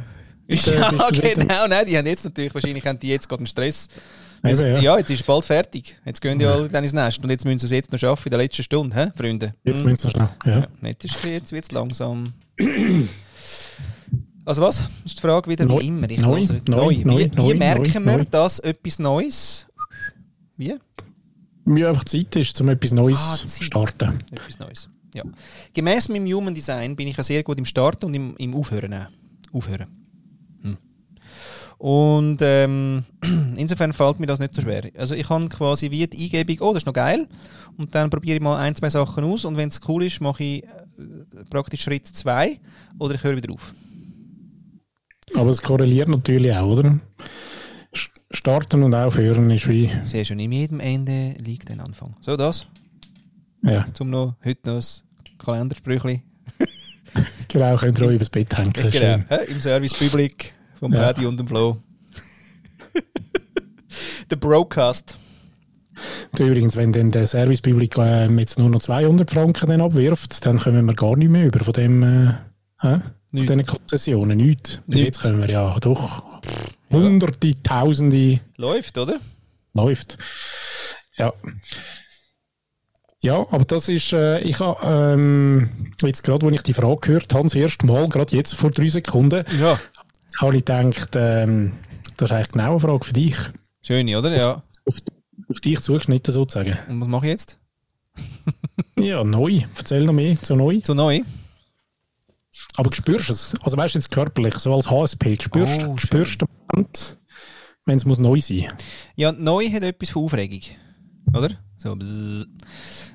ja, 0.49 0.91
genau, 1.12 1.66
nein, 1.68 1.87
die 1.87 1.97
haben 1.97 2.07
jetzt 2.07 2.24
natürlich, 2.24 2.55
wahrscheinlich 2.55 2.87
haben 2.87 2.99
die 2.99 3.09
jetzt 3.09 3.28
gerade 3.28 3.41
einen 3.41 3.47
Stress. 3.47 3.89
Jetzt, 4.45 4.61
Eben, 4.61 4.72
ja. 4.72 4.80
ja. 4.80 4.99
jetzt 4.99 5.11
ist 5.11 5.20
es 5.20 5.26
bald 5.26 5.45
fertig. 5.45 5.99
Jetzt 6.05 6.20
gehen 6.20 6.39
die 6.39 6.45
alle 6.45 6.68
dann 6.68 6.85
ins 6.85 6.93
Nest 6.93 7.22
und 7.22 7.30
jetzt 7.30 7.45
müssen 7.47 7.61
sie 7.61 7.66
es 7.66 7.72
jetzt 7.72 7.93
noch 7.93 7.99
schaffen 7.99 8.26
in 8.26 8.30
der 8.32 8.41
letzten 8.41 8.62
Stunde, 8.62 8.95
hä, 8.95 9.09
Freunde? 9.16 9.55
Jetzt 9.64 9.80
Hm? 9.80 9.87
müssen 9.91 10.05
wir 10.05 10.11
schnell. 10.11 10.28
Ja. 10.45 10.66
Nicht 10.82 11.05
ist 11.05 11.16
es 11.16 11.22
jetzt 11.22 11.53
wird 11.53 11.64
es 11.64 11.70
langsam. 11.72 12.24
Also 14.47 14.61
was? 14.61 14.89
Ist 15.07 15.16
die 15.16 15.20
Frage 15.22 15.51
wieder 15.51 15.64
Neu, 15.64 15.80
wie 15.80 15.87
immer. 15.87 16.11
Ich 16.11 16.20
neu, 16.20 16.41
nicht. 16.41 16.68
neu, 16.68 16.91
Wie, 16.91 17.03
neu, 17.07 17.30
wie 17.32 17.37
neu, 17.41 17.55
merken 17.55 18.05
neu, 18.05 18.11
wir, 18.11 18.18
neu. 18.18 18.24
dass 18.30 18.59
etwas 18.59 18.99
Neues? 18.99 19.64
Wie? 20.59 20.74
Wie 21.66 21.84
einfach 21.84 22.04
Zeit 22.04 22.36
ist, 22.36 22.60
um 22.60 22.68
etwas 22.68 22.92
Neues 22.92 23.18
Ah, 23.20 23.36
zu 23.36 23.46
Zeit. 23.46 23.64
starten. 23.64 24.18
Etwas 24.30 24.58
Neues. 24.58 24.88
Ja. 25.14 25.22
Gemäß 25.72 26.08
meinem 26.08 26.26
Human 26.32 26.54
Design 26.54 26.96
bin 26.96 27.08
ich 27.08 27.16
ja 27.16 27.22
sehr 27.22 27.42
gut 27.42 27.58
im 27.58 27.64
Starten 27.64 28.06
und 28.06 28.14
im, 28.14 28.36
im 28.36 28.54
Aufhören. 28.54 28.92
auch. 28.94 29.06
Aufhören. 29.52 29.86
Hm. 30.62 30.76
Und 31.78 32.38
ähm, 32.42 33.04
insofern 33.56 33.92
fällt 33.92 34.20
mir 34.20 34.26
das 34.26 34.40
nicht 34.40 34.54
so 34.54 34.62
schwer. 34.62 34.90
Also 34.96 35.14
ich 35.14 35.28
habe 35.30 35.48
quasi 35.48 35.90
wie 35.90 36.06
die 36.06 36.24
Eingebung, 36.24 36.68
oh, 36.68 36.72
das 36.72 36.82
ist 36.82 36.86
noch 36.86 36.92
geil. 36.92 37.26
Und 37.76 37.94
dann 37.94 38.10
probiere 38.10 38.36
ich 38.36 38.42
mal 38.42 38.58
ein, 38.58 38.74
zwei 38.74 38.90
Sachen 38.90 39.24
aus 39.24 39.44
und 39.44 39.56
wenn 39.56 39.68
es 39.68 39.80
cool 39.88 40.04
ist, 40.04 40.20
mache 40.20 40.42
ich 40.44 40.64
äh, 40.64 40.68
praktisch 41.48 41.82
Schritt 41.82 42.06
zwei 42.08 42.58
oder 42.98 43.14
ich 43.14 43.22
höre 43.22 43.36
wieder 43.36 43.52
auf. 43.52 43.72
Aber 45.34 45.50
es 45.50 45.62
korreliert 45.62 46.08
natürlich 46.08 46.52
auch, 46.52 46.68
oder? 46.78 47.00
Starten 48.30 48.82
und 48.82 48.95
aufhören 48.95 49.51
ist 49.51 49.68
wie, 49.68 49.90
Sehr 50.05 50.24
schön, 50.24 50.40
in 50.40 50.53
jedem 50.53 50.80
Ende 50.80 51.34
liegt 51.38 51.70
ein 51.70 51.80
Anfang. 51.80 52.16
So 52.20 52.36
das, 52.36 52.66
ja, 53.62 53.86
zum 53.95 54.11
noch 54.11 54.34
heute 54.45 54.68
noch 54.68 54.76
ein 54.76 55.38
Kalendersprüchli. 55.38 56.22
genau, 57.49 57.76
könnt 57.76 57.99
ihr 58.01 58.07
euch 58.07 58.16
übers 58.16 58.30
Bett 58.30 58.57
hängen. 58.57 58.72
Genau. 58.72 58.90
Schön. 58.90 59.24
Im 59.49 59.61
Service 59.61 59.95
Public 59.95 60.53
vom 60.78 60.92
Ja. 60.92 61.01
Paddy 61.12 61.26
und 61.26 61.38
dem 61.38 61.47
Flo. 61.47 61.78
Der 64.30 64.36
Broadcast. 64.36 65.16
Übrigens, 66.38 66.76
wenn 66.76 66.92
dann 66.92 67.11
der 67.12 67.26
Servicepublik 67.26 67.97
äh, 67.99 68.26
jetzt 68.26 68.59
nur 68.59 68.68
noch 68.68 68.80
200 68.80 69.30
Franken 69.30 69.68
dann 69.68 69.80
abwirft, 69.80 70.45
dann 70.45 70.59
kommen 70.59 70.84
wir 70.86 70.95
gar 70.95 71.16
nicht 71.16 71.30
mehr 71.30 71.47
über 71.47 71.61
von 71.61 71.72
dem, 71.72 72.03
äh, 72.03 72.99
Nichts. 73.35 73.49
diesen 73.51 73.66
Konzessionen, 73.66 74.37
nichts. 74.39 74.80
Bis 74.87 75.01
jetzt 75.01 75.20
können 75.22 75.41
wir 75.41 75.51
ja 75.51 75.78
doch 75.80 76.22
hunderte, 76.91 77.61
tausende 77.62 78.41
Läuft, 78.57 78.97
oder? 78.99 79.18
läuft. 79.72 80.16
Ja. 81.16 81.32
Ja, 83.20 83.39
aber 83.51 83.64
das 83.64 83.89
ist, 83.89 84.12
äh, 84.12 84.39
ich 84.41 84.61
habe 84.61 84.78
ähm, 84.85 85.68
jetzt 86.03 86.22
gerade, 86.22 86.47
als 86.47 86.57
ich 86.57 86.62
die 86.62 86.74
Frage 86.74 87.01
gehört 87.01 87.32
habe, 87.32 87.45
das 87.45 87.55
erste 87.55 87.87
Mal, 87.87 88.09
gerade 88.09 88.37
jetzt 88.37 88.55
vor 88.55 88.70
drei 88.70 88.89
Sekunden, 88.89 89.45
Ja. 89.59 89.80
habe 90.39 90.57
ich 90.57 90.64
gedacht, 90.64 91.11
ähm, 91.14 91.72
das 92.18 92.30
ist 92.30 92.37
eigentlich 92.37 92.49
genau 92.49 92.70
eine 92.72 92.80
Frage 92.80 93.05
für 93.05 93.12
dich. 93.14 93.37
Schöne, 93.82 94.18
oder? 94.18 94.37
Ja. 94.37 94.62
Auf, 94.87 94.97
auf 95.49 95.61
dich 95.61 95.80
zugeschnitten 95.80 96.32
sozusagen. 96.32 96.76
Und 96.89 97.01
was 97.01 97.09
mache 97.09 97.26
ich 97.26 97.30
jetzt? 97.32 97.59
Ja, 98.99 99.24
neu. 99.24 99.62
Erzähl 99.76 100.05
noch 100.05 100.12
mehr, 100.12 100.37
so 100.43 100.55
neu. 100.55 100.78
Zu 100.80 100.95
neu? 100.95 101.20
Aber 102.77 102.91
spürst 102.95 103.29
du 103.29 103.33
es? 103.33 103.55
Also 103.62 103.77
weißt 103.77 103.95
du 103.95 103.99
jetzt 103.99 104.11
körperlich, 104.11 104.59
so 104.59 104.75
als 104.75 104.91
HSP, 104.91 105.41
spürst, 105.41 105.85
Oh, 105.85 105.97
spürst 105.97 106.43
du 106.43 106.47
den 106.47 106.55
Moment, 106.72 107.18
wenn 107.85 107.97
es 107.97 108.05
muss 108.05 108.18
neu 108.18 108.41
sein 108.41 108.66
Ja, 109.14 109.33
neu 109.33 109.68
hat 109.70 109.83
etwas 109.83 110.11
von 110.11 110.25
Aufregung. 110.25 110.61
Oder? 111.33 111.51
So, 111.77 111.95
bzzz. 111.95 112.47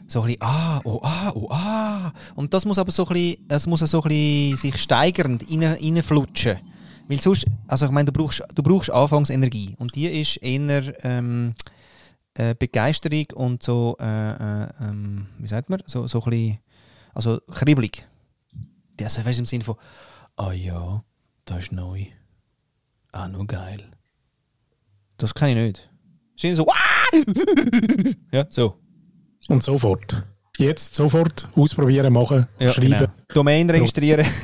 so 0.07 0.21
ein 0.21 0.25
bisschen, 0.27 0.41
ah, 0.41 0.79
oh, 0.83 0.99
ah, 1.03 1.31
oh, 1.35 1.47
ah. 1.51 2.13
Und 2.35 2.53
das 2.53 2.65
muss 2.65 2.79
aber 2.79 2.91
so 2.91 3.05
ein 3.07 3.13
bisschen, 3.13 3.45
es 3.49 3.67
muss 3.67 3.79
so 3.81 4.01
ein 4.01 4.09
bisschen 4.09 4.57
sich 4.57 4.77
steigernd 4.81 5.45
rein, 5.51 5.63
reinflutschen. 5.63 6.59
Weil 7.07 7.19
sonst, 7.19 7.45
also 7.67 7.87
ich 7.87 7.91
meine, 7.91 8.11
du 8.11 8.11
brauchst, 8.11 8.43
du 8.53 8.63
brauchst 8.63 8.91
Anfangsenergie. 8.91 9.75
Und 9.79 9.95
die 9.95 10.05
ist 10.07 10.37
eher 10.37 10.93
ähm, 11.03 11.53
äh, 12.35 12.55
Begeisterung 12.57 13.25
und 13.33 13.63
so, 13.63 13.97
äh, 13.99 14.05
äh, 14.05 14.67
ähm, 14.81 15.27
wie 15.39 15.47
sagt 15.47 15.69
man, 15.69 15.81
so, 15.85 16.07
so 16.07 16.21
ein 16.23 16.29
bisschen, 16.29 16.59
also 17.13 17.39
kribbelig. 17.51 18.07
Also 19.05 19.25
weißt 19.25 19.39
du, 19.39 19.41
im 19.41 19.45
Sinne 19.45 19.63
von, 19.63 19.75
ah 20.35 20.51
ja, 20.51 21.03
das 21.45 21.59
ist 21.59 21.71
neu. 21.71 22.05
Ah, 23.11 23.27
noch 23.27 23.47
geil. 23.47 23.89
Das 25.17 25.33
kann 25.33 25.49
ich 25.49 25.55
nicht. 25.55 25.89
Ist 26.41 26.57
so, 26.57 26.65
«Wah!» 26.65 27.21
ja, 28.31 28.45
so. 28.49 28.79
Und 29.47 29.63
sofort. 29.63 30.23
Jetzt 30.57 30.95
sofort 30.95 31.49
ausprobieren, 31.55 32.13
machen, 32.13 32.47
Ja, 32.59 32.69
schreiben. 32.69 32.91
Genau. 32.91 33.11
Domain 33.33 33.69
registrieren. 33.69 34.25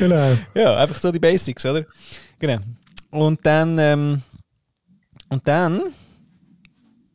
Genau. 0.00 0.34
ja, 0.54 0.76
einfach 0.78 0.98
so 0.98 1.12
die 1.12 1.18
Basics, 1.18 1.64
oder? 1.66 1.84
Genau. 2.38 2.56
Und 3.10 3.38
dann, 3.44 3.78
ähm, 3.78 4.22
und 5.28 5.46
dann 5.46 5.82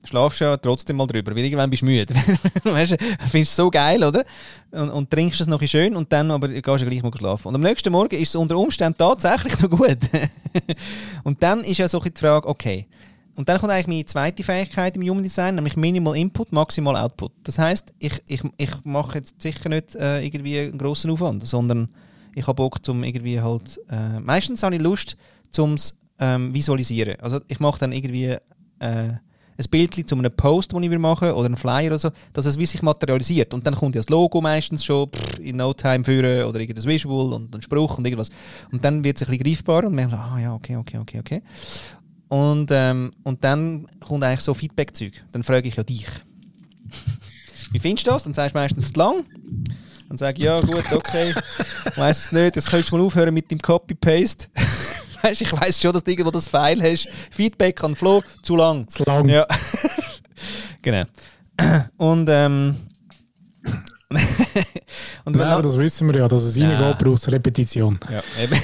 schlafst 0.06 0.42
ja 0.42 0.58
trotzdem 0.58 0.98
mal 0.98 1.08
drüber, 1.08 1.36
weil 1.36 1.44
irgendwann 1.44 1.70
bist 1.70 1.82
du 1.82 1.88
müde. 1.88 2.14
weißt 2.64 2.96
findest 3.30 3.52
es 3.52 3.56
so 3.56 3.70
geil, 3.70 4.04
oder? 4.04 4.24
Und, 4.72 4.90
und 4.90 5.10
trinkst 5.10 5.42
es 5.42 5.48
noch 5.48 5.62
schön 5.64 5.96
und 5.96 6.12
dann 6.12 6.32
aber 6.32 6.48
gehst 6.48 6.66
du 6.66 6.90
gleich 6.90 7.04
mal 7.04 7.12
schlafen. 7.18 7.48
Und 7.50 7.56
am 7.56 7.62
nächsten 7.62 7.92
Morgen 7.92 8.16
ist 8.16 8.30
es 8.30 8.36
unter 8.36 8.58
Umständen 8.58 8.98
tatsächlich 8.98 9.60
noch 9.62 9.70
gut. 9.70 9.98
und 11.24 11.42
dann 11.42 11.64
ist 11.64 11.78
ja 11.78 11.88
so 11.88 12.00
die 12.00 12.12
Frage, 12.18 12.48
okay, 12.48 12.88
und 13.36 13.50
dann 13.50 13.60
kommt 13.60 13.72
eigentlich 13.72 13.88
meine 13.88 14.06
zweite 14.06 14.44
Fähigkeit 14.44 14.96
im 14.96 15.04
Human 15.04 15.24
Design, 15.24 15.56
nämlich 15.56 15.76
Minimal 15.76 16.16
Input, 16.16 16.54
Maximal 16.54 16.96
Output. 16.96 17.34
Das 17.44 17.58
heißt, 17.58 17.94
ich, 18.00 18.24
ich, 18.30 18.42
ich 18.58 18.72
mache 18.86 19.18
jetzt 19.18 19.42
sicher 19.42 19.68
nicht 19.68 19.94
äh, 19.96 20.26
irgendwie 20.26 20.60
einen 20.60 20.78
grossen 20.78 21.12
Aufwand, 21.12 21.46
sondern 21.46 21.90
ich 22.34 22.48
habe 22.48 22.56
Bock, 22.56 22.84
zum 22.86 23.04
irgendwie 23.04 23.42
halt. 23.42 23.80
Äh, 23.90 24.20
meistens 24.22 24.64
habe 24.64 24.76
ich 24.76 24.82
Lust, 24.82 25.18
zum 25.52 25.76
ähm, 26.20 26.54
visualisieren. 26.54 27.20
Also 27.22 27.40
ich 27.48 27.60
mache 27.60 27.80
dann 27.80 27.92
irgendwie 27.92 28.38
äh, 28.80 29.14
ein 29.58 29.66
Bild 29.70 30.08
zu 30.08 30.16
einem 30.16 30.32
Post, 30.32 30.74
den 30.74 30.84
ich 30.84 30.98
machen 30.98 31.28
will, 31.28 31.34
oder 31.34 31.46
einen 31.46 31.58
Flyer 31.58 31.88
oder 31.88 32.00
so, 32.00 32.10
dass 32.34 32.46
es 32.46 32.58
wie 32.58 32.66
sich 32.66 32.82
materialisiert. 32.82 33.54
Und 33.54 33.66
dann 33.66 33.76
kommt 33.76 33.96
ja 33.96 34.02
das 34.02 34.10
Logo 34.10 34.42
meistens 34.42 34.84
schon 34.84 35.10
pff, 35.10 35.40
in 35.40 35.58
No 35.58 35.74
Time 35.74 36.04
führen 36.04 36.46
oder 36.46 36.60
irgendein 36.60 36.86
Visual 36.86 37.34
und 37.34 37.56
ein 37.56 37.62
Spruch 37.62 37.98
und 37.98 38.06
irgendwas. 38.06 38.30
Und 38.72 38.84
dann 38.84 39.04
wird 39.04 39.18
es 39.18 39.28
ein 39.28 39.32
bisschen 39.32 39.46
greifbar 39.46 39.86
und 39.86 39.96
man 39.96 40.10
sagt, 40.10 40.24
ah 40.24 40.40
ja, 40.40 40.54
okay, 40.54 40.76
okay, 40.76 40.98
okay, 40.98 41.20
okay. 41.20 41.42
Und, 42.28 42.70
ähm, 42.72 43.14
und 43.24 43.44
dann 43.44 43.86
kommt 44.00 44.24
eigentlich 44.24 44.42
so 44.42 44.54
Feedback-Zeug. 44.54 45.24
Dann 45.32 45.44
frage 45.44 45.68
ich 45.68 45.76
ja 45.76 45.84
dich. 45.84 46.08
Wie 47.72 47.80
findest 47.80 48.08
du 48.08 48.12
das? 48.12 48.24
Dann 48.24 48.34
sagst 48.34 48.56
du 48.56 48.60
meistens, 48.60 48.84
es 48.84 48.90
ist 48.90 48.98
lang. 48.98 49.24
Dann 50.10 50.18
sage 50.18 50.38
ich, 50.38 50.44
ja 50.44 50.60
gut, 50.60 50.84
okay. 50.92 51.34
Weiß 51.96 52.26
es 52.26 52.32
nicht, 52.32 52.56
jetzt 52.56 52.70
könntest 52.70 52.92
du 52.92 52.98
mal 52.98 53.06
aufhören 53.06 53.34
mit 53.34 53.50
dem 53.52 53.60
Copy-Paste. 53.60 54.48
Weißt, 55.26 55.42
ich 55.42 55.52
weiß 55.52 55.82
schon, 55.82 55.94
dass 55.94 56.04
du 56.04 56.12
irgendwo 56.12 56.32
das 56.32 56.48
File 56.48 56.82
hast. 56.82 57.08
Feedback 57.32 57.84
an 57.84 57.96
Flo, 57.96 58.24
zu 58.42 58.56
lang. 58.56 58.88
Zu 58.88 59.04
lang. 59.04 59.28
Ja. 59.30 59.48
genau. 60.82 61.04
Und, 61.98 62.28
ähm, 62.30 62.76
und 65.26 65.36
Nein, 65.36 65.48
aber 65.48 65.64
das 65.64 65.78
wissen 65.78 66.08
wir 66.12 66.20
ja, 66.20 66.28
dass 66.28 66.44
es 66.44 66.56
ja. 66.58 66.70
reingeht, 66.70 67.00
braucht 67.00 67.18
es 67.18 67.32
Repetition. 67.32 68.00
Ja, 68.10 68.22
eben. 68.44 68.56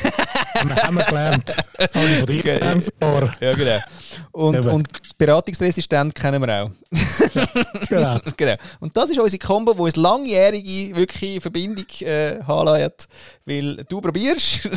haben 0.83 0.95
wir 0.95 1.03
gelernt. 1.05 1.57
Habe 1.79 1.89
ich 2.07 2.17
von 2.17 2.27
dir 2.27 2.43
gelernt. 2.43 2.93
Ja, 3.39 3.53
genau. 3.53 3.79
Und, 4.31 4.65
und 4.65 5.00
Beratungsresistent 5.21 6.15
kennen 6.15 6.41
wir 6.41 6.63
auch. 6.63 6.71
genau. 7.89 8.17
genau. 8.35 8.55
Und 8.79 8.97
das 8.97 9.11
ist 9.11 9.19
unsere 9.19 9.37
Kombo, 9.37 9.71
die 9.71 9.79
uns 9.79 9.95
langjährige 9.95 10.95
wirklich 10.95 11.39
Verbindung 11.39 11.85
äh, 11.99 12.39
hat. 12.43 13.07
Weil 13.45 13.85
du 13.87 14.01
probierst, 14.01 14.67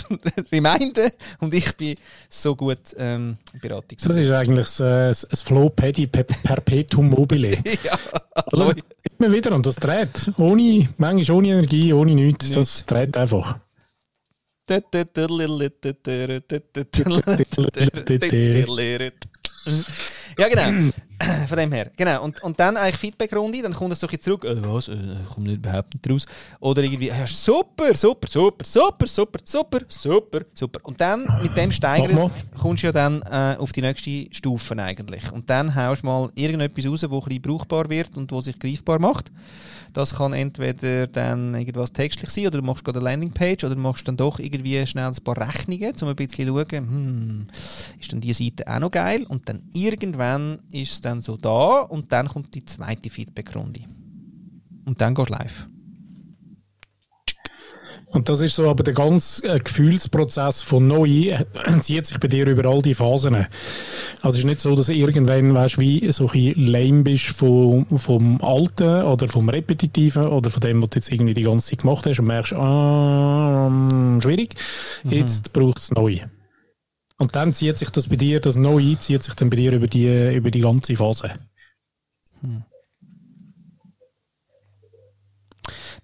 Reminder, 0.52 1.10
und 1.40 1.54
ich 1.54 1.74
bin 1.78 1.94
so 2.28 2.54
gut 2.54 2.78
ähm, 2.98 3.38
Beratungsresistent. 3.58 4.18
Das 4.18 4.26
ist 4.26 4.32
eigentlich 4.32 4.66
das, 4.76 5.26
das 5.30 5.40
Flow 5.40 5.70
Paddy 5.70 6.08
Perpetuum 6.08 7.08
mobile. 7.08 7.56
ja. 7.82 7.98
Immer 9.18 9.32
wieder 9.32 9.52
und 9.52 9.64
das 9.64 9.76
dreht. 9.76 10.30
Ohne, 10.36 10.90
manchmal 10.98 11.38
ohne 11.38 11.48
Energie, 11.48 11.90
ohne 11.94 12.14
nichts. 12.14 12.50
Das 12.50 12.84
dreht 12.84 13.16
einfach. 13.16 13.58
Ja, 20.38 20.48
genau. 20.48 20.90
Von 21.48 21.58
dem 21.58 21.72
her. 21.72 21.90
Genau. 21.96 22.24
Und, 22.24 22.42
und 22.42 22.58
dann 22.58 22.76
eigentlich 22.76 22.96
Feedback-Runde, 22.96 23.62
dann 23.62 23.72
kommt 23.72 23.92
er 23.92 23.96
so 23.96 24.06
ein 24.06 24.20
zurück, 24.20 24.44
äh, 24.44 24.56
was, 24.62 24.88
äh, 24.88 24.96
kommt 25.32 25.46
nicht 25.46 25.56
überhaupt 25.58 25.94
nicht 25.94 26.10
raus. 26.10 26.26
Oder 26.60 26.82
irgendwie, 26.82 27.08
ja, 27.08 27.26
super, 27.26 27.94
super, 27.94 28.28
super, 28.28 28.64
super, 28.64 29.06
super, 29.06 29.38
super, 29.44 29.80
super, 29.88 30.40
super. 30.52 30.80
Und 30.82 31.00
dann 31.00 31.26
mit 31.42 31.56
dem 31.56 31.70
Steigern 31.70 32.30
kommst 32.58 32.82
du 32.82 32.88
ja 32.88 32.92
dann 32.92 33.22
äh, 33.22 33.56
auf 33.58 33.72
die 33.72 33.82
nächste 33.82 34.26
Stufe 34.32 34.76
eigentlich. 34.76 35.30
Und 35.32 35.48
dann 35.48 35.74
haust 35.74 36.02
du 36.02 36.06
mal 36.06 36.30
irgendetwas 36.34 36.86
raus, 36.86 37.00
das 37.00 37.10
ein 37.10 37.20
bisschen 37.20 37.42
brauchbar 37.42 37.88
wird 37.88 38.16
und 38.16 38.30
wo 38.32 38.40
sich 38.40 38.58
greifbar 38.58 38.98
macht. 38.98 39.30
Das 39.94 40.16
kann 40.16 40.32
entweder 40.32 41.06
dann 41.06 41.54
irgendwas 41.54 41.92
textlich 41.92 42.28
sein 42.28 42.48
oder 42.48 42.58
du 42.58 42.66
machst 42.66 42.84
gerade 42.84 42.98
eine 42.98 43.10
Landingpage 43.10 43.62
oder 43.64 43.76
du 43.76 43.80
machst 43.80 44.06
dann 44.08 44.16
doch 44.16 44.40
irgendwie 44.40 44.84
schnell 44.88 45.04
ein 45.04 45.14
paar 45.22 45.38
Rechnungen, 45.38 45.94
um 46.02 46.08
ein 46.08 46.16
bisschen 46.16 46.48
zu 46.48 46.66
schauen, 46.68 46.88
hm, 46.88 47.46
ist 48.00 48.12
dann 48.12 48.20
diese 48.20 48.42
Seite 48.42 48.66
auch 48.66 48.80
noch 48.80 48.90
geil? 48.90 49.24
Und 49.28 49.48
dann 49.48 49.62
irgendwann 49.72 50.58
ist 50.72 50.92
es 50.92 51.00
dann 51.00 51.22
so 51.22 51.36
da 51.36 51.78
und 51.82 52.10
dann 52.10 52.28
kommt 52.28 52.54
die 52.56 52.64
zweite 52.64 53.08
Feedbackrunde. 53.08 53.82
Und 54.84 55.00
dann 55.00 55.14
gehst 55.14 55.30
du 55.30 55.32
live. 55.32 55.68
Und 58.14 58.28
das 58.28 58.40
ist 58.40 58.54
so 58.54 58.70
aber 58.70 58.84
der 58.84 58.94
ganze 58.94 59.44
äh, 59.48 59.58
Gefühlsprozess 59.58 60.62
von 60.62 60.86
neu 60.86 61.36
zieht 61.80 62.06
sich 62.06 62.18
bei 62.20 62.28
dir 62.28 62.46
über 62.46 62.68
all 62.68 62.80
die 62.80 62.94
Phasen. 62.94 63.34
Also 63.34 63.48
es 64.28 64.38
ist 64.38 64.44
nicht 64.44 64.60
so, 64.60 64.76
dass 64.76 64.86
du 64.86 64.94
irgendwann 64.94 65.52
weißt, 65.52 65.80
wie 65.80 66.12
so 66.12 66.28
ein 66.28 66.54
lame 66.54 67.02
bist 67.02 67.26
vom, 67.26 67.86
vom 67.98 68.40
Alten 68.40 69.02
oder 69.02 69.26
vom 69.26 69.48
Repetitiven 69.48 70.26
oder 70.26 70.48
von 70.48 70.60
dem, 70.60 70.80
was 70.80 70.90
du 70.90 70.98
jetzt 71.00 71.10
irgendwie 71.10 71.34
die 71.34 71.42
ganze 71.42 71.70
Zeit 71.70 71.80
gemacht 71.80 72.06
hast 72.06 72.20
und 72.20 72.26
merkst, 72.26 72.52
ah, 72.52 74.20
schwierig, 74.22 74.54
mhm. 75.02 75.10
jetzt 75.10 75.52
braucht 75.52 75.78
es 75.78 75.90
neu. 75.90 76.20
Und 77.18 77.34
dann 77.34 77.52
zieht 77.52 77.78
sich 77.78 77.90
das 77.90 78.06
bei 78.06 78.16
dir, 78.16 78.38
das 78.38 78.54
Neue 78.54 78.96
zieht 78.96 79.24
sich 79.24 79.34
dann 79.34 79.50
bei 79.50 79.56
dir 79.56 79.72
über 79.72 79.88
die, 79.88 80.36
über 80.36 80.52
die 80.52 80.60
ganze 80.60 80.94
Phase. 80.94 81.32
Hm. 82.42 82.62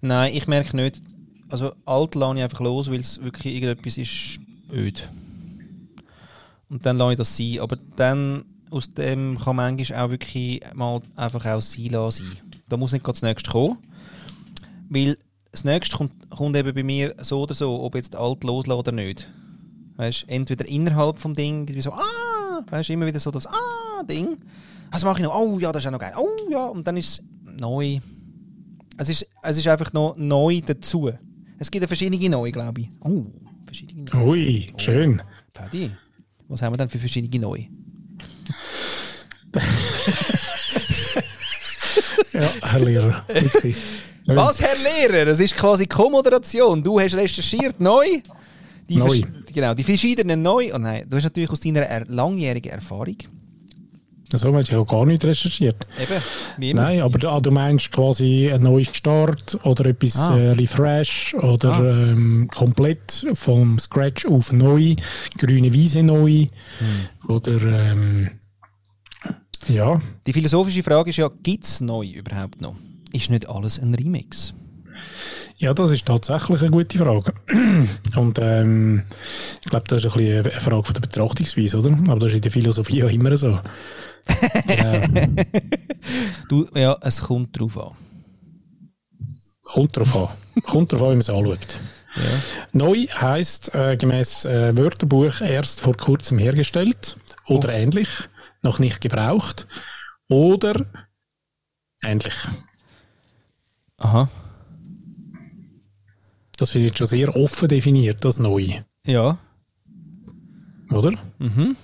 Nein, 0.01 0.33
ich 0.33 0.47
merke 0.47 0.75
nicht, 0.75 1.01
also 1.51 1.73
alt 1.85 2.15
lasse 2.15 2.37
ich 2.37 2.43
einfach 2.43 2.59
los, 2.61 2.89
weil 2.89 3.01
es 3.01 3.21
wirklich 3.21 3.55
irgendetwas 3.55 3.97
ist 3.97 4.39
öd. 4.71 5.09
Und 6.69 6.85
dann 6.85 6.97
lasse 6.97 7.11
ich 7.11 7.17
das 7.17 7.37
sein. 7.37 7.59
Aber 7.59 7.77
dann 7.95 8.45
aus 8.69 8.93
dem 8.93 9.37
kann 9.37 9.57
manchmal 9.57 9.99
auch 9.99 10.09
wirklich 10.09 10.61
mal 10.73 11.01
einfach 11.15 11.45
auch 11.45 11.61
sein 11.61 11.89
lassen. 11.89 12.31
Da 12.69 12.77
muss 12.77 12.93
nicht 12.93 13.03
gerade 13.03 13.19
das 13.19 13.23
nächste 13.23 13.51
kommen. 13.51 13.77
Weil 14.89 15.17
das 15.51 15.65
nächste 15.65 15.97
kommt, 15.97 16.29
kommt 16.29 16.55
eben 16.55 16.73
bei 16.73 16.83
mir 16.83 17.13
so 17.21 17.41
oder 17.41 17.53
so, 17.53 17.81
ob 17.81 17.95
jetzt 17.95 18.15
alt 18.15 18.43
loslassen 18.43 18.79
oder 18.79 18.91
nicht. 18.93 19.29
Weißt 19.97 20.25
entweder 20.27 20.67
innerhalb 20.67 21.19
vom 21.19 21.33
Ding, 21.33 21.67
wie 21.67 21.81
so, 21.81 21.91
ah, 21.91 22.61
weißt 22.69 22.89
immer 22.89 23.05
wieder 23.05 23.19
so 23.19 23.31
das 23.31 23.45
ah 23.45 24.03
Ding. 24.09 24.37
Was 24.91 25.03
mache 25.03 25.19
ich 25.19 25.23
noch? 25.23 25.35
Oh 25.35 25.59
ja, 25.59 25.71
das 25.71 25.83
ist 25.83 25.87
auch 25.87 25.91
noch 25.91 25.99
geil. 25.99 26.13
Oh 26.17 26.29
ja, 26.49 26.65
und 26.67 26.87
dann 26.87 26.97
ist 26.97 27.19
es 27.19 27.23
neu. 27.59 27.99
Es 28.97 29.09
ist, 29.09 29.27
es 29.43 29.57
ist 29.57 29.67
einfach 29.67 29.91
noch 29.93 30.15
neu 30.15 30.61
dazu. 30.65 31.11
Es 31.61 31.69
gibt 31.69 31.83
ja 31.83 31.87
verschiedene 31.87 32.27
neue, 32.27 32.51
glaube 32.51 32.81
ich. 32.81 32.89
Oh, 33.01 33.23
verschiedene 33.67 34.03
neue. 34.11 34.25
Ui, 34.25 34.67
oh. 34.73 34.79
schön. 34.79 35.21
Paddy, 35.53 35.91
was 36.47 36.59
haben 36.63 36.73
wir 36.73 36.77
denn 36.77 36.89
für 36.89 36.97
verschiedene 36.97 37.39
neue? 37.39 37.67
ja, 42.33 42.49
Herr 42.63 42.79
Lehrer, 42.79 43.23
wirklich. 43.27 43.77
Was, 44.25 44.59
Herr 44.59 44.75
Lehrer? 44.75 45.25
Das 45.25 45.39
ist 45.39 45.55
quasi 45.55 45.85
Co-Moderation. 45.85 46.81
Du 46.81 46.99
hast 46.99 47.13
recherchiert 47.13 47.79
neu. 47.79 48.07
Die 48.89 48.97
neu. 48.97 49.21
Genau, 49.53 49.75
die 49.75 49.83
verschiedenen 49.83 50.41
neu. 50.41 50.71
Oh 50.73 50.79
nein, 50.79 51.05
du 51.07 51.15
hast 51.15 51.25
natürlich 51.25 51.51
aus 51.51 51.59
deiner 51.59 51.81
er 51.81 52.07
langjährigen 52.07 52.71
Erfahrung 52.71 53.17
so 54.37 54.55
hast 54.55 54.71
du 54.71 54.75
ja 54.75 54.83
gar 54.83 55.05
nicht 55.05 55.23
recherchiert. 55.23 55.85
Eben, 56.01 56.21
wie 56.57 56.71
immer. 56.71 56.83
Nein, 56.83 57.01
aber 57.01 57.31
ah, 57.31 57.39
du 57.39 57.51
meinst 57.51 57.91
quasi 57.91 58.51
einen 58.51 58.63
neuen 58.63 58.85
Start 58.85 59.57
oder 59.63 59.85
etwas 59.85 60.17
ah. 60.17 60.37
äh, 60.37 60.51
Refresh 60.51 61.35
oder 61.35 61.73
ah. 61.73 62.11
ähm, 62.11 62.49
komplett 62.53 63.27
vom 63.33 63.79
Scratch 63.79 64.25
auf 64.25 64.51
neu, 64.51 64.95
grüne 65.37 65.73
Wiese 65.73 66.03
neu 66.03 66.47
hm. 66.79 67.27
oder 67.27 67.61
ähm, 67.61 68.29
ja. 69.67 70.01
Die 70.27 70.33
philosophische 70.33 70.83
Frage 70.83 71.09
ist 71.09 71.17
ja, 71.17 71.29
gibt 71.43 71.65
es 71.65 71.81
neu 71.81 72.05
überhaupt 72.07 72.61
noch? 72.61 72.75
Ist 73.13 73.29
nicht 73.29 73.47
alles 73.47 73.79
ein 73.79 73.93
Remix? 73.93 74.53
Ja, 75.57 75.73
das 75.73 75.91
ist 75.91 76.05
tatsächlich 76.05 76.61
eine 76.61 76.71
gute 76.71 76.97
Frage. 76.97 77.33
Und 78.15 78.39
ähm, 78.41 79.03
ich 79.63 79.69
glaube, 79.69 79.85
das 79.87 80.03
ist 80.03 80.11
ein 80.11 80.17
bisschen 80.17 80.45
eine 80.45 80.51
Frage 80.51 80.83
von 80.83 80.93
der 80.93 81.01
Betrachtungsweise, 81.01 81.77
oder? 81.77 81.97
Aber 82.07 82.19
das 82.19 82.29
ist 82.29 82.35
in 82.35 82.41
der 82.41 82.51
Philosophie 82.51 82.97
ja 82.97 83.07
immer 83.07 83.35
so. 83.37 83.59
du, 86.49 86.67
ja, 86.75 86.97
es 87.01 87.21
kommt 87.21 87.59
drauf 87.59 87.77
an. 87.77 87.95
Kommt 89.63 89.97
drauf 89.97 90.15
an. 90.15 90.29
kommt 90.63 90.91
drauf 90.91 91.01
an, 91.03 91.09
wie 91.09 91.13
man 91.13 91.19
es 91.19 91.29
anschaut. 91.29 91.79
Ja. 92.15 92.21
Neu 92.73 93.07
heisst 93.07 93.73
äh, 93.73 93.95
gemäß 93.95 94.45
äh, 94.45 94.77
Wörterbuch 94.77 95.41
erst 95.41 95.79
vor 95.79 95.95
kurzem 95.95 96.37
hergestellt 96.39 97.17
oder 97.47 97.69
oh. 97.69 97.71
ähnlich, 97.71 98.09
noch 98.61 98.79
nicht 98.79 98.99
gebraucht 98.99 99.65
oder 100.27 100.85
ähnlich. 102.03 102.35
Aha. 103.99 104.29
Das 106.57 106.71
finde 106.71 106.89
ich 106.89 106.97
schon 106.97 107.07
sehr 107.07 107.35
offen 107.35 107.69
definiert, 107.69 108.25
das 108.25 108.39
Neu. 108.39 108.81
Ja. 109.05 109.39
Oder? 110.91 111.13
Mhm. 111.39 111.75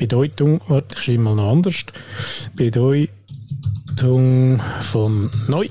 Bedeutung, 0.00 0.62
warte, 0.66 0.96
ich 0.96 1.04
schreibe 1.04 1.18
mal 1.18 1.36
noch 1.36 1.52
anders. 1.52 1.84
Bedeutung 2.54 3.10
von 4.80 5.30
neu. 5.46 5.68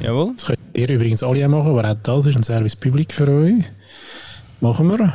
Jawohl. 0.00 0.34
Das 0.36 0.44
könnt 0.44 0.58
ihr 0.74 0.90
übrigens 0.90 1.22
alle 1.22 1.46
auch 1.46 1.50
machen, 1.50 1.70
aber 1.70 1.90
auch 1.90 1.96
das 2.02 2.26
ist 2.26 2.36
ein 2.36 2.44
Service 2.44 2.76
Public 2.76 3.10
für 3.10 3.26
euch. 3.26 3.64
Machen 4.60 4.88
wir. 4.88 5.14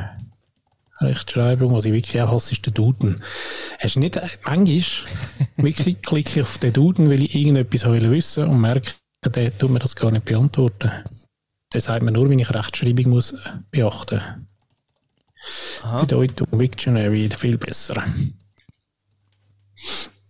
Rechtschreibung. 1.00 1.76
Was 1.76 1.86
ich 1.86 1.94
wirklich 1.94 2.20
auch 2.24 2.32
hasse, 2.32 2.54
ist 2.54 2.66
der 2.66 2.74
Duden. 2.74 3.22
Hast 3.78 3.98
du 3.98 4.00
nicht, 4.00 4.16
äh, 4.16 4.28
manchmal, 4.44 4.82
wirklich 5.58 6.02
klicke 6.02 6.30
ich 6.32 6.42
auf 6.42 6.58
den 6.58 6.74
Duden, 6.74 7.08
weil 7.12 7.26
ich 7.26 7.36
irgendetwas 7.36 7.86
wissen 7.86 8.46
und 8.46 8.60
merke, 8.60 8.94
der 9.28 9.56
tut 9.56 9.70
mir 9.70 9.78
das 9.78 9.96
gar 9.96 10.10
nicht 10.10 10.26
beantworten. 10.26 10.90
Der 11.72 11.82
sagt 11.82 12.02
mir 12.02 12.12
nur, 12.12 12.32
wie 12.32 12.42
ich 12.42 12.50
Rechtschreibung 12.52 13.12
muss 13.12 13.36
beachten 13.70 14.16
muss. 14.16 14.50
Bedeutung 16.02 16.48
Dictionary 16.58 17.30
viel 17.30 17.58
besser. 17.58 18.04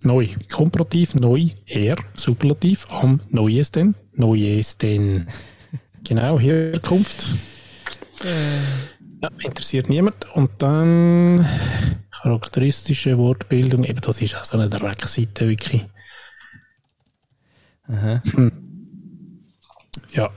Neu. 0.01 0.29
Komparativ, 0.51 1.15
neu, 1.15 1.49
er, 1.65 1.97
Superlativ, 2.15 2.85
am 2.89 3.19
neuesten, 3.29 3.95
neuesten. 4.13 5.27
genau, 6.03 6.39
Herkunft. 6.39 7.27
Ja, 9.21 9.29
interessiert 9.43 9.89
niemand. 9.89 10.33
Und 10.35 10.51
dann 10.59 11.45
charakteristische 12.11 13.17
Wortbildung, 13.17 13.83
eben 13.83 14.01
das 14.01 14.21
ist 14.21 14.35
auch 14.35 14.45
so 14.45 14.57
eine 14.57 14.69
Dreckseite, 14.69 15.49
wirklich. 15.49 15.85
Aha. 17.87 18.21
Hm. 18.31 18.51
Ja, 20.13 20.31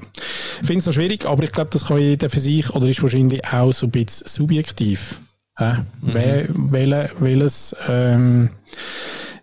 ich 0.61 0.67
finde 0.67 0.79
es 0.79 0.87
noch 0.87 0.93
schwierig, 0.93 1.27
aber 1.27 1.45
ich 1.45 1.53
glaube, 1.53 1.71
das 1.73 1.87
kann 1.87 1.99
jeder 1.99 2.31
für 2.31 2.41
sich 2.41 2.71
oder 2.71 2.89
ist 2.89 3.03
wahrscheinlich 3.03 3.45
auch 3.47 3.73
so 3.73 3.87
ein 3.87 3.91
bisschen 3.91 4.29
subjektiv. 4.29 5.21
Äh? 5.63 5.75
Mhm. 6.03 6.73
Wel, 6.73 7.11
welches, 7.19 7.77
ähm, 7.89 8.51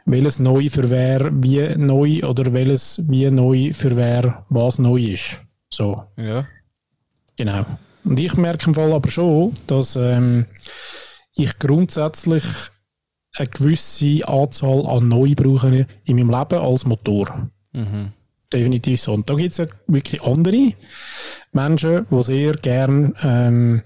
welches 0.05 0.39
neu 0.39 0.69
für 0.69 0.89
wer 0.89 1.29
wie 1.31 1.75
neu 1.77 2.23
oder 2.23 2.51
welches 2.53 3.01
wie 3.07 3.29
neu 3.29 3.73
für 3.73 3.95
wer 3.95 4.45
was 4.49 4.79
neu 4.79 4.99
ist. 4.99 5.37
So. 5.69 6.03
Ja. 6.17 6.45
Genau. 7.37 7.65
Und 8.03 8.19
ich 8.19 8.35
merke 8.37 8.67
im 8.67 8.75
Fall 8.75 8.91
aber 8.91 9.09
schon, 9.09 9.53
dass 9.67 9.95
ähm, 9.95 10.45
ich 11.35 11.57
grundsätzlich 11.59 12.43
eine 13.37 13.47
gewisse 13.47 14.27
Anzahl 14.27 14.85
an 14.87 15.07
neu 15.07 15.33
brauche 15.35 15.87
in 16.05 16.15
meinem 16.15 16.29
Leben 16.29 16.59
als 16.59 16.85
Motor. 16.85 17.49
Mhm. 17.73 18.11
Definitiv 18.51 18.99
so. 18.99 19.13
Und 19.13 19.29
da 19.29 19.35
gibt 19.35 19.51
es 19.51 19.57
ja 19.57 19.67
wirklich 19.87 20.23
andere 20.23 20.73
Menschen, 21.51 22.07
die 22.09 22.23
sehr 22.23 22.53
gern 22.53 23.13
ähm, 23.21 23.83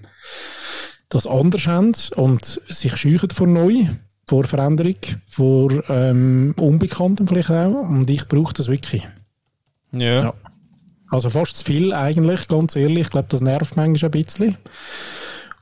das 1.08 1.26
anders 1.26 1.66
haben 1.66 1.94
und 2.16 2.60
sich 2.68 2.96
scheuchen 2.96 3.30
vor 3.30 3.46
neu, 3.46 3.86
vor 4.26 4.44
Veränderung, 4.44 4.96
vor 5.26 5.88
ähm, 5.88 6.54
Unbekanntem 6.58 7.28
vielleicht 7.28 7.50
auch. 7.50 7.88
Und 7.88 8.10
ich 8.10 8.26
brauche 8.26 8.54
das 8.54 8.68
wirklich. 8.68 9.06
Ja. 9.92 10.22
ja. 10.22 10.34
Also 11.10 11.30
fast 11.30 11.58
zu 11.58 11.64
viel 11.64 11.92
eigentlich, 11.92 12.48
ganz 12.48 12.74
ehrlich. 12.74 13.02
Ich 13.02 13.10
glaube, 13.10 13.28
das 13.28 13.40
nervt 13.40 13.76
manchmal 13.76 14.08
ein 14.08 14.10
bisschen. 14.10 14.56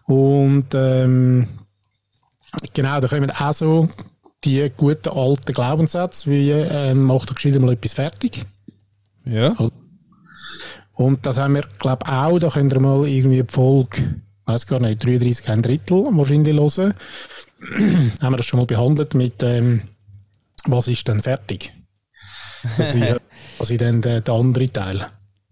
Und 0.06 0.66
ähm, 0.72 1.48
genau, 2.72 3.00
da 3.00 3.08
kommen 3.08 3.30
auch 3.30 3.52
so 3.52 3.88
die 4.44 4.70
guten 4.76 5.10
alten 5.10 5.52
Glaubenssätze, 5.52 6.30
wie 6.30 6.50
ähm, 6.50 7.04
macht 7.04 7.30
doch 7.30 7.34
gescheit 7.34 7.60
mal 7.60 7.72
etwas 7.72 7.92
fertig. 7.92 8.44
Ja. 9.24 9.54
Und 10.94 11.24
das 11.26 11.38
haben 11.38 11.54
wir, 11.54 11.64
glaube 11.78 12.04
ich, 12.06 12.12
auch, 12.12 12.38
da 12.38 12.48
könnt 12.48 12.72
ihr 12.72 12.80
mal 12.80 13.06
irgendwie 13.06 13.42
die 13.42 13.52
Folge, 13.52 14.21
weiß 14.46 14.66
gar 14.66 14.80
nicht, 14.80 15.04
33 15.04 15.48
ein 15.48 15.62
Drittel 15.62 16.04
wahrscheinlich 16.10 16.58
hören. 16.58 16.94
haben 18.20 18.32
wir 18.32 18.36
das 18.36 18.46
schon 18.46 18.58
mal 18.58 18.66
behandelt 18.66 19.14
mit, 19.14 19.42
ähm, 19.42 19.82
was 20.64 20.88
ist 20.88 21.06
denn 21.08 21.22
fertig? 21.22 21.72
Das 22.76 22.94
ist, 22.94 23.20
also 23.58 23.76
dann 23.78 24.02
der, 24.02 24.20
der 24.20 24.34
andere 24.34 24.70
Teil. 24.70 25.06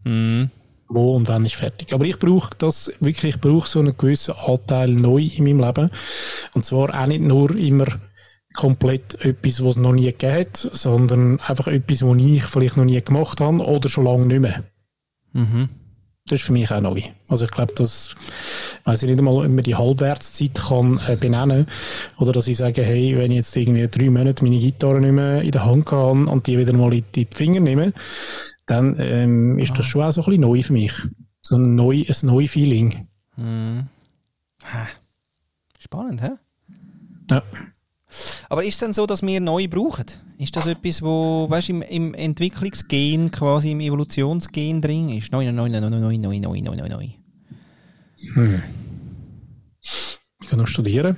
Mhm. 0.04 0.50
Wo 0.88 1.14
und 1.14 1.28
wann 1.28 1.46
ist 1.46 1.54
fertig. 1.54 1.92
Aber 1.92 2.04
ich 2.04 2.18
brauche 2.18 2.50
das 2.58 2.92
wirklich, 2.98 3.36
ich 3.36 3.40
brauche 3.40 3.68
so 3.68 3.78
einen 3.78 3.96
gewissen 3.96 4.34
Anteil 4.34 4.88
neu 4.88 5.22
in 5.22 5.44
meinem 5.44 5.60
Leben. 5.60 5.90
Und 6.52 6.66
zwar 6.66 7.00
auch 7.00 7.06
nicht 7.06 7.22
nur 7.22 7.56
immer 7.56 7.86
komplett 8.54 9.24
etwas, 9.24 9.62
was 9.62 9.76
es 9.76 9.82
noch 9.82 9.92
nie 9.92 10.06
gegeben 10.06 10.34
hat, 10.34 10.56
sondern 10.56 11.38
einfach 11.40 11.68
etwas, 11.68 12.02
was 12.02 12.20
ich 12.20 12.42
vielleicht 12.42 12.76
noch 12.76 12.84
nie 12.84 13.00
gemacht 13.00 13.40
habe 13.40 13.64
oder 13.64 13.88
schon 13.88 14.04
lange 14.04 14.26
nicht 14.26 14.40
mehr. 14.40 14.64
Mhm. 15.32 15.68
Das 16.30 16.38
ist 16.38 16.46
für 16.46 16.52
mich 16.52 16.70
auch 16.70 16.80
neu. 16.80 17.02
Also 17.26 17.46
ich 17.46 17.50
glaube, 17.50 17.72
dass 17.74 18.14
weiß 18.84 19.02
ich 19.02 19.08
nicht 19.08 19.18
einmal, 19.18 19.34
ob 19.34 19.48
man 19.48 19.64
die 19.64 19.74
Halbwertszeit 19.74 20.54
kann 20.54 21.00
äh, 21.08 21.16
benennen 21.16 21.66
oder 22.18 22.30
dass 22.30 22.46
ich 22.46 22.56
sage, 22.56 22.84
hey, 22.84 23.16
wenn 23.16 23.32
ich 23.32 23.38
jetzt 23.38 23.56
irgendwie 23.56 23.88
drei 23.88 24.10
Monate 24.10 24.44
meine 24.44 24.60
Gitarre 24.60 25.00
nicht 25.00 25.10
mehr 25.10 25.42
in 25.42 25.50
der 25.50 25.64
Hand 25.64 25.90
habe 25.90 26.26
und 26.26 26.46
die 26.46 26.56
wieder 26.56 26.72
mal 26.72 26.94
in 26.94 27.02
die 27.16 27.26
Finger 27.28 27.58
nehme, 27.58 27.92
dann 28.66 28.94
ähm, 29.00 29.58
ist 29.58 29.72
das 29.72 29.80
ah. 29.80 29.82
schon 29.82 30.02
auch 30.02 30.12
so 30.12 30.20
ein 30.20 30.26
bisschen 30.26 30.40
neu 30.42 30.62
für 30.62 30.72
mich. 30.72 30.92
So 31.40 31.56
ein, 31.56 31.74
neu, 31.74 32.04
ein 32.06 32.26
neues 32.26 32.52
Feeling. 32.52 33.08
Mhm. 33.36 33.88
Spannend, 35.80 36.22
hä? 36.22 36.30
Ja. 37.28 37.42
Aber 38.48 38.64
ist 38.64 38.74
es 38.74 38.78
denn 38.78 38.92
so, 38.92 39.06
dass 39.06 39.22
wir 39.22 39.40
neu 39.40 39.68
brauchen? 39.68 40.06
Ist 40.38 40.56
das 40.56 40.66
etwas, 40.66 41.02
wo 41.02 41.48
weißt, 41.48 41.68
im, 41.68 41.82
im 41.82 42.14
Entwicklungsgen, 42.14 43.30
quasi 43.30 43.72
im 43.72 43.80
Evolutionsgen 43.80 44.80
drin 44.80 45.10
ist? 45.10 45.32
Neu, 45.32 45.50
neu, 45.52 45.68
neu, 45.68 45.80
neu, 45.80 45.90
neu, 45.90 46.16
neu, 46.16 46.38
neu, 46.40 46.60
neu, 46.60 46.88
neu. 46.88 47.08
Hm. 48.34 48.62
Ich 49.82 50.48
kann 50.48 50.58
noch 50.58 50.68
studieren, 50.68 51.16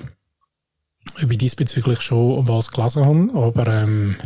ob 1.22 1.30
ich 1.30 1.38
diesbezüglich 1.38 2.00
schon 2.00 2.46
was 2.46 2.70
gelesen 2.70 3.04
habe, 3.04 3.30
aber 3.34 3.66
ähm, 3.68 4.16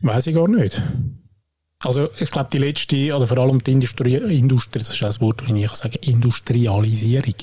weiß 0.00 0.26
ich 0.26 0.34
gar 0.34 0.48
nicht. 0.48 0.82
Also 1.84 2.08
ich 2.18 2.30
glaube, 2.30 2.50
die 2.52 2.58
letzte, 2.58 3.14
oder 3.14 3.26
vor 3.26 3.38
allem 3.38 3.62
die 3.62 3.72
Industrie, 3.72 4.16
Industrie 4.16 4.80
das 4.80 4.88
ist 4.88 5.02
ein 5.02 5.20
Wort, 5.20 5.42
das 5.42 5.50
ich 5.50 5.70
sagen 5.70 5.98
Industrialisierung. 6.02 7.34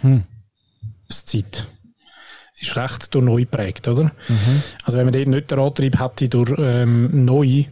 Hm. 0.00 0.24
Zeit 1.12 1.66
ist 2.62 2.76
recht 2.76 3.14
durch 3.14 3.24
neu 3.24 3.40
geprägt, 3.40 3.88
oder? 3.88 4.04
Mhm. 4.28 4.62
Also 4.84 4.98
wenn 4.98 5.06
man 5.06 5.12
dort 5.12 5.28
nicht 5.28 5.50
den 5.50 5.58
Antrieb 5.58 6.00
hätte 6.00 6.28
durch 6.28 6.52
ähm, 6.58 7.24
neu, 7.24 7.64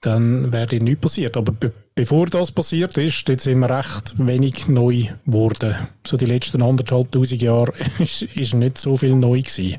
dann 0.00 0.52
wäre 0.52 0.66
dort 0.66 0.82
nichts 0.82 1.00
passiert. 1.00 1.36
Aber 1.36 1.52
be 1.52 1.72
bevor 1.94 2.26
das 2.26 2.52
passiert 2.52 2.96
ist, 2.98 3.26
dort 3.26 3.40
sind 3.40 3.58
wir 3.58 3.70
recht 3.70 4.14
wenig 4.18 4.68
neu 4.68 5.06
geworden. 5.24 5.74
So 6.06 6.18
die 6.18 6.26
letzten 6.26 6.62
anderthalb 6.62 7.10
tausend 7.10 7.42
Jahre 7.42 7.72
ist, 7.98 8.22
ist 8.22 8.54
nicht 8.54 8.78
so 8.78 8.96
viel 8.96 9.14
neu 9.14 9.40
gewesen. 9.40 9.78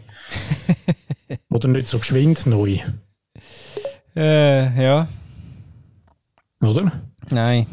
oder 1.49 1.67
nicht 1.67 1.87
so 1.87 1.99
geschwind 1.99 2.45
neu. 2.47 2.79
Äh, 4.15 4.83
ja. 4.83 5.07
Oder? 6.61 6.91
Nein. 7.29 7.67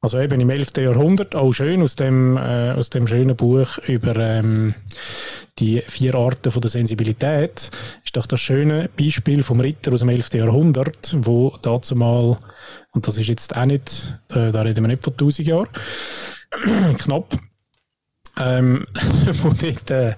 Also 0.00 0.20
eben 0.20 0.40
im 0.40 0.48
11. 0.48 0.76
Jahrhundert, 0.76 1.34
auch 1.34 1.52
schön 1.52 1.82
aus 1.82 1.96
dem, 1.96 2.36
äh, 2.36 2.70
aus 2.70 2.88
dem 2.88 3.08
schönen 3.08 3.34
Buch 3.34 3.78
über 3.88 4.14
ähm, 4.14 4.74
die 5.58 5.80
vier 5.80 6.14
Arten 6.14 6.52
von 6.52 6.62
der 6.62 6.70
Sensibilität, 6.70 7.70
ist 8.04 8.16
doch 8.16 8.26
das 8.26 8.40
schöne 8.40 8.88
Beispiel 8.96 9.42
vom 9.42 9.58
Ritter 9.58 9.92
aus 9.92 10.00
dem 10.00 10.10
11. 10.10 10.34
Jahrhundert, 10.34 11.16
wo 11.18 11.56
dazu 11.62 11.96
mal, 11.96 12.38
und 12.92 13.08
das 13.08 13.18
ist 13.18 13.26
jetzt 13.26 13.56
auch 13.56 13.64
nicht, 13.64 14.16
äh, 14.30 14.52
da 14.52 14.62
reden 14.62 14.84
wir 14.84 14.88
nicht 14.88 15.02
von 15.02 15.14
1000 15.14 15.48
Jahren, 15.48 15.68
knapp, 16.98 17.36
ähm, 18.38 18.86
wo 19.42 19.48
nicht, 19.48 19.90
äh, 19.90 20.14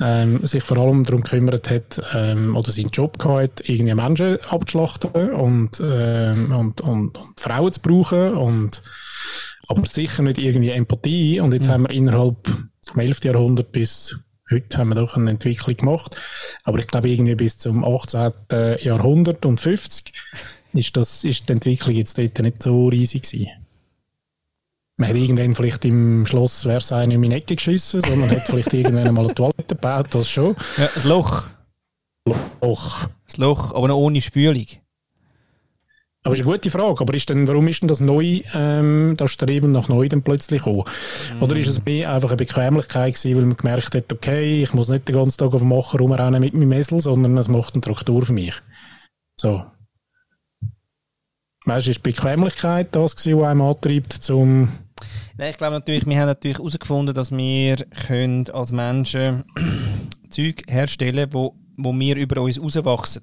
ähm, 0.00 0.44
sich 0.46 0.62
vor 0.62 0.78
allem 0.78 1.04
darum 1.04 1.22
gekümmert 1.22 1.70
hat 1.70 2.02
ähm, 2.14 2.56
oder 2.56 2.72
seinen 2.72 2.88
Job 2.88 3.18
gehabt 3.18 3.68
irgendwie 3.68 3.94
Menschen 3.94 4.38
abzuschlachten 4.48 5.32
und, 5.32 5.80
ähm, 5.80 6.52
und, 6.52 6.80
und, 6.80 7.16
und, 7.16 7.40
Frauen 7.40 7.72
zu 7.72 7.80
brauchen 7.80 8.34
und 8.34 8.82
aber 9.68 9.86
sicher 9.86 10.22
nicht 10.22 10.38
irgendwie 10.38 10.70
Empathie 10.70 11.40
und 11.40 11.52
jetzt 11.52 11.68
mhm. 11.68 11.72
haben 11.72 11.82
wir 11.84 11.90
innerhalb 11.90 12.36
vom 12.86 13.00
11. 13.00 13.24
Jahrhundert 13.24 13.72
bis 13.72 14.16
heute 14.50 14.78
haben 14.78 14.88
wir 14.90 14.96
doch 14.96 15.16
eine 15.16 15.30
Entwicklung 15.30 15.76
gemacht, 15.76 16.16
aber 16.64 16.78
ich 16.78 16.86
glaube 16.86 17.08
irgendwie 17.08 17.34
bis 17.34 17.58
zum 17.58 17.84
18. 17.84 18.32
Jahrhundert 18.80 19.46
und 19.46 19.60
50 19.60 20.12
ist, 20.74 20.96
das, 20.96 21.22
ist 21.22 21.48
die 21.48 21.52
Entwicklung 21.52 21.94
jetzt 21.94 22.18
dort 22.18 22.38
nicht 22.40 22.62
so 22.62 22.88
riesig 22.88 23.22
gewesen 23.22 23.63
man 24.96 25.08
hat 25.08 25.16
irgendwann 25.16 25.54
vielleicht 25.54 25.84
im 25.84 26.24
Schloss 26.26 26.62
Versailles 26.62 27.08
nicht 27.08 27.16
in 27.16 27.30
die 27.30 27.36
Ecke 27.36 27.56
geschissen, 27.56 28.00
sondern 28.00 28.30
hat 28.30 28.46
vielleicht 28.46 28.72
irgendwann 28.72 29.12
mal 29.14 29.24
eine 29.24 29.34
Toilette 29.34 29.74
gebaut, 29.74 30.06
das 30.10 30.28
schon. 30.28 30.56
Ja, 30.76 30.88
ein 30.94 31.08
Loch. 31.08 31.48
Loch. 32.60 33.08
Das 33.26 33.36
Loch, 33.36 33.74
aber 33.74 33.88
noch 33.88 33.96
ohne 33.96 34.22
Spülung. 34.22 34.66
Aber 36.26 36.34
ist 36.34 36.40
eine 36.40 36.52
gute 36.52 36.70
Frage. 36.70 37.00
Aber 37.00 37.12
ist 37.12 37.28
denn, 37.28 37.46
warum 37.46 37.68
ist 37.68 37.82
denn 37.82 37.88
das 37.88 38.00
neu, 38.00 38.40
ähm, 38.54 39.14
das 39.18 39.30
Streben 39.30 39.72
nach 39.72 39.88
neu 39.88 40.08
dann 40.08 40.22
plötzlich 40.22 40.62
gekommen? 40.62 40.84
Mm. 41.38 41.42
Oder 41.42 41.56
ist 41.56 41.68
es 41.68 41.84
mehr 41.84 42.10
einfach 42.10 42.30
eine 42.30 42.38
Bequemlichkeit 42.38 43.14
gewesen, 43.14 43.36
weil 43.36 43.44
man 43.44 43.56
gemerkt 43.58 43.94
hat, 43.94 44.10
okay, 44.10 44.62
ich 44.62 44.72
muss 44.72 44.88
nicht 44.88 45.06
den 45.06 45.16
ganzen 45.16 45.36
Tag 45.36 45.52
auf 45.52 45.60
dem 45.60 45.68
Macher 45.68 45.98
rumrennen 45.98 46.40
mit 46.40 46.54
meinem 46.54 46.70
Messel, 46.70 47.02
sondern 47.02 47.36
es 47.36 47.48
macht 47.48 47.74
eine 47.74 47.82
Traktur 47.82 48.24
für 48.24 48.32
mich. 48.32 48.54
So. 49.38 49.64
Weißt 51.66 51.86
du, 51.86 51.90
ist 51.90 52.02
Bequemlichkeit 52.02 52.88
das 52.92 53.16
gewesen, 53.16 53.40
was 53.40 53.48
einem 53.48 53.60
antreibt, 53.62 54.12
zum 54.14 54.68
Nein, 55.36 55.50
ich 55.50 55.58
glaube 55.58 55.74
natürlich, 55.74 56.06
wir 56.06 56.18
haben 56.18 56.26
natürlich 56.26 56.58
herausgefunden, 56.58 57.14
dass 57.14 57.32
wir 57.32 57.76
können 58.06 58.48
als 58.50 58.72
Menschen 58.72 59.44
Zeug 60.30 60.62
herstellen 60.68 61.28
wo, 61.32 61.54
wo 61.76 61.92
wir 61.92 62.16
über 62.16 62.40
uns 62.40 62.60
rauswachsen. 62.60 63.22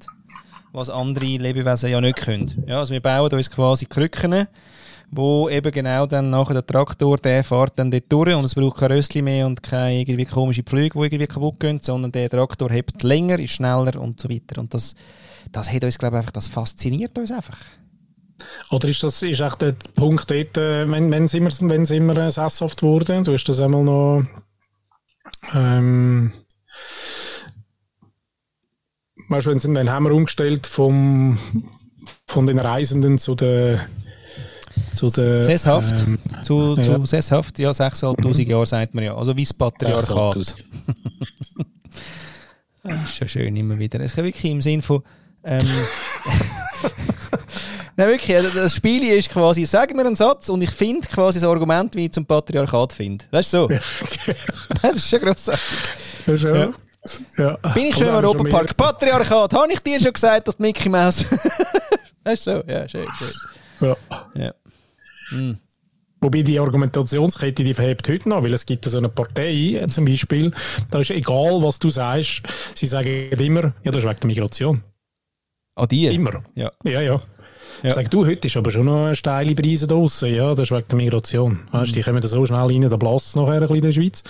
Was 0.73 0.89
andere 0.89 1.25
Lebewesen 1.25 1.89
ja 1.89 1.99
nicht 1.99 2.17
können. 2.17 2.63
Ja, 2.67 2.79
also 2.79 2.93
wir 2.93 3.01
bauen 3.01 3.31
uns 3.31 3.49
quasi 3.49 3.85
Krücken, 3.85 4.47
wo 5.09 5.49
eben 5.49 5.71
genau 5.71 6.05
dann 6.05 6.29
nachher 6.29 6.53
der 6.53 6.65
Traktor, 6.65 7.17
der 7.17 7.43
fährt 7.43 7.77
dann 7.77 7.91
dort 7.91 8.05
durch 8.09 8.33
und 8.33 8.45
es 8.45 8.55
braucht 8.55 8.77
kein 8.77 8.91
Rössli 8.91 9.21
mehr 9.21 9.45
und 9.45 9.61
keine 9.61 9.99
irgendwie 9.99 10.25
komische 10.25 10.63
Pflüge, 10.63 10.97
die 10.97 11.05
irgendwie 11.05 11.27
kaputt 11.27 11.59
gehen, 11.59 11.79
sondern 11.81 12.13
der 12.13 12.29
Traktor 12.29 12.69
hebt 12.69 13.03
länger, 13.03 13.37
ist 13.39 13.53
schneller 13.53 13.99
und 13.99 14.21
so 14.21 14.29
weiter. 14.29 14.61
Und 14.61 14.73
das, 14.73 14.95
das 15.51 15.71
hat 15.71 15.83
uns, 15.83 15.97
glaube 15.97 16.15
ich, 16.15 16.19
einfach, 16.19 16.31
das 16.31 16.47
fasziniert 16.47 17.17
uns 17.17 17.31
einfach. 17.31 17.57
Oder 18.69 18.87
ist 18.87 19.03
das 19.03 19.21
ist 19.21 19.39
echt 19.39 19.61
der 19.61 19.75
Punkt 19.95 20.29
dort, 20.29 20.57
äh, 20.57 20.89
wenn, 20.89 21.11
es 21.11 21.33
immer, 21.33 21.49
wenn 21.61 21.83
es 21.83 21.91
immer 21.91 22.17
äh, 22.17 22.31
sesshaft 22.31 22.83
wurde, 22.83 23.21
du 23.21 23.33
hast 23.33 23.45
das 23.45 23.59
einmal 23.59 23.83
noch 23.83 24.23
ähm, 25.53 26.31
weißt, 29.29 29.47
wenn, 29.47 29.73
dann 29.73 29.89
haben 29.89 30.05
wir 30.05 30.13
umgestellt 30.13 30.67
vom, 30.67 31.37
von 32.27 32.45
den 32.45 32.59
Reisenden 32.59 33.17
zu 33.17 33.35
den 33.35 33.79
zu 34.95 35.09
der, 35.09 35.43
Sesshaft, 35.43 36.01
ähm, 36.01 36.19
zu, 36.43 36.75
zu 36.75 36.91
ja. 36.91 37.05
Sesshaft, 37.05 37.59
ja, 37.59 37.71
6'500 37.71 38.47
Jahre 38.47 38.65
sagt 38.65 38.93
man 38.93 39.03
ja. 39.03 39.15
Also 39.15 39.35
wie 39.35 39.43
das 39.43 39.53
Patriarchat. 39.53 40.35
das 42.83 43.03
ist 43.03 43.15
schon 43.15 43.27
schön 43.27 43.55
immer 43.55 43.77
wieder. 43.79 43.99
Es 43.99 44.11
ist 44.11 44.17
wirklich 44.17 44.51
im 44.51 44.61
Sinn 44.61 44.81
von 44.81 45.03
ähm, 45.43 45.65
Nein, 47.97 48.07
wirklich, 48.07 48.35
also 48.35 48.59
das 48.59 48.75
Spiel 48.75 49.03
ist 49.03 49.29
quasi, 49.29 49.65
sag 49.65 49.93
mir 49.93 50.05
einen 50.05 50.15
Satz 50.15 50.49
und 50.49 50.61
ich 50.61 50.71
finde 50.71 51.07
quasi 51.07 51.39
das 51.39 51.49
Argument, 51.49 51.95
wie 51.95 52.05
ich 52.05 52.11
zum 52.11 52.25
Patriarchat 52.25 52.93
finde. 52.93 53.25
Weißt 53.31 53.53
du 53.53 53.57
so? 53.57 53.67
das 54.81 54.95
ist 54.95 55.09
schon 55.09 55.19
grossartig. 55.19 55.63
Ja, 56.25 56.37
schon. 56.37 56.55
Ja. 56.55 56.69
Ja. 57.37 57.57
Bin 57.73 57.87
ich 57.87 57.95
schon 57.95 58.07
im 58.07 58.13
Europapark? 58.13 58.77
Patriarchat, 58.77 59.53
habe 59.53 59.73
ich 59.73 59.79
dir 59.79 59.99
schon 59.99 60.13
gesagt, 60.13 60.47
dass 60.47 60.59
Mickey 60.59 60.87
Mouse. 60.87 61.25
weißt 62.23 62.47
du 62.47 62.57
so? 62.57 62.63
Ja, 62.67 62.87
schön, 62.87 63.07
schön. 63.11 63.87
Ja. 63.89 63.97
ja. 64.35 64.53
Hm. 65.29 65.57
Wobei 66.23 66.43
die 66.43 66.59
Argumentationskette, 66.59 67.63
die 67.63 67.73
verhebt 67.73 68.07
heute 68.07 68.29
noch, 68.29 68.43
weil 68.43 68.53
es 68.53 68.67
gibt 68.67 68.85
so 68.85 68.95
eine 68.95 69.09
Partei 69.09 69.79
äh, 69.81 69.87
zum 69.87 70.05
Beispiel, 70.05 70.51
da 70.91 70.99
ist 70.99 71.09
egal, 71.09 71.63
was 71.63 71.79
du 71.79 71.89
sagst, 71.89 72.43
sie 72.75 72.85
sagen 72.85 73.31
immer, 73.31 73.73
ja, 73.83 73.91
das 73.91 74.03
ist 74.03 74.09
wegen 74.09 74.19
der 74.19 74.27
Migration. 74.27 74.83
Ah, 75.75 75.87
die? 75.87 76.05
Immer. 76.05 76.43
Ja. 76.53 76.71
Ja, 76.83 77.01
ja. 77.01 77.19
Ja. 77.83 77.91
Sag 77.91 78.11
du, 78.11 78.25
heute 78.25 78.47
ist 78.47 78.57
aber 78.57 78.71
schon 78.71 78.85
noch 78.85 79.05
eine 79.05 79.15
steile 79.15 79.55
Preise 79.55 79.87
draussen. 79.87 80.33
Ja, 80.33 80.49
das 80.51 80.69
ist 80.69 80.71
wegen 80.71 80.87
der 80.87 80.97
Migration. 80.97 81.67
Weißt, 81.71 81.91
mhm. 81.91 81.93
Die 81.95 82.01
kommen 82.01 82.21
da 82.21 82.27
so 82.27 82.45
schnell 82.45 82.59
rein, 82.59 82.81
da 82.89 82.97
blasst 82.97 83.35
nachher 83.35 83.53
ein 83.53 83.59
bisschen 83.61 83.75
in 83.75 83.81
der 83.81 83.91
Schweiz. 83.91 84.23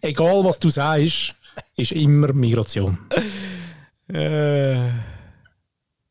Egal, 0.00 0.44
was 0.44 0.58
du 0.58 0.70
sagst, 0.70 1.34
ist 1.76 1.92
immer 1.92 2.32
Migration. 2.32 2.98
äh, 4.08 4.74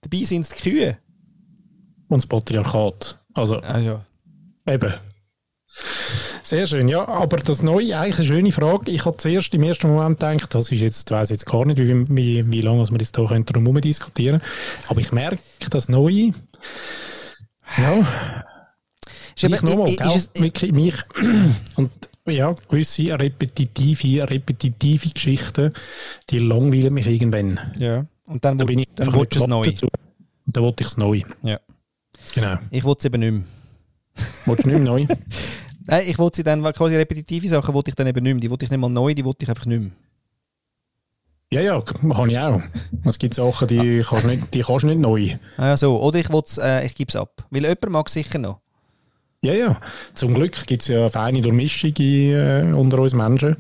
dabei 0.01 0.24
sind 0.24 0.41
es 0.41 0.49
die 0.49 0.70
Kühe. 0.70 0.97
Und 2.07 2.24
das 2.24 2.28
Patriarchat. 2.28 3.20
Also, 3.34 3.57
also. 3.60 4.01
eben. 4.68 4.93
Sehr 6.50 6.66
schön, 6.66 6.88
ja. 6.88 7.08
Aber 7.08 7.38
das 7.38 7.62
Neue, 7.62 7.95
eigentlich 7.95 8.18
eine 8.18 8.26
schöne 8.26 8.52
Frage. 8.52 8.89
Ich 8.89 9.06
habe 9.06 9.16
zuerst 9.18 9.54
im 9.54 9.62
ersten 9.62 9.88
Moment 9.88 10.20
gedacht, 10.20 10.56
das 10.56 10.72
ist 10.72 10.82
jetzt, 10.82 11.08
ich 11.08 11.16
weiss 11.16 11.30
jetzt 11.30 11.45
gar 11.45 11.64
nicht, 11.64 11.78
wie, 11.78 12.08
wie, 12.10 12.52
wie 12.52 12.62
lange 12.62 12.89
wir 12.89 12.97
jetzt 12.97 13.16
hier 13.16 13.43
darum 13.43 13.82
diskutieren 13.82 14.41
Aber 14.88 15.00
ich 15.00 15.12
merke, 15.12 15.38
das 15.70 15.89
Neue, 15.89 16.32
ja. 17.78 18.43
Ich 19.36 19.62
nochmal, 19.62 19.89
wirklich 19.89 20.72
mich, 20.72 20.95
und 21.76 21.91
ja, 22.26 22.56
gewisse 22.68 23.20
repetitive, 23.20 24.28
repetitive 24.28 25.10
Geschichten, 25.10 25.72
die 26.32 26.39
langweilen 26.39 26.95
mich 26.95 27.06
irgendwann. 27.06 27.60
Ja. 27.78 28.08
Und 28.26 28.43
dann, 28.43 28.58
da 28.58 28.66
bin 28.66 28.80
ich 28.80 28.88
dann 28.95 29.14
willst 29.14 29.36
du 29.36 29.41
es 29.41 29.45
neu. 29.47 29.66
Dazu. 29.66 29.86
Und 29.86 30.58
dann 30.58 30.64
wollte 30.64 30.82
ich 30.82 30.88
es 30.88 30.97
neu. 30.97 31.22
Ja. 31.43 31.60
Genau. 32.34 32.58
Ich 32.72 32.84
wollte 32.84 33.02
es 33.02 33.06
eben 33.06 33.20
nicht 33.20 33.34
mehr. 33.34 33.43
Wolltest 34.45 34.66
du 34.66 34.72
nicht 34.72 34.82
mehr 34.82 34.91
neu? 34.91 35.06
Nein, 35.86 36.04
ich 36.08 36.18
wollte 36.20 36.38
sie 36.38 36.44
dann, 36.44 36.64
quasi 36.74 36.96
repetitive 36.96 37.48
Sachen 37.48 37.74
wollte 37.74 37.90
ich 37.90 37.96
dann 37.96 38.08
eben 38.08 38.24
nicht 38.24 38.34
mehr. 38.34 38.42
Die 38.42 38.50
wollte 38.50 38.66
ich 38.66 38.72
nicht 38.72 38.80
mal 38.80 38.90
neu, 38.90 39.14
die 39.14 39.26
wollte 39.26 39.44
ich 39.44 39.50
einfach 39.50 39.66
nicht 39.66 39.82
mehr. 39.82 39.92
Ja, 41.52 41.62
ja, 41.62 41.82
kann 41.82 42.30
ich 42.30 42.38
auch. 42.38 42.62
Es 43.06 43.18
gibt 43.18 43.34
Sachen, 43.34 43.68
die, 43.68 44.04
kannst, 44.08 44.26
nicht, 44.26 44.54
die 44.54 44.62
kannst 44.62 44.84
du 44.84 44.88
nicht 44.88 45.00
neu. 45.00 45.36
Ah, 45.58 45.76
so. 45.76 46.00
Oder 46.00 46.20
ich, 46.20 46.30
äh, 46.60 46.86
ich 46.86 46.94
gebe 46.94 47.10
es 47.10 47.16
ab. 47.16 47.44
Weil 47.50 47.64
jemand 47.64 47.90
mag 47.90 48.10
sicher 48.10 48.38
noch. 48.38 48.60
Ja, 49.42 49.54
ja. 49.54 49.82
Zum 50.14 50.36
Glück 50.36 50.68
gibt 50.68 50.84
es 50.84 50.90
ja 50.90 51.00
eine 51.00 51.10
feine 51.10 51.42
Durchmischung 51.42 51.94
äh, 51.98 52.72
unter 52.76 53.00
uns 53.00 53.14
Menschen 53.14 53.58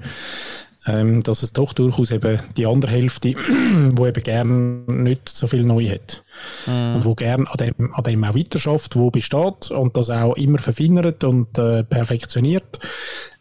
ähm, 0.85 1.21
dass 1.23 1.43
es 1.43 1.53
doch 1.53 1.73
durchaus 1.73 2.11
eben 2.11 2.39
die 2.55 2.65
andere 2.65 2.91
Hälfte, 2.91 3.33
wo 3.91 4.05
eben 4.07 4.23
gern 4.23 4.85
nicht 4.85 5.27
so 5.29 5.47
viel 5.47 5.63
neu 5.63 5.89
hat. 5.89 6.23
Mm. 6.67 6.95
Und 6.95 7.05
wo 7.05 7.15
gern 7.15 7.47
an 7.47 7.57
dem, 7.57 7.93
an 7.93 8.03
dem 8.03 8.23
auch 8.23 8.35
weiterschafft, 8.35 8.95
wo 8.95 9.11
besteht 9.11 9.71
und 9.71 9.97
das 9.97 10.09
auch 10.09 10.35
immer 10.35 10.59
verfeinert 10.59 11.23
und 11.23 11.57
äh, 11.57 11.83
perfektioniert. 11.83 12.79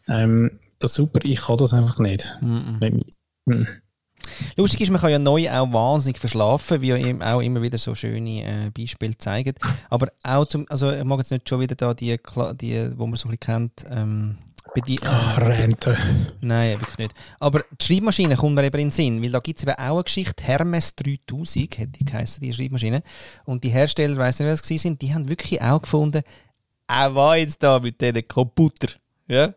Ähm, 0.08 0.58
das 0.78 0.92
ist 0.92 0.96
super, 0.96 1.20
ich 1.22 1.40
kann 1.40 1.58
das 1.58 1.72
einfach 1.72 1.98
nicht. 1.98 2.36
Mm 2.40 3.02
mm. 3.46 3.66
Lustig 4.56 4.82
ist, 4.82 4.90
man 4.90 5.00
kann 5.00 5.10
ja 5.10 5.18
neu 5.18 5.50
auch 5.50 5.72
wahnsinnig 5.72 6.18
verschlafen, 6.18 6.82
wie 6.82 6.92
auch 7.22 7.40
immer 7.40 7.62
wieder 7.62 7.78
so 7.78 7.94
schöne 7.94 8.44
äh, 8.44 8.70
Beispiele 8.76 9.16
zeigen. 9.16 9.54
Aber 9.88 10.08
auch 10.22 10.44
zum, 10.44 10.66
also 10.68 10.92
ich 10.92 11.04
mag 11.04 11.18
jetzt 11.18 11.30
nicht 11.30 11.48
schon 11.48 11.60
wieder 11.60 11.74
da 11.74 11.94
die, 11.94 12.16
die 12.60 12.90
wo 12.96 13.06
man 13.06 13.16
so 13.16 13.28
ein 13.28 13.36
bisschen 13.36 13.40
kennt, 13.40 13.84
ähm, 13.90 14.38
die, 14.86 15.00
Ach, 15.04 15.38
Rente. 15.38 15.96
Nein, 16.40 16.80
wirklich 16.80 16.98
nicht. 16.98 17.14
Aber 17.40 17.64
die 17.80 17.84
Schreibmaschine 17.84 18.36
kommt 18.36 18.54
mir 18.54 18.64
eben 18.64 18.78
in 18.78 18.86
den 18.86 18.90
Sinn, 18.90 19.22
weil 19.22 19.30
da 19.30 19.40
gibt 19.40 19.58
es 19.58 19.64
eben 19.64 19.74
auch 19.74 19.94
eine 19.94 20.04
Geschichte, 20.04 20.42
Hermes 20.42 20.94
3000, 20.96 21.78
hätte 21.78 21.88
die 21.88 22.04
geheißen, 22.04 22.40
die 22.40 22.52
Schreibmaschine. 22.52 23.02
Und 23.44 23.64
die 23.64 23.70
Hersteller, 23.70 24.12
ich 24.12 24.18
weiß 24.18 24.40
nicht, 24.40 24.48
was 24.50 24.60
sie 24.66 24.78
sind, 24.78 25.00
die 25.02 25.14
haben 25.14 25.28
wirklich 25.28 25.60
auch 25.62 25.82
gefunden, 25.82 26.22
auch 26.86 27.14
war 27.14 27.36
jetzt 27.36 27.62
da 27.62 27.78
mit 27.78 28.00
diesen 28.00 28.26
Computer. 28.26 28.88
Ja? 29.26 29.54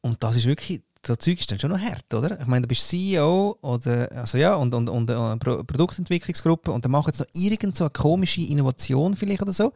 Und 0.00 0.22
das 0.22 0.36
ist 0.36 0.46
wirklich, 0.46 0.82
so 1.04 1.16
Zeug 1.16 1.40
ist 1.40 1.50
dann 1.50 1.58
schon 1.58 1.70
noch 1.70 1.80
hart, 1.80 2.12
oder? 2.14 2.40
Ich 2.40 2.46
meine, 2.46 2.62
du 2.62 2.68
bist 2.68 2.88
CEO 2.88 3.58
oder, 3.60 4.10
also 4.12 4.38
ja, 4.38 4.54
und, 4.54 4.74
und, 4.74 4.88
und, 4.88 5.10
und 5.10 5.38
Produktentwicklungsgruppe 5.40 6.70
und 6.70 6.84
dann 6.84 6.92
machen 6.92 7.12
sie 7.12 7.22
noch 7.22 7.30
irgend 7.32 7.76
so 7.76 7.84
eine 7.84 7.90
komische 7.90 8.42
Innovation 8.42 9.16
vielleicht 9.16 9.42
oder 9.42 9.52
so. 9.52 9.72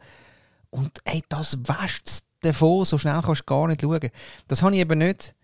Und 0.69 0.99
ey, 1.05 1.21
das 1.29 1.57
wäscht 1.59 2.23
davon, 2.41 2.85
so 2.85 2.97
schnell 2.97 3.19
kannst 3.23 3.41
du 3.41 3.45
gar 3.45 3.67
nicht 3.67 3.81
schauen. 3.81 4.09
Das 4.47 4.61
habe 4.61 4.73
ich 4.73 4.81
eben 4.81 4.99
nicht. 4.99 5.35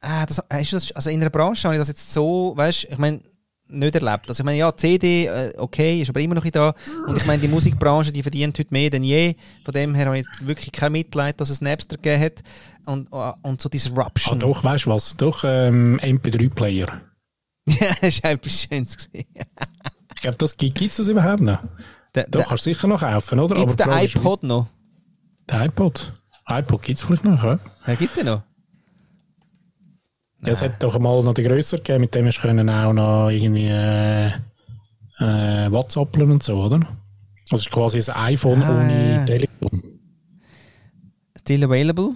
Äh, 0.00 0.26
das, 0.26 0.42
das, 0.48 0.92
also 0.92 1.10
in 1.10 1.20
einer 1.20 1.30
Branche 1.30 1.64
habe 1.64 1.74
ich 1.74 1.80
das 1.80 1.88
jetzt 1.88 2.12
so, 2.12 2.52
weißt 2.56 2.88
ich 2.90 2.98
meine, 2.98 3.20
nicht 3.68 3.94
erlebt. 3.94 4.28
Also 4.28 4.42
ich 4.42 4.44
meine, 4.44 4.58
ja, 4.58 4.76
CD, 4.76 5.26
äh, 5.26 5.52
okay, 5.56 6.00
ist 6.00 6.10
aber 6.10 6.20
immer 6.20 6.34
noch 6.34 6.44
da. 6.50 6.74
Und 7.06 7.16
ich 7.16 7.26
meine, 7.26 7.40
die 7.40 7.48
Musikbranche, 7.48 8.12
die 8.12 8.22
verdient 8.22 8.58
heute 8.58 8.72
mehr 8.72 8.90
denn 8.90 9.04
je. 9.04 9.34
Von 9.64 9.72
dem 9.72 9.94
her 9.94 10.06
habe 10.06 10.18
ich 10.18 10.26
wirklich 10.42 10.72
kein 10.72 10.92
Mitleid, 10.92 11.40
dass 11.40 11.50
es 11.50 11.60
Napster 11.60 11.96
gegeben 11.96 12.22
hat. 12.22 12.42
Und, 12.86 13.08
äh, 13.12 13.32
und 13.42 13.62
so 13.62 13.68
Disruption. 13.68 14.36
Ah, 14.36 14.40
doch, 14.40 14.62
weißt 14.64 14.86
du 14.86 14.90
was? 14.90 15.16
Doch, 15.16 15.44
ähm, 15.44 15.98
MP3-Player. 16.02 17.00
ja, 17.68 17.94
das 18.00 18.22
war 18.22 18.30
etwas 18.32 18.62
Schönes. 18.62 19.08
ich 19.12 20.20
glaube, 20.20 20.36
das 20.38 20.56
gibt 20.56 20.80
es 20.80 20.96
das 20.96 21.08
überhaupt 21.08 21.40
noch? 21.40 21.58
Da, 22.12 22.24
Doch, 22.28 22.46
kannst 22.48 22.66
du 22.66 22.74
sicher 22.74 22.88
noch 22.88 23.00
kaufen, 23.00 23.38
oder? 23.38 23.54
Gibt 23.54 23.70
es 23.70 23.76
den 23.76 23.88
iPod 23.90 24.42
noch? 24.42 24.66
Der 25.48 25.66
iPod? 25.66 26.12
iPod 26.48 26.82
gibt 26.82 26.98
es 26.98 27.04
vielleicht 27.04 27.24
noch, 27.24 27.42
ja? 27.42 27.58
Ja, 27.86 27.94
gibt 27.94 28.10
es 28.10 28.16
den 28.16 28.26
noch? 28.26 28.42
Ja, 30.44 30.52
es 30.52 30.62
hat 30.62 30.82
doch 30.82 30.98
mal 30.98 31.22
noch 31.22 31.34
die 31.34 31.44
grösser 31.44 31.78
gegeben, 31.78 32.00
mit 32.00 32.14
dem 32.14 32.26
hast 32.26 32.42
du 32.42 32.48
auch 32.48 32.92
noch 32.92 33.30
irgendwie 33.30 33.68
äh, 33.68 34.26
äh, 35.18 35.70
WhatsApp 35.70 36.16
und 36.20 36.42
so, 36.42 36.60
oder? 36.64 36.80
Also 37.50 37.70
quasi 37.70 37.98
ein 38.10 38.34
iPhone 38.34 38.62
ah, 38.62 38.80
ohne 38.80 39.12
ja. 39.12 39.24
Telefon. 39.24 40.00
Still 41.38 41.64
available. 41.64 42.14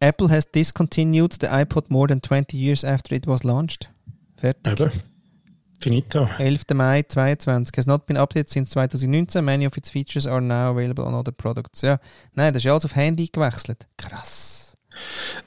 Apple 0.00 0.28
has 0.28 0.46
discontinued 0.50 1.32
the 1.40 1.46
iPod 1.46 1.88
more 1.88 2.06
than 2.06 2.20
20 2.20 2.56
years 2.56 2.84
after 2.84 3.14
it 3.14 3.26
was 3.26 3.42
launched. 3.42 3.90
Fertig. 4.36 4.80
Eben. 4.80 5.13
Finito. 5.84 6.26
11. 6.38 6.72
Mai 6.72 7.02
2022. 7.02 7.76
Has 7.76 7.86
not 7.86 8.06
been 8.06 8.16
updated 8.16 8.48
since 8.48 8.70
2019. 8.70 9.44
Many 9.44 9.66
of 9.66 9.76
its 9.76 9.90
features 9.90 10.26
are 10.26 10.40
now 10.40 10.70
available 10.70 11.04
on 11.04 11.12
other 11.12 11.30
products. 11.30 11.82
Ja, 11.82 11.98
nein, 12.32 12.54
das 12.54 12.60
ist 12.60 12.64
ja 12.64 12.72
alles 12.72 12.86
auf 12.86 12.96
Handy 12.96 13.28
gewechselt. 13.30 13.86
Krass. 13.98 14.78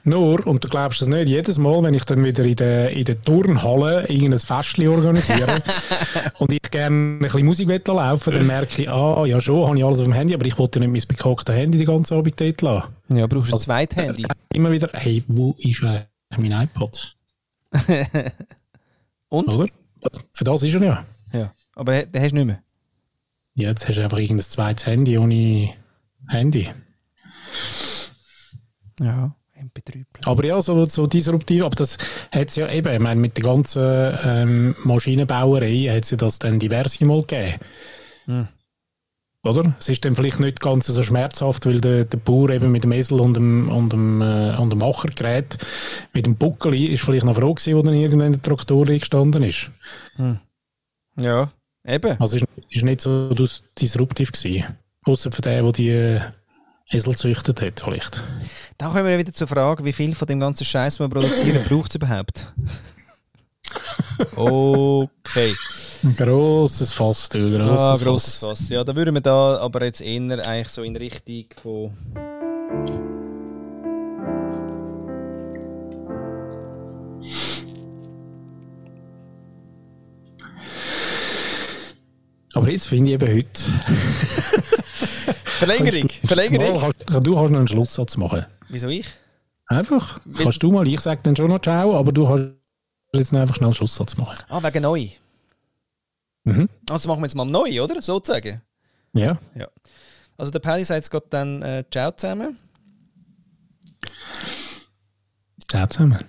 Nur, 0.04 0.46
und 0.46 0.62
du 0.62 0.68
glaubst 0.68 1.02
es 1.02 1.08
nicht, 1.08 1.28
jedes 1.28 1.58
Mal, 1.58 1.82
wenn 1.82 1.94
ich 1.94 2.04
dann 2.04 2.22
wieder 2.22 2.44
in 2.44 2.54
der, 2.54 2.90
in 2.90 3.04
der 3.04 3.20
Turnhalle 3.20 4.06
irgendein 4.06 4.38
Festchen 4.38 4.86
organisiere 4.86 5.60
und 6.38 6.52
ich 6.52 6.62
gerne 6.70 7.16
ein 7.16 7.18
bisschen 7.18 7.46
Musik 7.46 7.88
laufen 7.88 8.32
dann 8.32 8.46
merke 8.46 8.82
ich, 8.82 8.88
ah, 8.88 9.24
ja 9.24 9.40
schon, 9.40 9.66
habe 9.66 9.76
ich 9.76 9.84
alles 9.84 9.98
auf 9.98 10.04
dem 10.04 10.12
Handy, 10.12 10.34
aber 10.34 10.44
ich 10.44 10.56
wollte 10.58 10.78
nicht 10.78 10.92
mein 10.92 11.16
bekocktes 11.16 11.54
Handy 11.54 11.78
die 11.78 11.86
ganze 11.86 12.14
Abend 12.14 12.38
dort 12.38 12.62
lassen. 12.62 12.88
Ja, 13.08 13.26
brauchst 13.26 13.48
du 13.48 13.52
ein 13.52 13.54
also, 13.54 13.64
zweites 13.64 13.96
Handy? 13.96 14.24
Immer 14.52 14.70
wieder, 14.70 14.90
hey, 14.92 15.24
wo 15.26 15.56
ist 15.58 15.82
eigentlich 15.82 16.50
mein 16.50 16.52
iPod? 16.62 17.16
und? 19.30 19.48
Oder? 19.48 19.66
Für 20.32 20.44
das 20.44 20.62
ist 20.62 20.74
er 20.74 20.82
ja. 20.82 21.06
Ja, 21.32 21.52
aber 21.74 22.04
den 22.04 22.22
hast 22.22 22.30
du 22.30 22.36
nicht 22.36 22.46
mehr. 22.46 22.62
Jetzt 23.54 23.88
hast 23.88 23.96
du 23.96 24.04
einfach 24.04 24.18
irgendein 24.18 24.44
zweites 24.44 24.86
Handy 24.86 25.18
ohne 25.18 25.70
Handy. 26.28 26.70
Ja, 29.00 29.34
MP3. 29.56 30.04
Aber 30.24 30.44
ja, 30.44 30.62
so, 30.62 30.84
so 30.86 31.06
disruptiv, 31.06 31.64
aber 31.64 31.76
das 31.76 31.98
hat 32.32 32.48
es 32.48 32.56
ja 32.56 32.70
eben, 32.70 32.92
ich 32.92 33.00
meine, 33.00 33.20
mit 33.20 33.36
der 33.36 33.44
ganzen 33.44 34.18
ähm, 34.24 34.76
Maschinenbauerei 34.84 35.88
hat 35.90 36.04
es 36.04 36.10
ja 36.10 36.16
das 36.16 36.38
dann 36.38 36.58
diverse 36.58 37.04
Mal 37.04 37.22
gegeben. 37.22 37.54
Hm. 38.26 38.48
Oder? 39.44 39.74
Es 39.78 39.88
ist 39.88 40.04
dann 40.04 40.14
vielleicht 40.16 40.40
nicht 40.40 40.60
ganz 40.60 40.86
so 40.86 41.02
schmerzhaft, 41.02 41.64
weil 41.66 41.80
der, 41.80 42.04
der 42.04 42.18
Bauer 42.18 42.50
eben 42.50 42.72
mit 42.72 42.82
dem 42.84 42.92
Esel 42.92 43.20
und 43.20 43.34
dem, 43.34 43.68
und 43.70 43.92
dem, 43.92 44.20
äh, 44.20 44.56
und 44.56 44.70
dem 44.70 44.82
Acher 44.82 45.08
gerät. 45.08 45.58
Mit 46.12 46.26
dem 46.26 46.36
Buckel 46.36 46.74
ist 46.74 47.04
vielleicht 47.04 47.24
noch 47.24 47.36
froh 47.36 47.54
gewesen, 47.54 47.76
wo 47.76 47.82
dann 47.82 47.94
irgendwann 47.94 48.32
der 48.32 48.42
Traktor 48.42 48.86
gestanden 48.86 49.44
ist. 49.44 49.70
Ja, 51.16 51.50
eben. 51.86 52.20
Also 52.20 52.36
ist, 52.36 52.46
ist 52.68 52.82
nicht 52.82 53.00
so 53.00 53.32
dis- 53.32 53.62
disruptiv 53.78 54.32
gewesen. 54.32 54.64
Außer 55.04 55.30
für 55.30 55.42
den, 55.42 55.62
der 55.64 55.72
die 55.72 55.88
äh, 55.90 56.20
Esel 56.90 57.16
züchtet 57.16 57.62
hat, 57.62 57.80
vielleicht. 57.80 58.20
Da 58.76 58.88
kommen 58.88 59.06
wir 59.06 59.18
wieder 59.18 59.32
zur 59.32 59.46
Frage, 59.46 59.84
wie 59.84 59.92
viel 59.92 60.14
von 60.14 60.26
dem 60.26 60.40
ganzen 60.40 60.64
Scheiß 60.64 60.98
wir 60.98 61.08
produzieren, 61.08 61.62
braucht 61.68 61.90
es 61.90 61.96
überhaupt? 61.96 62.52
Okay. 64.36 65.54
Ein 66.04 66.14
grosses 66.14 66.92
Fass, 66.92 67.28
du, 67.28 67.50
grosses, 67.50 67.80
Ah, 67.80 67.92
Fass. 67.92 68.02
grosses 68.04 68.40
Fass. 68.40 68.68
Ja, 68.68 68.84
da 68.84 68.94
würden 68.94 69.14
wir 69.14 69.20
da 69.20 69.58
aber 69.58 69.84
jetzt 69.84 70.00
eher 70.00 70.46
eigentlich 70.46 70.68
so 70.68 70.82
in 70.82 70.96
Richtung 70.96 71.46
von. 71.60 71.92
Aber 82.54 82.70
jetzt 82.70 82.86
finde 82.88 83.10
ich 83.10 83.14
eben 83.14 83.28
heute. 83.36 83.70
Verlängerung! 85.44 86.08
Verlängerung! 86.24 86.80
Mal, 86.80 86.92
kannst, 87.08 87.26
du 87.26 87.34
kannst 87.34 87.50
noch 87.50 87.58
einen 87.58 87.68
Schlusssatz 87.68 88.16
machen. 88.16 88.46
Wieso 88.68 88.88
ich? 88.88 89.06
Einfach. 89.66 90.18
Kannst 90.42 90.62
du 90.62 90.70
mal. 90.70 90.86
Ich 90.88 91.00
sage 91.00 91.20
dann 91.22 91.36
schon 91.36 91.50
noch 91.50 91.60
Ciao, 91.60 91.94
aber 91.96 92.12
du 92.12 92.26
kannst 92.26 92.52
jetzt 93.12 93.32
einfach 93.34 93.54
schnell 93.54 93.66
einen 93.68 93.74
Schlusssatz 93.74 94.16
machen. 94.16 94.38
Ah, 94.48 94.62
wegen 94.62 94.82
neu. 94.82 95.08
Mhm. 96.44 96.68
Also 96.88 97.08
machen 97.08 97.20
wir 97.20 97.26
jetzt 97.26 97.34
mal 97.34 97.44
neu, 97.44 97.82
oder? 97.82 98.00
Sozusagen. 98.00 98.62
Ja. 99.12 99.38
Ja. 99.54 99.68
Also 100.36 100.52
der 100.52 100.60
Paddy 100.60 100.84
sagt 100.84 100.98
jetzt 100.98 101.10
dann 101.30 101.62
äh, 101.62 101.84
Ciao 101.90 102.12
zusammen. 102.12 102.58
Ciao 105.68 105.86
zusammen. 105.86 106.24